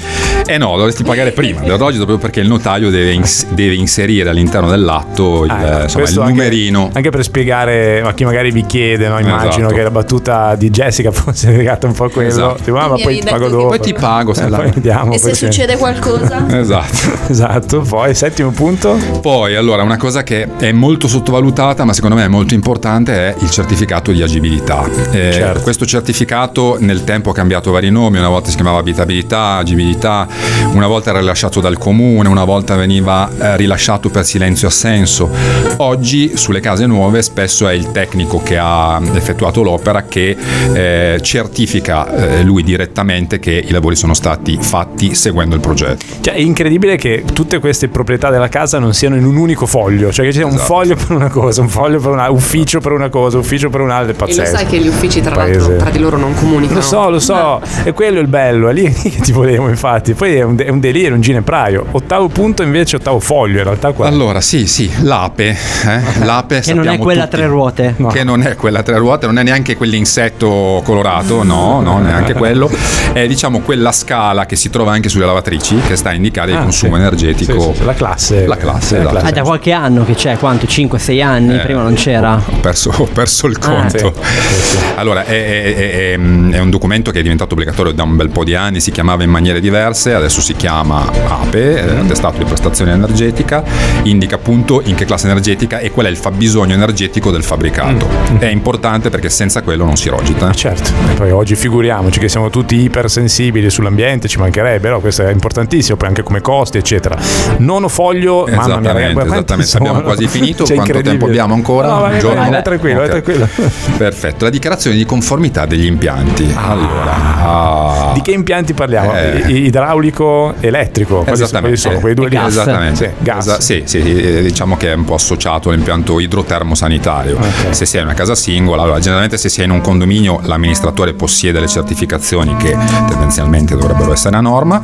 Eh 0.46 0.56
no, 0.58 0.76
dovresti 0.76 1.02
pagare 1.02 1.32
prima 1.32 1.60
del 1.60 1.76
rogito 1.76 2.04
proprio 2.04 2.18
perché 2.18 2.40
il 2.40 2.48
notaio 2.48 2.90
deve, 2.90 3.12
ins- 3.12 3.46
deve 3.50 3.74
inserire 3.74 4.28
all'interno 4.30 4.68
dell'atto 4.68 5.44
il, 5.44 5.50
Ah, 5.50 5.56
ecco, 5.56 5.66
insomma, 5.66 5.84
il 5.84 5.92
questo 5.92 6.20
anche- 6.20 6.32
numerino. 6.32 6.90
Anche, 6.92 7.10
per 7.10 7.22
spiegare 7.22 8.00
a 8.00 8.14
chi 8.14 8.24
magari 8.24 8.50
vi 8.50 8.64
chiede, 8.66 9.08
no? 9.08 9.18
immagino 9.18 9.66
Esatto. 9.66 9.74
che 9.74 9.82
la 9.82 9.90
battuta 9.90 10.54
di 10.54 10.70
Jessica 10.70 11.10
fosse 11.12 11.50
legata 11.50 11.86
un 11.86 11.92
po' 11.92 12.04
a 12.04 12.10
quello. 12.10 12.28
Esatto. 12.28 12.62
Tipo, 12.62 12.76
ah, 12.78 12.88
ma 12.88 12.96
poi 12.96 13.18
ti 13.20 13.28
pago 13.28 13.48
dopo. 13.48 13.66
Poi 13.68 13.80
ti 13.80 13.92
pago, 13.92 14.32
se 14.34 14.44
Eh, 14.44 14.48
la- 14.48 14.56
poi 14.58 14.70
vediamo. 14.70 15.12
E 15.12 15.18
se 15.18 15.34
succede 15.34 15.76
qualcosa? 15.76 16.46
Esatto. 16.58 16.96
Esatto, 17.28 17.80
poi 17.80 18.14
settimo 18.14 18.50
punto. 18.50 18.96
Poi, 19.20 19.54
allora, 19.54 19.82
una 19.82 19.96
cosa 19.96 20.22
che 20.22 20.46
è 20.58 20.72
molto 20.72 21.08
sottovalutata, 21.08 21.84
ma 21.84 21.92
secondo 21.92 22.16
me 22.16 22.24
è 22.24 22.28
molto 22.28 22.54
importante, 22.54 23.12
è 23.12 23.34
il 23.40 23.50
certificato 23.50 24.12
di 24.12 24.22
agibilità. 24.22 24.88
Eh, 25.10 25.32
Certo. 25.32 25.60
Questo 25.62 25.84
certificato 25.86 26.76
nel 26.80 27.04
tempo 27.04 27.30
ha 27.30 27.34
cambiato 27.34 27.70
vari 27.70 27.90
nomi, 27.90 28.18
una 28.18 28.28
volta 28.28 28.48
si 28.50 28.54
chiamava 28.56 28.77
abitabilità, 28.78 29.56
agibilità, 29.56 30.26
una 30.72 30.86
volta 30.86 31.10
era 31.10 31.18
rilasciato 31.20 31.60
dal 31.60 31.78
comune, 31.78 32.28
una 32.28 32.44
volta 32.44 32.76
veniva 32.76 33.28
eh, 33.38 33.56
rilasciato 33.56 34.08
per 34.10 34.24
silenzio 34.24 34.68
assenso. 34.68 35.30
Oggi 35.78 36.36
sulle 36.36 36.60
case 36.60 36.86
nuove 36.86 37.22
spesso 37.22 37.68
è 37.68 37.72
il 37.72 37.90
tecnico 37.92 38.42
che 38.42 38.58
ha 38.58 39.00
effettuato 39.14 39.62
l'opera 39.62 40.04
che 40.04 40.36
eh, 40.72 41.18
certifica 41.22 42.38
eh, 42.38 42.42
lui 42.42 42.62
direttamente 42.62 43.38
che 43.38 43.52
i 43.66 43.70
lavori 43.70 43.96
sono 43.96 44.14
stati 44.14 44.58
fatti 44.60 45.14
seguendo 45.14 45.54
il 45.54 45.60
progetto. 45.60 46.04
Cioè, 46.20 46.34
è 46.34 46.38
incredibile 46.40 46.96
che 46.96 47.24
tutte 47.32 47.58
queste 47.58 47.88
proprietà 47.88 48.30
della 48.30 48.48
casa 48.48 48.78
non 48.78 48.92
siano 48.94 49.16
in 49.16 49.24
un 49.24 49.36
unico 49.36 49.66
foglio. 49.66 50.10
Cioè, 50.12 50.24
che 50.26 50.32
ci 50.32 50.38
sia 50.38 50.46
un 50.46 50.54
Esatto. 50.54 50.66
foglio 50.74 50.96
per 50.96 51.10
una 51.12 51.28
cosa, 51.28 51.60
un 51.60 51.68
foglio 51.68 52.00
per 52.00 52.10
una, 52.10 52.28
ufficio 52.30 52.80
per 52.80 52.92
una 52.92 53.08
cosa, 53.08 53.38
ufficio 53.38 53.70
per 53.70 53.80
un'altra. 53.80 54.12
È 54.12 54.14
E 54.14 54.18
lo 54.18 54.24
pazzesco. 54.26 54.56
sai 54.56 54.66
che 54.66 54.78
gli 54.78 54.88
uffici 54.88 55.20
tra 55.20 55.34
l'altro 55.34 55.76
tra 55.76 55.90
di 55.90 55.98
loro 55.98 56.16
non 56.16 56.34
comunicano. 56.34 56.78
Lo 56.80 56.84
so, 56.84 57.08
lo 57.10 57.18
so, 57.18 57.60
e 57.84 57.92
quello 57.92 58.18
è 58.18 58.22
il 58.22 58.28
bello, 58.28 58.67
quello, 58.72 58.88
è 58.88 58.92
lì 58.92 58.92
che 59.10 59.20
ti 59.20 59.32
volevo 59.32 59.68
infatti. 59.68 60.14
Poi 60.14 60.34
è 60.36 60.42
un, 60.42 60.56
è 60.58 60.68
un 60.68 60.80
delirio, 60.80 61.14
un 61.14 61.20
ginepraio. 61.20 61.86
Ottavo 61.92 62.28
punto 62.28 62.62
invece, 62.62 62.96
ottavo 62.96 63.20
foglio 63.20 63.58
in 63.58 63.64
realtà 63.64 63.92
qua. 63.92 64.06
Allora, 64.06 64.40
sì, 64.40 64.66
sì, 64.66 64.90
l'ape. 65.02 65.48
Eh? 65.86 66.00
L'ape 66.24 66.60
Che 66.60 66.74
non 66.74 66.88
è 66.88 66.98
quella 66.98 67.22
a 67.22 67.26
tutti 67.26 67.36
tre 67.36 67.46
ruote. 67.46 67.94
Che 68.10 68.24
non 68.24 68.42
è 68.42 68.54
quella 68.56 68.80
a 68.80 68.82
tre 68.82 68.96
ruote, 68.98 69.26
non 69.26 69.38
è 69.38 69.42
neanche 69.42 69.76
quell'insetto 69.76 70.80
colorato, 70.84 71.42
no, 71.42 71.80
no, 71.80 71.98
neanche 71.98 72.32
quello. 72.34 72.70
È 73.12 73.26
diciamo 73.26 73.60
quella 73.60 73.92
scala 73.92 74.46
che 74.46 74.56
si 74.56 74.70
trova 74.70 74.92
anche 74.92 75.08
sulle 75.08 75.24
lavatrici 75.26 75.76
che 75.86 75.96
sta 75.96 76.10
a 76.10 76.12
indicare 76.14 76.50
il 76.52 76.56
Ah, 76.58 76.62
consumo 76.62 76.94
sì. 76.94 77.00
energetico. 77.00 77.60
Sì, 77.60 77.68
sì, 77.72 77.74
sì, 77.78 77.84
la 77.84 77.94
classe. 77.94 78.46
La 78.46 78.56
classe, 78.56 78.94
La 78.96 79.00
esatto. 79.02 79.14
classe. 79.16 79.26
Ah, 79.26 79.30
da 79.32 79.42
qualche 79.42 79.72
anno 79.72 80.04
che 80.04 80.14
c'è, 80.14 80.36
quanto? 80.38 80.66
5-6 80.66 81.22
anni? 81.22 81.54
Eh, 81.56 81.58
Prima 81.60 81.82
non 81.82 81.94
c'era. 81.94 82.34
Ho 82.44 82.58
perso, 82.60 82.92
ho 82.96 83.04
perso 83.12 83.46
il 83.46 83.58
conto. 83.58 84.12
sì. 84.16 84.76
Allora, 84.96 85.24
è, 85.24 85.28
è- 85.28 85.74
è- 85.74 85.90
è- 85.92 86.12
è 86.12 86.58
un 86.58 86.70
documento 86.70 87.10
che 87.10 87.20
è 87.20 87.22
diventato 87.22 87.54
obbligatorio 87.54 87.92
da 87.92 88.02
un 88.02 88.16
bel 88.16 88.30
po' 88.30 88.44
di 88.44 88.54
anni, 88.54 88.57
si 88.80 88.90
chiamava 88.90 89.22
in 89.22 89.30
maniere 89.30 89.60
diverse, 89.60 90.14
adesso 90.14 90.40
si 90.40 90.54
chiama 90.54 91.06
APE, 91.28 91.76
eh, 91.76 91.98
attestato 92.00 92.38
di 92.38 92.44
prestazione 92.44 92.90
energetica, 92.92 93.62
indica 94.02 94.34
appunto 94.34 94.82
in 94.84 94.94
che 94.96 95.04
classe 95.04 95.26
energetica 95.28 95.78
e 95.78 95.92
qual 95.92 96.06
è 96.06 96.08
il 96.08 96.16
fabbisogno 96.16 96.74
energetico 96.74 97.30
del 97.30 97.44
fabbricato. 97.44 98.06
È 98.38 98.46
importante 98.46 99.10
perché 99.10 99.28
senza 99.30 99.62
quello 99.62 99.84
non 99.84 99.96
si 99.96 100.08
rogita. 100.08 100.50
Certo, 100.52 100.90
e 101.10 101.14
poi 101.14 101.30
oggi 101.30 101.54
figuriamoci 101.54 102.18
che 102.18 102.28
siamo 102.28 102.50
tutti 102.50 102.80
ipersensibili 102.82 103.70
sull'ambiente, 103.70 104.26
ci 104.28 104.38
mancherebbe, 104.38 104.80
però 104.80 104.98
questo 105.00 105.22
è 105.22 105.30
importantissimo, 105.30 105.96
poi 105.96 106.08
anche 106.08 106.22
come 106.24 106.40
costi, 106.40 106.78
eccetera. 106.78 107.16
Nono 107.58 107.88
foglio, 107.88 108.44
mia, 108.44 108.54
Esattamente, 108.60 108.92
ragazzi, 108.92 109.14
quanti 109.14 109.32
esattamente. 109.34 109.76
Abbiamo 109.78 110.00
quasi 110.00 110.26
finito. 110.26 110.64
Cioè, 110.64 110.76
Quanto 110.76 111.00
tempo 111.00 111.26
abbiamo 111.26 111.54
ancora? 111.54 111.88
No, 111.88 112.00
vai, 112.00 112.10
vai, 112.10 112.20
Giorno? 112.20 112.40
vai, 112.40 112.50
vai, 112.50 112.62
tranquillo, 112.62 112.98
vai 112.98 113.08
Ok. 113.08 113.22
tranquillo. 113.22 113.48
Perfetto, 113.96 114.44
la 114.44 114.50
dichiarazione 114.50 114.96
di 114.96 115.04
conformità 115.04 115.64
degli 115.64 115.86
impianti. 115.86 116.52
allora, 116.56 117.14
ah, 117.44 118.10
Di 118.14 118.20
che 118.22 118.32
impianti 118.32 118.46
parliamo? 118.74 119.14
Eh. 119.14 119.52
Idraulico, 119.52 120.54
elettrico? 120.60 121.22
Quali, 121.22 121.76
sono? 121.76 122.00
Quei 122.00 122.14
due 122.14 122.28
lì? 122.28 122.36
gas. 122.36 122.48
Esattamente. 122.48 123.14
Sì, 123.18 123.24
gas. 123.24 123.58
Sì, 123.58 123.82
sì, 123.84 123.98
eh, 123.98 124.42
diciamo 124.42 124.76
che 124.76 124.92
è 124.92 124.94
un 124.94 125.04
po' 125.04 125.14
associato 125.14 125.68
all'impianto 125.70 126.18
idrotermosanitario. 126.20 127.36
Ok. 127.36 127.74
Se 127.74 127.98
in 127.98 128.04
una 128.04 128.14
casa 128.14 128.34
singola, 128.34 128.82
allora 128.82 128.98
generalmente 128.98 129.36
se 129.36 129.48
è 129.60 129.64
in 129.64 129.70
un 129.70 129.80
condominio 129.80 130.40
l'amministratore 130.44 131.14
possiede 131.14 131.60
le 131.60 131.68
certificazioni 131.68 132.56
che 132.56 132.76
tendenzialmente 133.08 133.76
dovrebbero 133.76 134.12
essere 134.12 134.36
a 134.36 134.40
norma 134.40 134.80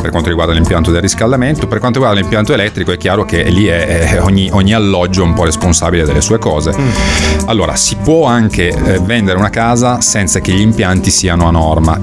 per 0.00 0.10
quanto 0.10 0.28
riguarda 0.28 0.52
l'impianto 0.52 0.90
del 0.90 1.00
riscaldamento. 1.00 1.66
Per 1.66 1.78
quanto 1.78 1.98
riguarda 1.98 2.20
l'impianto 2.20 2.52
elettrico 2.52 2.92
è 2.92 2.96
chiaro 2.96 3.24
che 3.24 3.44
lì 3.44 3.66
è, 3.66 4.10
è 4.10 4.22
ogni, 4.22 4.48
ogni 4.52 4.74
alloggio 4.74 5.22
è 5.22 5.24
un 5.24 5.34
po' 5.34 5.44
responsabile 5.44 6.04
delle 6.04 6.20
sue 6.20 6.38
cose. 6.38 6.74
Allora 7.46 7.76
si 7.76 7.96
può 7.96 8.26
anche 8.26 8.68
eh, 8.68 8.98
vendere 9.00 9.38
una 9.38 9.50
casa 9.50 10.00
senza 10.00 10.40
che 10.40 10.52
gli 10.52 10.60
impianti 10.60 11.10
siano 11.10 11.46
a 11.46 11.50
norma. 11.50 11.98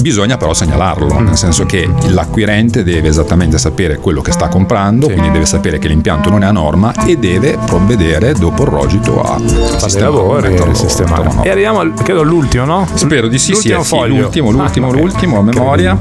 Bisogna 0.00 0.36
però 0.36 0.45
segnalarlo, 0.54 1.20
nel 1.20 1.36
senso 1.36 1.64
che 1.66 1.88
l'acquirente 2.08 2.82
deve 2.82 3.08
esattamente 3.08 3.58
sapere 3.58 3.98
quello 3.98 4.20
che 4.20 4.32
sta 4.32 4.48
comprando, 4.48 5.06
quindi 5.08 5.30
deve 5.30 5.46
sapere 5.46 5.78
che 5.78 5.88
l'impianto 5.88 6.30
non 6.30 6.42
è 6.42 6.46
a 6.46 6.52
norma 6.52 6.92
e 7.06 7.16
deve 7.16 7.58
provvedere 7.66 8.32
dopo 8.34 8.62
il 8.62 8.68
rogito 8.68 9.20
a 9.22 9.38
Fare 9.38 9.78
sistemarlo, 9.78 10.16
lavori, 10.16 10.48
metterlo- 10.50 10.74
sistemare. 10.74 11.30
E 11.42 11.50
arriviamo, 11.50 11.80
al, 11.80 11.92
credo, 11.94 12.20
all'ultimo, 12.20 12.64
no? 12.64 12.86
Spero 12.94 13.28
di 13.28 13.38
sì, 13.38 13.54
sì, 13.54 13.68
L'ultimo 13.70 13.80
eh, 13.80 13.84
sì, 13.84 13.88
foglio. 13.88 14.20
l'ultimo, 14.22 14.50
l'ultimo, 14.50 14.88
Ah, 14.88 14.92
l'ultimo 14.92 15.38
a 15.38 15.42
memoria, 15.42 15.98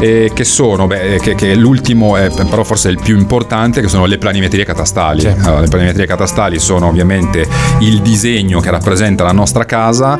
eh, 0.00 0.30
che 0.34 0.44
sono, 0.44 0.86
beh, 0.86 1.18
che, 1.20 1.34
che 1.34 1.54
l'ultimo 1.54 2.16
è 2.16 2.30
però 2.48 2.64
forse 2.64 2.88
il 2.88 2.98
più 3.02 3.16
importante, 3.16 3.80
che 3.80 3.88
sono 3.88 4.06
le 4.06 4.18
planimetrie 4.18 4.64
catastali. 4.64 5.20
Sì. 5.20 5.26
Allora, 5.28 5.60
le 5.60 5.68
planimetrie 5.68 6.06
catastali 6.06 6.58
sono 6.58 6.86
ovviamente 6.88 7.46
il 7.80 8.00
disegno 8.00 8.60
che 8.60 8.70
rappresenta 8.70 9.24
la 9.24 9.32
nostra 9.32 9.64
casa 9.64 10.18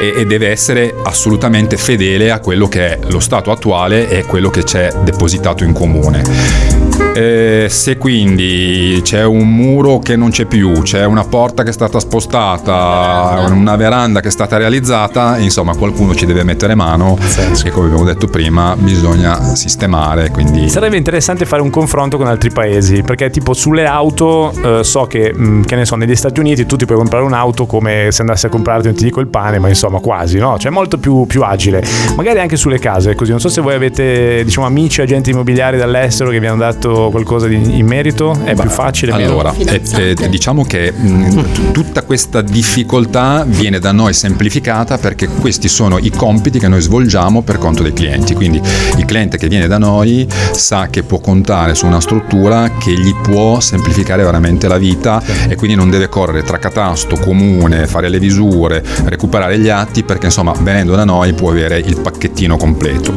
e, 0.00 0.14
e 0.20 0.26
deve 0.26 0.50
essere 0.50 0.94
assolutamente 1.02 1.76
fedele 1.76 2.30
a 2.30 2.40
quello 2.40 2.68
che 2.68 2.88
è 2.88 2.89
lo 3.08 3.20
stato 3.20 3.50
attuale 3.50 4.08
e 4.08 4.24
quello 4.24 4.50
che 4.50 4.64
c'è 4.64 4.92
depositato 5.02 5.64
in 5.64 5.72
comune. 5.72 6.89
Eh, 7.14 7.66
se 7.68 7.98
quindi 7.98 9.00
c'è 9.02 9.24
un 9.24 9.52
muro 9.52 9.98
che 9.98 10.16
non 10.16 10.30
c'è 10.30 10.44
più, 10.44 10.82
c'è 10.82 11.04
una 11.04 11.24
porta 11.24 11.62
che 11.64 11.70
è 11.70 11.72
stata 11.72 11.98
spostata, 11.98 13.46
una 13.50 13.76
veranda 13.76 14.20
che 14.20 14.28
è 14.28 14.30
stata 14.30 14.56
realizzata, 14.56 15.36
insomma 15.38 15.74
qualcuno 15.74 16.14
ci 16.14 16.24
deve 16.24 16.44
mettere 16.44 16.74
mano 16.74 17.18
e 17.64 17.70
come 17.70 17.86
abbiamo 17.86 18.04
detto 18.04 18.28
prima 18.28 18.76
bisogna 18.78 19.54
sistemare, 19.54 20.30
quindi 20.30 20.68
Sarebbe 20.68 20.96
interessante 20.96 21.46
fare 21.46 21.62
un 21.62 21.70
confronto 21.70 22.16
con 22.16 22.26
altri 22.26 22.50
paesi, 22.50 23.02
perché 23.02 23.28
tipo 23.30 23.54
sulle 23.54 23.86
auto 23.86 24.52
eh, 24.52 24.84
so 24.84 25.04
che, 25.06 25.32
mh, 25.34 25.64
che 25.64 25.74
ne 25.76 25.84
so, 25.84 25.96
negli 25.96 26.14
Stati 26.14 26.38
Uniti 26.38 26.64
tu 26.64 26.76
ti 26.76 26.84
puoi 26.84 26.96
comprare 26.96 27.24
un'auto 27.24 27.66
come 27.66 28.08
se 28.10 28.22
andassi 28.22 28.46
a 28.46 28.48
comprarti, 28.48 28.86
non 28.86 28.96
ti 28.96 29.04
dico 29.04 29.20
il 29.20 29.26
pane, 29.26 29.58
ma 29.58 29.68
insomma 29.68 29.98
quasi, 29.98 30.38
no? 30.38 30.58
Cioè 30.58 30.70
molto 30.70 30.98
più, 30.98 31.26
più 31.26 31.42
agile. 31.42 31.82
Magari 32.16 32.38
anche 32.38 32.56
sulle 32.56 32.78
case, 32.78 33.14
così. 33.14 33.30
Non 33.30 33.40
so 33.40 33.48
se 33.48 33.60
voi 33.60 33.74
avete, 33.74 34.42
diciamo, 34.44 34.66
amici, 34.66 35.00
agenti 35.00 35.30
immobiliari 35.30 35.76
dall'estero 35.76 36.30
che 36.30 36.38
vi 36.40 36.46
hanno 36.46 36.58
dato 36.58 36.89
qualcosa 37.10 37.46
di- 37.46 37.78
in 37.78 37.86
merito, 37.86 38.36
è 38.44 38.54
più 38.54 38.68
facile. 38.68 39.12
Allora, 39.12 39.54
eh, 39.56 39.80
eh, 40.18 40.28
diciamo 40.28 40.64
che 40.64 40.92
mh, 40.92 41.52
t- 41.52 41.70
tutta 41.72 42.02
questa 42.02 42.40
difficoltà 42.42 43.44
viene 43.46 43.78
da 43.78 43.92
noi 43.92 44.12
semplificata 44.12 44.98
perché 44.98 45.26
questi 45.28 45.68
sono 45.68 45.98
i 45.98 46.10
compiti 46.10 46.58
che 46.58 46.68
noi 46.68 46.80
svolgiamo 46.80 47.42
per 47.42 47.58
conto 47.58 47.82
dei 47.82 47.92
clienti. 47.92 48.34
Quindi 48.34 48.60
il 48.96 49.04
cliente 49.04 49.36
che 49.38 49.48
viene 49.48 49.66
da 49.66 49.78
noi 49.78 50.26
sa 50.52 50.88
che 50.88 51.02
può 51.02 51.18
contare 51.18 51.74
su 51.74 51.86
una 51.86 52.00
struttura 52.00 52.70
che 52.78 52.92
gli 52.92 53.14
può 53.22 53.60
semplificare 53.60 54.22
veramente 54.22 54.68
la 54.68 54.78
vita 54.78 55.22
e 55.48 55.54
quindi 55.56 55.76
non 55.76 55.90
deve 55.90 56.08
correre 56.08 56.42
tra 56.42 56.58
catasto, 56.58 57.16
comune, 57.16 57.86
fare 57.86 58.08
le 58.08 58.18
visure, 58.18 58.82
recuperare 59.04 59.58
gli 59.58 59.68
atti 59.68 60.02
perché 60.02 60.26
insomma 60.26 60.52
venendo 60.60 60.94
da 60.94 61.04
noi 61.04 61.32
può 61.32 61.50
avere 61.50 61.78
il 61.78 62.00
pacchettino 62.00 62.56
completo. 62.56 63.12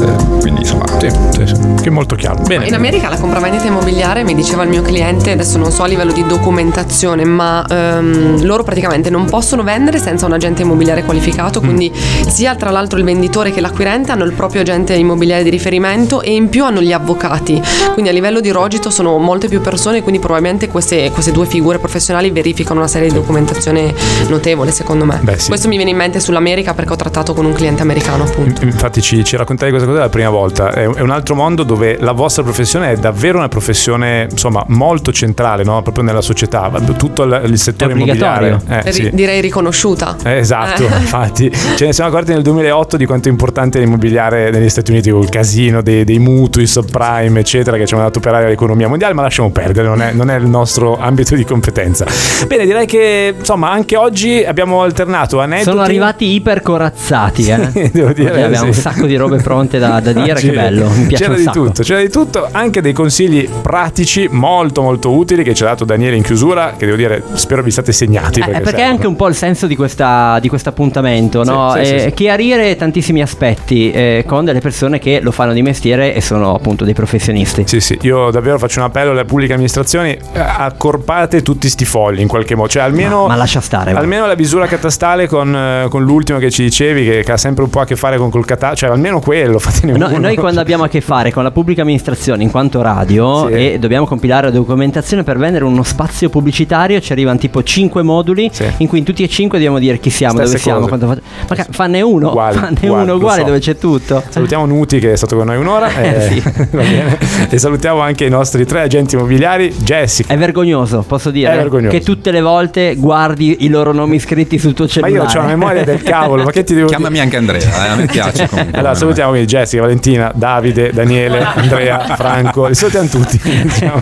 Eh, 0.00 0.38
quindi 0.40 0.60
insomma 0.60 0.84
Sì, 1.00 1.08
sì, 1.30 1.46
sì, 1.46 1.54
che 1.80 1.88
è 1.88 1.90
molto 1.90 2.14
chiaro. 2.14 2.42
Bene. 2.46 2.64
In 2.80 2.86
America 2.86 3.10
la 3.10 3.18
compravendita 3.18 3.66
immobiliare, 3.66 4.24
mi 4.24 4.34
diceva 4.34 4.62
il 4.62 4.70
mio 4.70 4.80
cliente, 4.80 5.32
adesso 5.32 5.58
non 5.58 5.70
so 5.70 5.82
a 5.82 5.86
livello 5.86 6.12
di 6.12 6.26
documentazione, 6.26 7.26
ma 7.26 7.62
ehm, 7.68 8.42
loro 8.42 8.62
praticamente 8.62 9.10
non 9.10 9.26
possono 9.26 9.62
vendere 9.62 9.98
senza 9.98 10.24
un 10.24 10.32
agente 10.32 10.62
immobiliare 10.62 11.04
qualificato, 11.04 11.60
quindi 11.60 11.92
sia 12.26 12.54
tra 12.54 12.70
l'altro 12.70 12.96
il 12.96 13.04
venditore 13.04 13.50
che 13.50 13.60
l'acquirente 13.60 14.12
hanno 14.12 14.24
il 14.24 14.32
proprio 14.32 14.62
agente 14.62 14.94
immobiliare 14.94 15.42
di 15.42 15.50
riferimento 15.50 16.22
e 16.22 16.32
in 16.32 16.48
più 16.48 16.64
hanno 16.64 16.80
gli 16.80 16.90
avvocati. 16.90 17.60
Quindi 17.92 18.08
a 18.08 18.14
livello 18.14 18.40
di 18.40 18.48
rogito 18.48 18.88
sono 18.88 19.18
molte 19.18 19.48
più 19.48 19.60
persone, 19.60 20.00
quindi 20.00 20.18
probabilmente 20.18 20.68
queste, 20.68 21.10
queste 21.10 21.32
due 21.32 21.44
figure 21.44 21.78
professionali 21.78 22.30
verificano 22.30 22.78
una 22.78 22.88
serie 22.88 23.08
di 23.08 23.14
documentazione 23.14 23.92
notevole 24.28 24.70
secondo 24.70 25.04
me. 25.04 25.18
Beh, 25.20 25.38
sì. 25.38 25.48
Questo 25.48 25.68
mi 25.68 25.76
viene 25.76 25.90
in 25.90 25.98
mente 25.98 26.18
sull'America 26.18 26.72
perché 26.72 26.94
ho 26.94 26.96
trattato 26.96 27.34
con 27.34 27.44
un 27.44 27.52
cliente 27.52 27.82
americano 27.82 28.24
appunto. 28.24 28.64
Infatti 28.64 29.02
ci, 29.02 29.22
ci 29.22 29.36
raccontavi 29.36 29.70
questa 29.70 29.86
cosa 29.86 30.00
la 30.00 30.08
prima 30.08 30.30
volta, 30.30 30.72
è, 30.72 30.88
è 30.88 31.00
un 31.00 31.10
altro 31.10 31.34
mondo 31.34 31.62
dove 31.62 31.98
la 32.00 32.12
vostra 32.12 32.42
professione 32.42 32.59
è 32.64 32.96
davvero 32.96 33.38
una 33.38 33.48
professione 33.48 34.26
insomma 34.30 34.64
molto 34.68 35.12
centrale 35.12 35.64
no? 35.64 35.82
proprio 35.82 36.04
nella 36.04 36.20
società, 36.20 36.70
tutto 36.96 37.22
il, 37.22 37.58
settore 37.58 37.92
immobiliare. 37.92 38.60
Eh, 38.68 38.92
sì. 38.92 39.10
Direi 39.12 39.40
riconosciuta. 39.40 40.16
Eh, 40.24 40.36
esatto, 40.38 40.82
Eh. 40.82 40.98
infatti 40.98 41.50
ce 41.76 41.86
ne 41.86 41.92
siamo 41.92 42.10
accorti 42.10 42.32
nel 42.32 42.42
2008 42.42 42.96
di 42.96 43.06
quanto 43.06 43.28
è 43.28 43.30
importante 43.30 43.78
l'immobiliare 43.78 44.50
negli 44.50 44.68
Stati 44.68 44.90
Uniti 44.90 45.10
con 45.10 45.22
il 45.22 45.28
casino 45.28 45.82
dei, 45.82 46.04
dei 46.04 46.18
mutui, 46.18 46.66
subprime, 46.66 47.40
eccetera, 47.40 47.76
che 47.76 47.86
ci 47.86 47.94
hanno 47.94 48.04
dato 48.04 48.18
operare 48.18 48.48
l'economia 48.48 48.88
mondiale, 48.88 49.14
ma 49.14 49.22
lasciamo 49.22 49.50
perdere, 49.50 49.88
non 49.88 50.02
è, 50.02 50.12
non 50.12 50.30
è 50.30 50.36
il 50.36 50.46
nostro 50.46 50.98
ambito 50.98 51.34
di 51.34 51.44
competenza. 51.44 52.06
Bene, 52.46 52.64
direi 52.64 52.86
che 52.86 53.34
insomma 53.38 53.70
anche 53.70 53.96
oggi 53.96 54.44
abbiamo 54.44 54.82
alternato 54.82 55.40
aneddoti. 55.40 55.70
Sono 55.70 55.82
arrivati 55.82 56.32
ipercorazzati, 56.34 57.48
eh. 57.48 57.90
Devo 57.92 58.12
dire, 58.12 58.30
Oggi 58.30 58.40
abbiamo 58.42 58.54
sì. 58.56 58.64
un 58.66 58.72
sacco 58.74 59.06
di 59.06 59.16
robe 59.16 59.38
pronte 59.38 59.78
da, 59.78 60.00
da 60.00 60.12
dire, 60.12 60.34
che 60.34 60.48
C'era- 60.48 60.62
bello, 60.62 60.88
mi 60.90 61.06
piace 61.06 61.24
C'era 61.24 61.36
un 61.36 61.44
di 61.44 61.50
tutto, 61.50 61.82
c'era 61.82 62.00
di 62.00 62.10
tutto, 62.10 62.48
anche 62.52 62.80
dei 62.80 62.92
consigli 62.92 63.48
pratici 63.48 64.28
molto 64.30 64.82
molto 64.82 65.12
utili 65.12 65.42
che 65.42 65.54
ci 65.54 65.62
ha 65.62 65.66
dato 65.66 65.84
Daniele 65.84 66.16
in 66.16 66.22
chiusura, 66.22 66.74
che 66.76 66.84
devo 66.84 66.96
dire, 66.96 67.22
spero 67.34 67.62
vi 67.62 67.70
state 67.70 67.92
segnati. 67.92 68.40
Eh, 68.40 68.60
perché, 68.60 68.80
è 68.80 68.82
anche 68.84 69.06
un 69.06 69.16
po' 69.16 69.28
il 69.28 69.34
senso 69.34 69.66
di, 69.66 69.76
questa, 69.76 70.38
di 70.40 70.48
questo 70.48 70.68
appuntamento, 70.68 71.44
no? 71.44 71.72
Sì, 71.76 71.84
sì, 71.84 71.94
Eh, 71.94 71.98
sì. 72.00 72.12
Chiarire 72.12 72.76
tantissimi 72.76 73.22
aspetti 73.22 73.90
eh, 73.90 74.24
con 74.26 74.44
delle 74.44 74.60
persone 74.60 74.98
che 74.98 75.20
lo 75.22 75.30
fanno 75.30 75.52
di 75.52 75.62
mestiere 75.62 76.14
e 76.14 76.20
sono 76.20 76.54
appunto 76.54 76.84
dei 76.84 76.94
professionisti. 76.94 77.64
Sì, 77.66 77.80
sì, 77.80 77.98
io 78.02 78.30
davvero 78.30 78.58
faccio 78.58 78.80
un 78.80 78.86
appello 78.86 79.10
alle 79.12 79.24
pubbliche 79.24 79.52
amministrazioni, 79.52 80.10
eh, 80.10 80.38
accorpate 80.38 81.42
tutti 81.42 81.68
sti 81.68 81.84
fogli 81.84 82.20
in 82.20 82.28
qualche 82.28 82.54
modo, 82.54 82.68
cioè 82.68 82.82
almeno, 82.82 83.22
Ma- 83.22 83.28
ma 83.28 83.34
lascia 83.36 83.60
stare, 83.60 83.92
almeno 83.92 84.26
la 84.26 84.34
visura 84.34 84.66
catastale 84.66 85.26
con, 85.28 85.54
eh, 85.54 85.86
con 85.88 86.02
l'ultimo 86.02 86.38
che 86.38 86.50
ci 86.50 86.62
dicevi, 86.62 87.04
che, 87.04 87.22
che 87.24 87.32
ha 87.32 87.36
sempre 87.36 87.64
un 87.64 87.70
po' 87.70 87.80
a 87.80 87.84
che 87.84 87.96
fare 87.96 88.16
con 88.16 88.30
col 88.30 88.44
catasto, 88.44 88.76
cioè 88.76 88.90
almeno 88.90 89.20
quello, 89.20 89.58
fatene 89.60 89.96
No- 89.96 90.16
noi 90.18 90.36
quando 90.36 90.60
abbiamo 90.60 90.84
a 90.84 90.88
che 90.88 91.00
fare 91.00 91.30
con 91.30 91.42
la 91.42 91.50
pubblica 91.50 91.82
amministrazione 91.82 92.39
in 92.42 92.50
quanto 92.50 92.82
radio 92.82 93.46
Sì. 93.46 93.52
e 93.52 93.78
dobbiamo 93.78 94.06
compilare 94.06 94.46
la 94.46 94.52
documentazione 94.52 95.22
per 95.22 95.38
vendere 95.38 95.64
uno 95.64 95.82
spazio 95.82 96.28
pubblicitario 96.30 97.00
ci 97.00 97.12
arrivano 97.12 97.38
tipo 97.38 97.62
5 97.62 98.02
moduli 98.02 98.48
Sì. 98.52 98.64
in 98.78 98.86
cui 98.88 98.98
in 98.98 99.04
tutti 99.04 99.22
e 99.22 99.28
5 99.28 99.58
dobbiamo 99.58 99.78
dire 99.78 99.98
chi 99.98 100.10
siamo, 100.10 100.34
Stesse 100.34 100.46
dove 100.50 100.58
siamo, 100.58 100.78
cose. 100.80 100.88
quanto 100.88 101.06
fa- 101.06 101.44
Ma 101.48 101.54
ca- 101.54 101.66
fanne 101.70 102.00
uno, 102.02 102.28
Uguali, 102.28 102.56
fanne 102.58 102.78
uguali, 102.82 103.02
uno 103.04 103.14
uguale 103.14 103.40
so. 103.40 103.46
dove 103.46 103.58
c'è 103.58 103.76
tutto. 103.76 104.22
Salutiamo 104.28 104.66
Nuti 104.66 104.98
che 104.98 105.12
è 105.12 105.16
stato 105.16 105.36
con 105.36 105.46
noi 105.46 105.56
un'ora 105.56 105.88
eh, 106.00 106.20
Sì. 106.30 106.40
va 106.70 106.82
bene. 106.82 107.18
e 107.48 107.58
salutiamo 107.58 108.00
anche 108.00 108.24
i 108.24 108.30
nostri 108.30 108.64
tre 108.66 108.82
agenti 108.82 109.14
immobiliari, 109.16 109.72
Jessica. 109.78 110.32
È 110.32 110.36
vergognoso, 110.38 111.04
posso 111.06 111.30
dire, 111.30 111.52
È 111.52 111.56
vergognoso. 111.56 111.90
che 111.90 112.00
tutte 112.02 112.30
le 112.30 112.40
volte 112.40 112.94
guardi 112.96 113.64
i 113.64 113.68
loro 113.68 113.92
nomi 113.92 114.18
scritti 114.18 114.58
sul 114.58 114.74
tuo 114.74 114.84
Ma 114.84 114.90
cellulare. 114.90 115.32
io 115.32 115.38
ho 115.38 115.42
una 115.42 115.48
memoria 115.48 115.84
del 115.84 116.02
cavolo, 116.02 116.44
ma 116.44 116.50
che 116.50 116.64
ti 116.64 116.74
devo 116.74 116.88
chiamami 116.88 117.18
anche 117.20 117.36
Andrea, 117.36 117.92
eh, 117.92 117.96
me 117.96 118.06
piace. 118.06 118.30
piace 118.32 118.48
comunque. 118.50 118.78
Allora 118.78 118.94
salutiamo 118.94 119.30
quindi 119.30 119.48
Jessica, 119.48 119.82
Valentina, 119.82 120.30
Davide, 120.34 120.90
Daniele, 120.92 121.40
Andrea, 121.42 121.98
Franco, 122.00 122.29
li 122.68 122.74
salutiamo 122.74 123.08
tutti. 123.08 123.38
diciamo. 123.62 124.00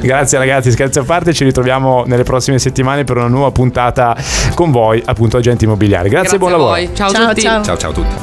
Grazie 0.00 0.38
ragazzi, 0.38 0.70
scherzi 0.70 0.98
a 0.98 1.02
parte, 1.04 1.32
ci 1.32 1.44
ritroviamo 1.44 2.04
nelle 2.06 2.22
prossime 2.22 2.58
settimane 2.58 3.04
per 3.04 3.16
una 3.16 3.28
nuova 3.28 3.50
puntata 3.50 4.16
con 4.54 4.70
voi, 4.70 5.02
appunto 5.04 5.36
agenti 5.36 5.64
immobiliari. 5.64 6.08
Grazie, 6.08 6.36
e 6.36 6.38
buon 6.38 6.52
lavoro. 6.52 6.70
voi. 6.70 6.90
Ciao, 6.94 7.08
a 7.08 7.12
Ciao, 7.12 7.28
tutti. 7.28 7.40
ciao. 7.40 7.62
Ciao 7.64 7.76
ciao 7.76 7.90
a 7.90 7.94
tutti. 7.94 8.14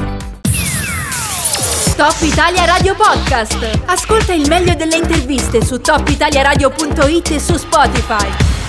Top 1.95 2.15
Italia 2.21 2.65
Radio 2.65 2.95
Podcast. 2.95 3.79
Ascolta 3.85 4.33
il 4.33 4.47
meglio 4.47 4.73
delle 4.75 4.95
interviste 4.97 5.63
su 5.63 5.79
topitaliaradio.it 5.79 7.31
e 7.31 7.39
su 7.39 7.57
Spotify. 7.57 8.60